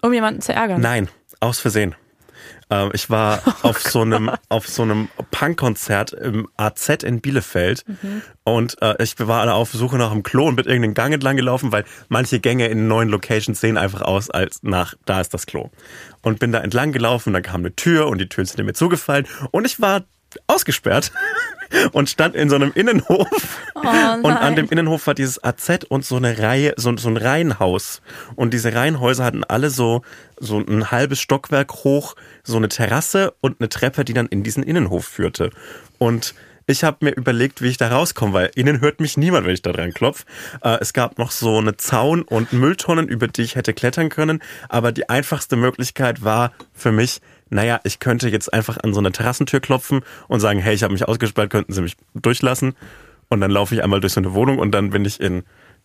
[0.00, 0.80] um jemanden zu ärgern.
[0.80, 1.08] Nein,
[1.40, 1.94] Aus Versehen.
[2.70, 7.84] Ähm, ich war auf so einem auf so einem Punkkonzert im AZ in Bielefeld.
[8.44, 11.72] Und äh, ich war auf Suche nach einem Klo und bin irgendeinen Gang entlang gelaufen,
[11.72, 15.70] weil manche Gänge in neuen Locations sehen einfach aus als nach da ist das Klo.
[16.22, 19.26] Und bin da entlang gelaufen, dann kam eine Tür und die Tür ist mir zugefallen.
[19.50, 20.04] Und ich war
[20.46, 21.12] ausgesperrt
[21.92, 23.28] und stand in so einem Innenhof.
[23.74, 28.02] und an dem Innenhof war dieses AZ und so eine Reihe, so, so ein Reihenhaus.
[28.36, 30.02] Und diese Reihenhäuser hatten alle so,
[30.38, 34.62] so ein halbes Stockwerk hoch, so eine Terrasse und eine Treppe, die dann in diesen
[34.62, 35.50] Innenhof führte.
[35.98, 36.34] Und
[36.66, 39.60] ich habe mir überlegt, wie ich da rauskomme, weil innen hört mich niemand, wenn ich
[39.60, 40.24] da dran klopf.
[40.62, 44.42] Äh, es gab noch so eine Zaun und Mülltonnen, über die ich hätte klettern können.
[44.70, 47.20] Aber die einfachste Möglichkeit war für mich,
[47.50, 50.92] naja, ich könnte jetzt einfach an so eine Terrassentür klopfen und sagen, hey, ich habe
[50.92, 52.74] mich ausgesperrt, könnten Sie mich durchlassen?
[53.28, 55.44] Und dann laufe ich einmal durch so eine Wohnung und dann bin ich in,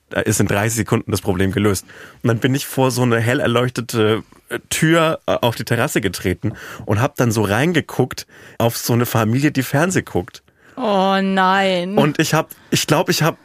[0.10, 1.86] da ist in 30 Sekunden das Problem gelöst.
[2.22, 6.02] Und dann bin ich vor so eine hell erleuchtete äh, Tür äh, auf die Terrasse
[6.02, 6.54] getreten
[6.86, 10.44] und habe dann so reingeguckt auf so eine Familie, die Fernseh guckt.
[10.76, 11.98] Oh nein.
[11.98, 13.38] Und ich habe, ich glaube, ich habe,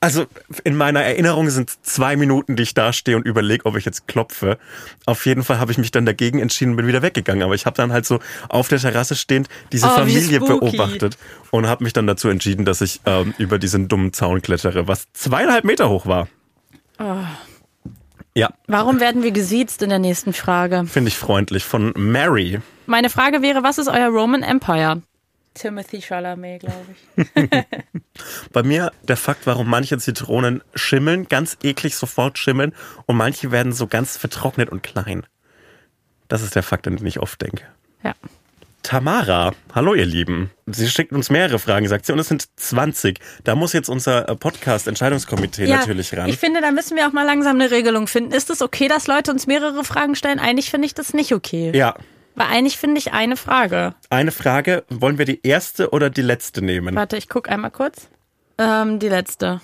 [0.00, 0.26] also
[0.64, 4.08] in meiner Erinnerung sind zwei Minuten, die ich da stehe und überlege, ob ich jetzt
[4.08, 4.58] klopfe.
[5.04, 7.42] Auf jeden Fall habe ich mich dann dagegen entschieden und bin wieder weggegangen.
[7.42, 11.18] Aber ich habe dann halt so auf der Terrasse stehend diese Oh, Familie beobachtet
[11.50, 15.04] und habe mich dann dazu entschieden, dass ich ähm, über diesen dummen Zaun klettere, was
[15.12, 16.28] zweieinhalb Meter hoch war.
[16.98, 17.16] Oh.
[18.34, 20.84] Ja, Warum werden wir gesiezt in der nächsten Frage?
[20.86, 21.64] finde ich freundlich.
[21.64, 22.60] Von Mary.
[22.86, 25.02] Meine Frage wäre, was ist euer Roman Empire?
[25.54, 26.86] Timothy Chalamet, glaube
[27.16, 27.50] ich.
[28.52, 32.72] Bei mir der Fakt, warum manche Zitronen schimmeln, ganz eklig sofort schimmeln
[33.06, 35.26] und manche werden so ganz vertrocknet und klein.
[36.28, 37.64] Das ist der Fakt, an den ich oft denke.
[38.04, 38.14] Ja.
[38.82, 40.50] Tamara, hallo ihr Lieben.
[40.66, 43.18] Sie schickt uns mehrere Fragen, sagt sie, und es sind 20.
[43.44, 46.28] Da muss jetzt unser äh, Podcast-Entscheidungskomitee natürlich ran.
[46.28, 48.32] Ich finde, da müssen wir auch mal langsam eine Regelung finden.
[48.32, 50.38] Ist es okay, dass Leute uns mehrere Fragen stellen?
[50.38, 51.72] Eigentlich finde ich das nicht okay.
[51.74, 51.94] ja,
[52.48, 53.94] Eigentlich finde ich eine Frage.
[54.10, 54.84] eine Frage.
[54.88, 56.94] Wollen wir die erste oder die letzte nehmen?
[56.94, 58.08] Warte, ich gucke einmal kurz.
[58.58, 59.60] Ähm, die letzte.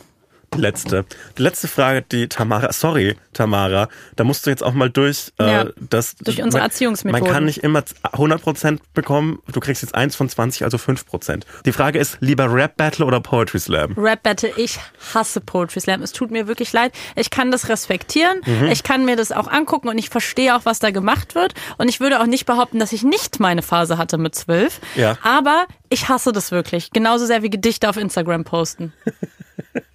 [0.56, 1.04] Die letzte.
[1.38, 5.62] Die letzte Frage, die Tamara, sorry, Tamara, da musst du jetzt auch mal durch, Ja,
[5.62, 7.24] äh, das, durch unsere man- Erziehungsmethoden.
[7.24, 7.82] Man kann nicht immer
[8.12, 11.44] 100% bekommen, du kriegst jetzt eins von 20, also 5%.
[11.64, 13.92] Die Frage ist, lieber Rap Battle oder Poetry Slam?
[13.96, 14.78] Rap Battle, ich
[15.14, 16.02] hasse Poetry Slam.
[16.02, 16.92] Es tut mir wirklich leid.
[17.14, 18.40] Ich kann das respektieren.
[18.46, 18.66] Mhm.
[18.66, 21.54] Ich kann mir das auch angucken und ich verstehe auch, was da gemacht wird.
[21.78, 24.80] Und ich würde auch nicht behaupten, dass ich nicht meine Phase hatte mit zwölf.
[24.94, 25.18] Ja.
[25.22, 26.90] Aber ich hasse das wirklich.
[26.90, 28.92] Genauso sehr wie Gedichte auf Instagram posten.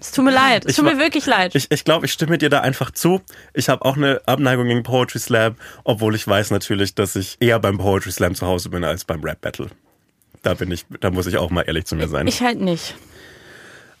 [0.00, 0.64] Es tut mir leid.
[0.64, 1.54] Es Ich tut mir wa- wirklich leid.
[1.54, 3.20] Ich, ich glaube, ich stimme dir da einfach zu.
[3.52, 7.58] Ich habe auch eine Abneigung gegen Poetry Slam, obwohl ich weiß natürlich, dass ich eher
[7.58, 9.68] beim Poetry Slam zu Hause bin als beim Rap Battle.
[10.42, 12.26] Da bin ich, da muss ich auch mal ehrlich zu mir sein.
[12.26, 12.94] ich halt nicht.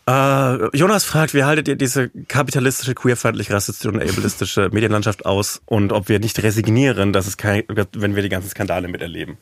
[0.06, 5.92] Äh, Jonas fragt, wie haltet ihr diese kapitalistische, queerfeindlich, rassistische und ableistische Medienlandschaft aus und
[5.92, 9.38] ob wir nicht resignieren, dass es kein, wenn wir die ganzen Skandale miterleben?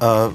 [0.00, 0.28] Äh,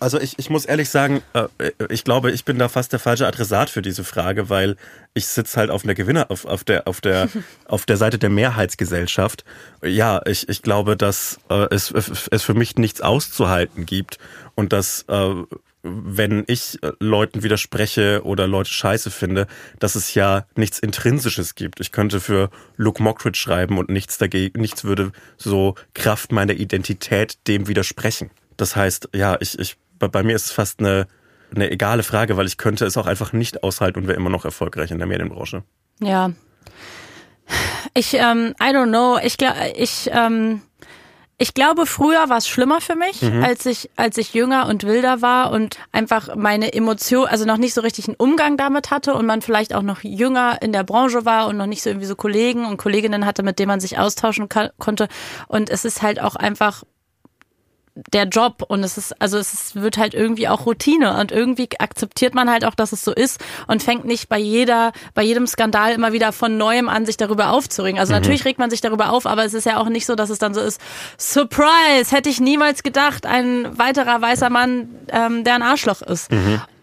[0.00, 1.48] also ich, ich muss ehrlich sagen, äh,
[1.90, 4.76] ich glaube, ich bin da fast der falsche Adressat für diese Frage, weil
[5.14, 7.28] ich sitze halt auf einer Gewinner, auf, auf der, auf der,
[7.66, 9.44] auf der Seite der Mehrheitsgesellschaft.
[9.82, 14.18] Ja, ich, ich glaube, dass äh, es, es für mich nichts auszuhalten gibt
[14.54, 15.34] und dass äh,
[15.82, 19.46] wenn ich äh, Leuten widerspreche oder Leute scheiße finde,
[19.78, 21.80] dass es ja nichts Intrinsisches gibt.
[21.80, 27.38] Ich könnte für Luke Mockridge schreiben und nichts dagegen, nichts würde so Kraft meiner Identität
[27.46, 28.30] dem widersprechen.
[28.58, 31.06] Das heißt, ja, ich, ich, bei, mir ist es fast eine,
[31.54, 34.44] eine egale Frage, weil ich könnte es auch einfach nicht aushalten und wäre immer noch
[34.44, 35.62] erfolgreich in der Medienbranche.
[36.00, 36.32] Ja.
[37.94, 39.18] Ich, ähm, I don't know.
[39.22, 40.60] Ich, gla- ich, ähm,
[41.38, 45.22] ich glaube, früher war es schlimmer für mich, als ich, als ich jünger und wilder
[45.22, 49.24] war und einfach meine Emotion, also noch nicht so richtig einen Umgang damit hatte und
[49.24, 52.16] man vielleicht auch noch jünger in der Branche war und noch nicht so irgendwie so
[52.16, 54.48] Kollegen und Kolleginnen hatte, mit denen man sich austauschen
[54.78, 55.06] konnte.
[55.46, 56.82] Und es ist halt auch einfach
[58.12, 61.68] der Job und es ist, also es ist, wird halt irgendwie auch Routine und irgendwie
[61.78, 65.46] akzeptiert man halt auch, dass es so ist und fängt nicht bei jeder, bei jedem
[65.46, 67.98] Skandal immer wieder von neuem an, sich darüber aufzuregen.
[67.98, 70.30] Also natürlich regt man sich darüber auf, aber es ist ja auch nicht so, dass
[70.30, 70.80] es dann so ist,
[71.18, 76.30] Surprise, hätte ich niemals gedacht, ein weiterer weißer Mann, ähm, der ein Arschloch ist.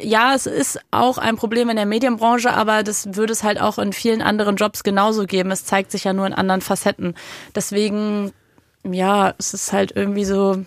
[0.01, 3.77] Ja, es ist auch ein Problem in der Medienbranche, aber das würde es halt auch
[3.77, 5.51] in vielen anderen Jobs genauso geben.
[5.51, 7.15] Es zeigt sich ja nur in anderen Facetten.
[7.55, 8.33] Deswegen,
[8.83, 10.65] ja, es ist halt irgendwie so,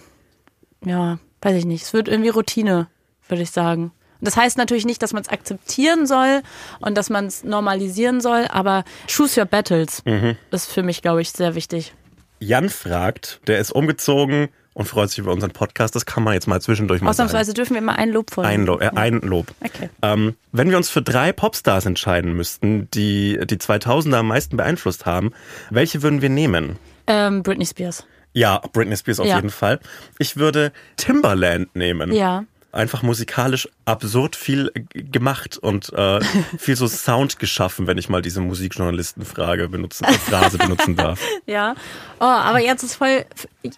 [0.85, 1.85] ja, weiß ich nicht.
[1.85, 2.89] Es wird irgendwie Routine,
[3.29, 3.93] würde ich sagen.
[4.21, 6.43] Und Das heißt natürlich nicht, dass man es akzeptieren soll
[6.81, 10.03] und dass man es normalisieren soll, aber choose your battles
[10.51, 11.95] ist für mich, glaube ich, sehr wichtig.
[12.41, 15.97] Jan fragt, der ist umgezogen und freut sich über unseren Podcast.
[15.97, 17.27] Das kann man jetzt mal zwischendurch mal sagen.
[17.27, 18.81] Ausnahmsweise dürfen wir immer ein Lob von Ein Lob.
[18.81, 19.49] Äh, ein Lob.
[19.65, 19.91] Okay.
[20.03, 25.05] Ähm, wenn wir uns für drei Popstars entscheiden müssten, die die 2000er am meisten beeinflusst
[25.05, 25.33] haben,
[25.71, 26.77] welche würden wir nehmen?
[27.09, 28.07] Ähm, Britney Spears.
[28.39, 29.37] Ja, Britney Spears auf Ja.
[29.37, 29.81] jeden Fall.
[30.19, 32.13] Ich würde Timberland nehmen.
[32.13, 32.45] Ja.
[32.71, 36.21] Einfach musikalisch absurd viel gemacht und äh,
[36.59, 41.19] viel so Sound geschaffen, wenn ich mal diese Musikjournalistenfrage benutzen, äh, Phrase benutzen darf.
[41.47, 41.75] Ja.
[42.21, 43.25] Oh, aber jetzt ist voll.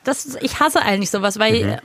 [0.04, 1.54] Das, ich hasse eigentlich sowas, weil.
[1.54, 1.78] äh,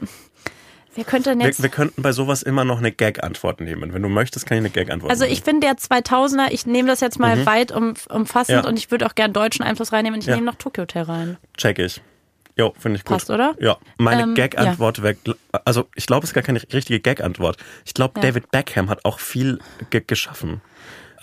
[0.96, 1.62] Wer könnte denn Wir, jetzt.
[1.62, 3.94] wir könnten bei sowas immer noch eine Gag-Antwort nehmen.
[3.94, 7.02] Wenn du möchtest, kann ich eine Gag-Antwort Also ich finde der 2000er, ich nehme das
[7.02, 8.64] jetzt mal weit um, umfassend Mhm.
[8.64, 8.70] Ja.
[8.70, 10.36] und ich würde auch gern deutschen Einfluss reinnehmen und ich Ja.
[10.36, 11.38] nehme noch Tokyo Hotel rein.
[11.58, 12.02] Check ich.
[12.58, 13.18] Jo, finde ich gut.
[13.18, 13.54] Passt, oder?
[13.60, 13.78] Ja.
[13.98, 15.18] Meine Ähm, Gag-Antwort wäre,
[15.66, 17.58] also ich glaube, es ist gar keine richtige Gag-Antwort.
[17.86, 18.22] Ich glaube, Ja.
[18.28, 20.62] David Beckham hat auch viel ge geschaffen.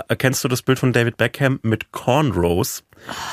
[0.09, 2.85] Äh, Kennst du das Bild von David Beckham mit Cornrows,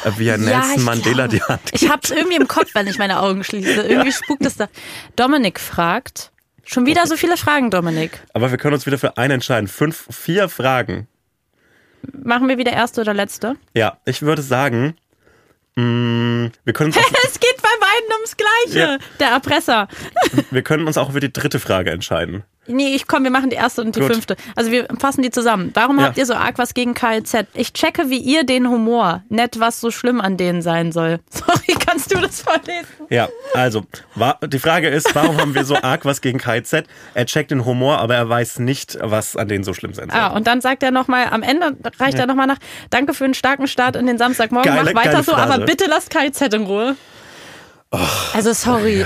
[0.05, 1.29] äh, wie er Nelson ich Mandela glaube.
[1.37, 3.81] die Hand Ich hab's irgendwie im Kopf, wenn ich meine Augen schließe.
[3.87, 4.69] Irgendwie spukt es da.
[5.17, 6.31] Dominik fragt.
[6.63, 8.21] Schon wieder so viele Fragen, Dominik.
[8.33, 9.67] Aber wir können uns wieder für einen entscheiden.
[9.67, 11.07] Fünf, vier Fragen.
[12.13, 13.55] Machen wir wieder erste oder letzte?
[13.73, 14.95] Ja, ich würde sagen,
[15.79, 16.93] mh, wir, können
[17.27, 18.79] Es geht bei beiden ums Gleiche.
[18.79, 18.97] Ja.
[19.19, 19.87] Der Erpresser.
[20.51, 22.43] wir können uns auch für die dritte Frage entscheiden.
[22.69, 24.11] Nee, ich komm, wir machen die erste und die Gut.
[24.13, 24.35] fünfte.
[24.55, 25.71] Also wir fassen die zusammen.
[25.73, 26.05] Warum Ja.
[26.05, 27.47] habt ihr so arg was gegen KLZ?
[27.53, 31.19] Ich checke, wie ihr den Humor, nett, was so schlimm an denen sein soll.
[31.29, 32.87] Sorry, kannst du das vorlesen?
[33.09, 33.83] Ja, also,
[34.47, 36.85] die Frage ist, warum haben wir so arg was gegen KZ?
[37.15, 40.19] Er checkt den Humor, aber er weiß nicht, was an denen so schlimm sein soll.
[40.19, 42.59] Ah, und dann sagt er nochmal, am Ende reicht er nochmal nach,
[42.91, 45.53] danke für einen starken Start in den Samstagmorgen, Geile- mach weiter so, Phrase.
[45.53, 46.95] aber bitte lasst KZ in Ruhe.
[48.33, 49.05] also sorry.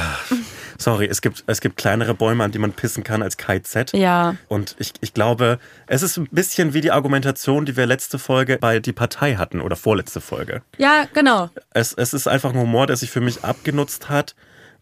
[0.84, 3.94] Sorry, es gibt, es gibt kleinere Bäume, an die man pissen kann als KZ.
[3.94, 4.36] Ja.
[4.50, 5.58] Und ich, ich glaube,
[5.88, 9.62] es ist ein bisschen wie die Argumentation, die wir letzte Folge bei Die Partei hatten
[9.62, 10.62] oder vorletzte Folge.
[10.78, 11.50] Ja, genau.
[11.72, 14.36] Es, es ist einfach ein Humor, der sich für mich abgenutzt hat.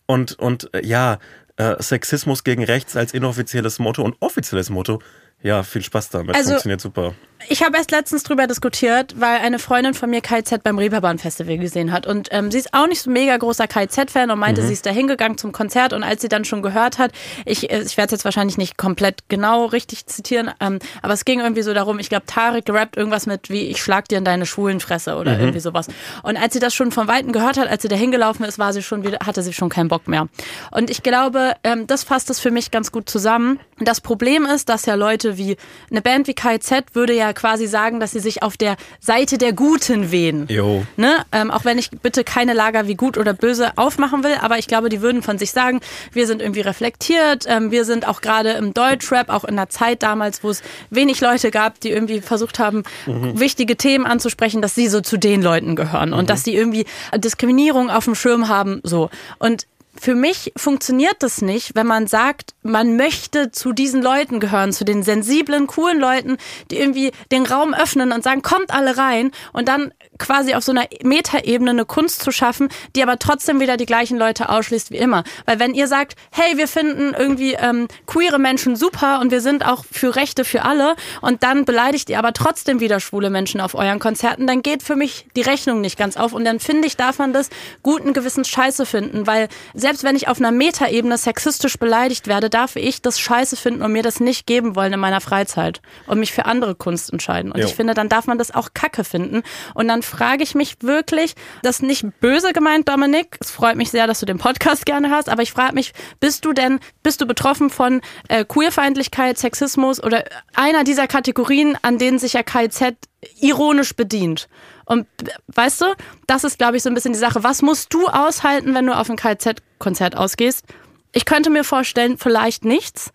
[0.07, 1.19] Und, und äh, ja,
[1.57, 5.01] äh, Sexismus gegen rechts als inoffizielles Motto und offizielles Motto.
[5.43, 6.35] Ja, viel Spaß damit.
[6.35, 7.13] Also- Funktioniert super.
[7.49, 11.57] Ich habe erst letztens drüber diskutiert, weil eine Freundin von mir KZ beim Reeperbahn Festival
[11.57, 12.05] gesehen hat.
[12.05, 14.89] Und ähm, sie ist auch nicht so mega großer KZ-Fan und meinte, sie ist da
[14.89, 15.93] hingegangen zum Konzert.
[15.93, 17.11] Und als sie dann schon gehört hat,
[17.45, 21.25] ich, äh, ich werde es jetzt wahrscheinlich nicht komplett genau richtig zitieren, ähm, aber es
[21.25, 24.25] ging irgendwie so darum, ich glaube, Tarek rappt irgendwas mit wie, ich schlag dir in
[24.25, 25.87] deine schwulen Fresse oder irgendwie sowas.
[26.23, 28.73] Und als sie das schon von Weitem gehört hat, als sie da hingelaufen ist, war
[28.73, 30.27] sie schon wieder, hatte sie schon keinen Bock mehr.
[30.71, 33.59] Und ich glaube, ähm, das fasst es für mich ganz gut zusammen.
[33.79, 35.57] Das Problem ist, dass ja Leute wie,
[35.89, 39.53] eine Band wie KZ würde ja quasi sagen, dass sie sich auf der Seite der
[39.53, 40.47] Guten wehen.
[40.49, 40.83] Jo.
[40.97, 41.17] Ne?
[41.31, 44.67] Ähm, auch wenn ich bitte keine Lager wie gut oder böse aufmachen will, aber ich
[44.67, 45.79] glaube, die würden von sich sagen,
[46.11, 50.03] wir sind irgendwie reflektiert, ähm, wir sind auch gerade im Deutschrap, auch in der Zeit
[50.03, 54.87] damals, wo es wenig Leute gab, die irgendwie versucht haben, wichtige Themen anzusprechen, dass sie
[54.87, 59.09] so zu den Leuten gehören und dass die irgendwie Diskriminierung auf dem Schirm haben, so.
[59.39, 59.65] Und
[60.01, 64.83] für mich funktioniert das nicht, wenn man sagt, man möchte zu diesen Leuten gehören, zu
[64.83, 66.37] den sensiblen, coolen Leuten,
[66.71, 70.71] die irgendwie den Raum öffnen und sagen, kommt alle rein und dann quasi auf so
[70.71, 74.97] einer Metaebene eine Kunst zu schaffen, die aber trotzdem wieder die gleichen Leute ausschließt wie
[74.97, 75.23] immer.
[75.45, 79.65] Weil wenn ihr sagt, hey, wir finden irgendwie ähm, queere Menschen super und wir sind
[79.65, 83.75] auch für Rechte für alle und dann beleidigt ihr aber trotzdem wieder schwule Menschen auf
[83.75, 86.97] euren Konzerten, dann geht für mich die Rechnung nicht ganz auf und dann finde ich,
[86.97, 87.49] darf man das
[87.83, 92.75] guten Gewissens scheiße finden, weil selbst wenn ich auf einer Metaebene sexistisch beleidigt werde, darf
[92.75, 96.31] ich das scheiße finden und mir das nicht geben wollen in meiner Freizeit und mich
[96.31, 97.51] für andere Kunst entscheiden.
[97.51, 97.65] Und Jo.
[97.65, 99.43] ich finde, dann darf man das auch kacke finden.
[99.73, 103.37] Und dann frage ich mich wirklich, das ist nicht böse gemeint, Dominik.
[103.39, 106.45] Es freut mich sehr, dass du den Podcast gerne hast, aber ich frage mich, bist
[106.45, 112.19] du denn, bist du betroffen von äh, Queerfeindlichkeit, Sexismus oder einer dieser Kategorien, an denen
[112.19, 112.95] sich ja KZ
[113.39, 114.47] ironisch bedient?
[114.85, 115.07] Und
[115.47, 115.85] weißt du,
[116.27, 117.43] das ist, glaube ich, so ein bisschen die Sache.
[117.43, 120.65] Was musst du aushalten, wenn du auf ein KZ-Konzert ausgehst?
[121.13, 123.11] Ich könnte mir vorstellen, vielleicht nichts.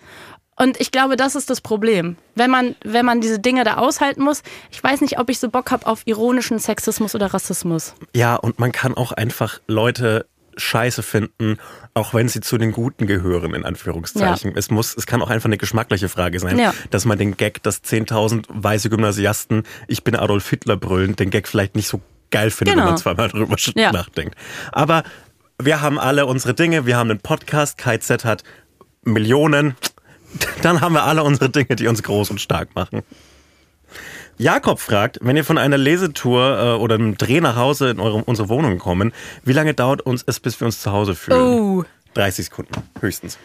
[0.58, 2.16] Und ich glaube, das ist das Problem.
[2.34, 5.50] Wenn man, wenn man diese Dinge da aushalten muss, ich weiß nicht, ob ich so
[5.50, 7.94] Bock habe auf ironischen Sexismus oder Rassismus.
[8.14, 10.26] Ja, und man kann auch einfach Leute
[10.58, 11.58] scheiße finden,
[11.92, 14.56] auch wenn sie zu den Guten gehören, in Anführungszeichen.
[14.56, 16.72] Es muss, es kann auch einfach eine geschmackliche Frage sein, Ja.
[16.90, 21.46] dass man den Gag, dass 10.000 weiße Gymnasiasten, ich bin Adolf Hitler brüllen, den Gag
[21.46, 22.00] vielleicht nicht so
[22.30, 22.86] geil findet, Genau.
[22.86, 23.92] wenn man zweimal drüber Ja.
[23.92, 24.34] nachdenkt.
[24.72, 25.02] Aber
[25.62, 28.42] wir haben alle unsere Dinge, wir haben einen Podcast, KZ hat
[29.04, 29.76] Millionen,
[30.62, 33.02] dann haben wir alle unsere Dinge, die uns groß und stark machen.
[34.38, 38.22] Jakob fragt, wenn ihr von einer Lesetour äh, oder einem Dreh nach Hause in eure,
[38.24, 39.12] unsere Wohnung kommen,
[39.44, 41.40] wie lange dauert uns es, bis wir uns zu Hause fühlen?
[41.40, 41.84] Oh.
[42.14, 43.38] 30 Sekunden, höchstens.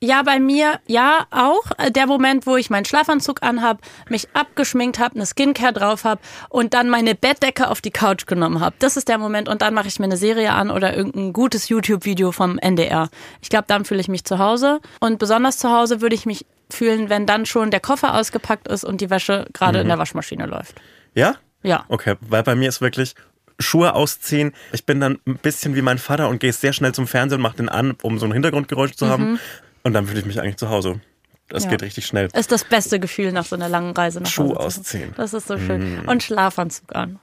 [0.00, 1.64] Ja, bei mir, ja, auch.
[1.76, 6.20] Äh, Der Moment, wo ich meinen Schlafanzug anhab, mich abgeschminkt habe, eine Skincare drauf habe
[6.48, 8.76] und dann meine Bettdecke auf die Couch genommen habe.
[8.78, 11.68] Das ist der Moment und dann mache ich mir eine Serie an oder irgendein gutes
[11.68, 13.08] YouTube-Video vom NDR.
[13.42, 14.80] Ich glaube, dann fühle ich mich zu Hause.
[15.00, 18.84] Und besonders zu Hause würde ich mich fühlen, wenn dann schon der Koffer ausgepackt ist
[18.84, 20.76] und die Wäsche gerade in der Waschmaschine läuft.
[21.14, 21.36] Ja?
[21.62, 21.84] Ja.
[21.88, 23.14] Okay, weil bei mir ist wirklich
[23.58, 24.52] Schuhe ausziehen.
[24.72, 27.42] Ich bin dann ein bisschen wie mein Vater und gehe sehr schnell zum Fernsehen und
[27.42, 29.40] mache den an, um so ein Hintergrundgeräusch zu haben.
[29.82, 31.00] Und dann fühle ich mich eigentlich zu Hause.
[31.48, 31.70] Das Ja.
[31.70, 32.28] geht richtig schnell.
[32.34, 34.60] Ist das beste Gefühl nach so einer langen Reise nach Schuh Hause.
[34.80, 35.14] ausziehen.
[35.16, 36.00] Das ist so schön.
[36.06, 37.18] Und Schlafanzug an.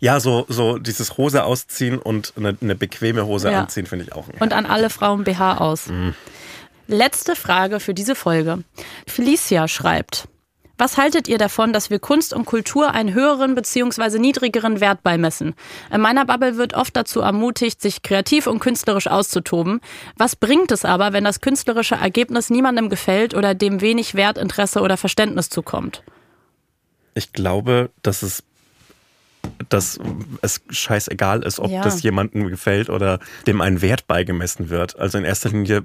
[0.00, 3.60] Ja, so, so dieses Hose ausziehen und eine, eine bequeme Hose Ja.
[3.60, 4.26] anziehen, finde ich auch.
[4.40, 5.84] Und an alle Frauen BH aus.
[6.86, 8.62] Letzte Frage für diese Folge.
[9.06, 10.28] Felicia schreibt.
[10.84, 14.18] Was haltet ihr davon, dass wir Kunst und Kultur einen höheren bzw.
[14.18, 15.54] niedrigeren Wert beimessen?
[15.90, 19.80] In meiner Bubble wird oft dazu ermutigt, sich kreativ und künstlerisch auszutoben.
[20.18, 24.82] Was bringt es aber, wenn das künstlerische Ergebnis niemandem gefällt oder dem wenig Wert, Interesse
[24.82, 26.02] oder Verständnis zukommt?
[27.14, 28.42] Ich glaube, dass es
[29.68, 29.98] dass
[30.42, 31.82] es scheißegal ist, ob Ja.
[31.82, 34.98] das jemandem gefällt oder dem ein Wert beigemessen wird.
[34.98, 35.82] Also in erster Linie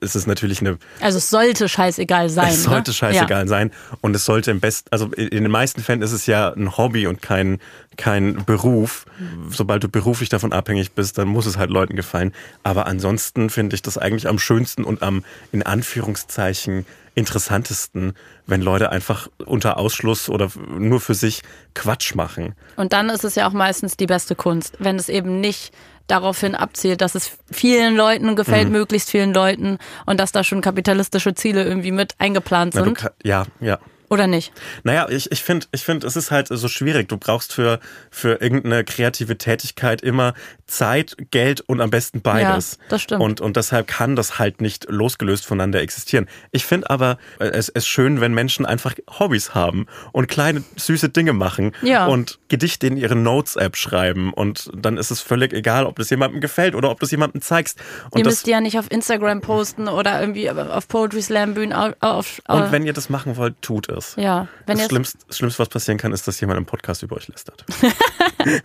[0.00, 2.48] ist es natürlich eine Also es sollte scheißegal sein.
[2.48, 2.94] Es sollte ne?
[2.94, 3.46] scheißegal Ja.
[3.48, 3.70] sein
[4.00, 7.06] und es sollte im besten, also in den meisten Fällen ist es ja ein Hobby
[7.06, 7.58] und kein,
[7.96, 9.04] kein Beruf.
[9.50, 12.32] Sobald du beruflich davon abhängig bist, dann muss es halt Leuten gefallen.
[12.62, 16.86] Aber ansonsten finde ich das eigentlich am schönsten und am, in Anführungszeichen,
[17.18, 18.14] interessantesten,
[18.46, 21.42] wenn Leute einfach unter Ausschluss oder nur für sich
[21.74, 22.54] Quatsch machen.
[22.76, 25.72] Und dann ist es ja auch meistens die beste Kunst, wenn es eben nicht
[26.06, 29.76] daraufhin abzielt, dass es vielen Leuten gefällt, möglichst vielen Leuten
[30.06, 32.96] und dass da schon kapitalistische Ziele irgendwie mit eingeplant Na, sind.
[32.96, 33.78] ka- ja, ja.
[34.10, 34.52] Oder nicht?
[34.84, 37.08] Naja, ich, ich finde, ich find, es ist halt so schwierig.
[37.08, 37.78] Du brauchst für,
[38.10, 40.34] für irgendeine kreative Tätigkeit immer
[40.66, 42.78] Zeit, Geld und am besten beides.
[42.80, 43.22] Ja, das stimmt.
[43.22, 46.26] Und, und deshalb kann das halt nicht losgelöst voneinander existieren.
[46.52, 51.08] Ich finde aber äh, es ist schön, wenn Menschen einfach Hobbys haben und kleine süße
[51.08, 52.06] Dinge machen Ja.
[52.06, 54.32] und Gedichte in ihre Notes-App schreiben.
[54.32, 57.78] Und dann ist es völlig egal, ob das jemandem gefällt oder ob das jemandem zeigst.
[58.10, 61.72] Und Ihr müsst die ja nicht auf Instagram posten oder irgendwie auf Poetry Slam Bühnen
[61.72, 63.97] auf, auf und wenn ihr das machen wollt, tut es.
[64.16, 67.16] Ja, wenn das Schlimmste, das Schlimmste, was passieren kann, ist, dass jemand im Podcast über
[67.16, 67.64] euch lästert.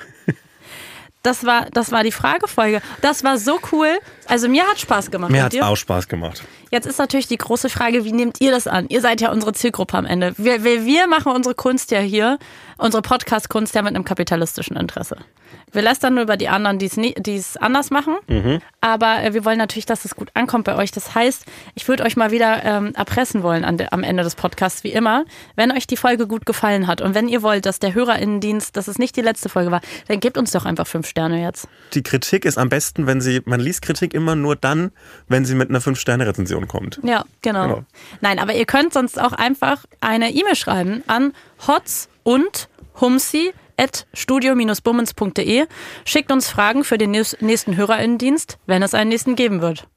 [1.23, 2.81] das war das war die Fragefolge.
[3.01, 3.99] Das war so cool.
[4.27, 5.31] Also mir hat Spaß gemacht.
[5.31, 5.65] Mir hat's dir?
[5.65, 6.43] auch Spaß gemacht.
[6.74, 8.88] Jetzt ist natürlich die große Frage, wie nehmt ihr das an?
[8.90, 10.34] Ihr seid ja unsere Zielgruppe am Ende.
[10.38, 12.40] Wir, wir, wir machen unsere Kunst ja hier,
[12.80, 15.18] unsere Podcast-Kunst ja mit einem kapitalistischen Interesse.
[15.72, 18.16] Wir lästern nur über die anderen, die es anders machen.
[18.82, 20.91] Aber äh, wir wollen natürlich, dass es gut ankommt bei euch.
[20.91, 21.45] Das heißt,
[21.76, 25.26] ich würde euch mal wieder ähm, erpressen wollen de, am Ende des Podcasts, wie immer.
[25.56, 28.88] Wenn euch die Folge gut gefallen hat und wenn ihr wollt, dass der HörerInnendienst, dass
[28.88, 31.68] es nicht die letzte Folge war, dann gebt uns doch einfach fünf Sterne jetzt.
[31.94, 34.91] Die Kritik ist am besten, wenn sie, man liest Kritik immer nur dann,
[35.28, 35.82] wenn sie mit einer
[36.64, 36.99] 5-Sterne-Rezension kommt.
[37.03, 37.64] Ja, genau.
[37.68, 37.84] Genau.
[38.22, 41.34] Nein, aber ihr könnt sonst auch einfach eine E-Mail schreiben an
[41.68, 42.69] hotz und
[42.99, 45.65] humsi at studio-bummens.de.
[46.06, 49.88] Schickt uns Fragen für den nächs- nächsten HörerInnendienst, wenn es einen nächsten geben wird.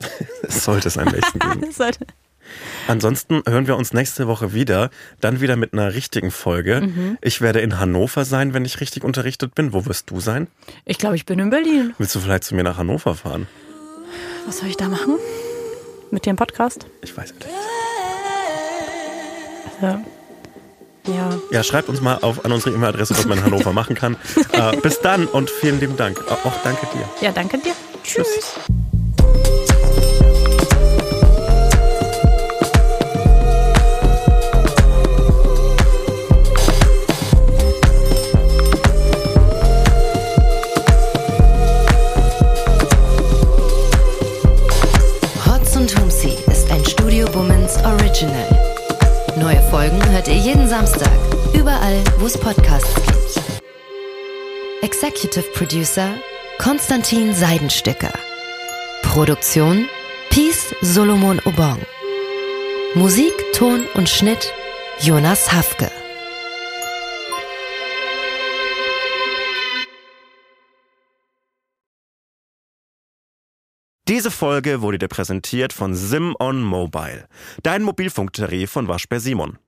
[0.42, 1.66] Es sollte es am besten geben.
[2.86, 4.88] Ansonsten hören wir uns nächste Woche wieder,
[5.20, 6.80] dann wieder mit einer richtigen Folge.
[6.80, 7.18] Mhm.
[7.20, 9.74] Ich werde in Hannover sein, wenn ich richtig unterrichtet bin.
[9.74, 10.46] Wo wirst du sein?
[10.86, 11.94] Ich glaube, ich bin in Berlin.
[11.98, 13.46] Willst du vielleicht zu mir nach Hannover fahren?
[14.46, 15.16] Was soll ich da machen?
[16.10, 16.86] Mit dem Podcast?
[17.02, 17.46] Ich weiß nicht.
[19.82, 20.00] Ja.
[21.06, 21.30] Ja.
[21.50, 24.16] Ja, schreibt uns mal auf, an unsere E-Mail-Adresse, was man in Hannover machen kann.
[24.52, 26.20] Äh, bis dann und vielen lieben Dank.
[26.30, 27.08] Auch danke dir.
[27.20, 27.74] Ja, danke dir.
[28.02, 28.26] Tschüss.
[28.26, 28.77] Hotz
[50.34, 51.10] jeden Samstag,
[51.54, 53.52] überall, wo es Podcasts gibt.
[54.82, 56.10] Executive Producer
[56.58, 58.12] Konstantin Seidenstücker.
[59.02, 59.88] Produktion
[60.30, 61.78] Peace Solomon Obong.
[62.94, 64.52] Musik, Ton und Schnitt
[65.00, 65.90] Jonas Hafke.
[74.08, 77.28] Diese Folge wurde dir präsentiert von Sim on Mobile,
[77.62, 79.58] dein Mobilfunktarif von Waschbär Simon.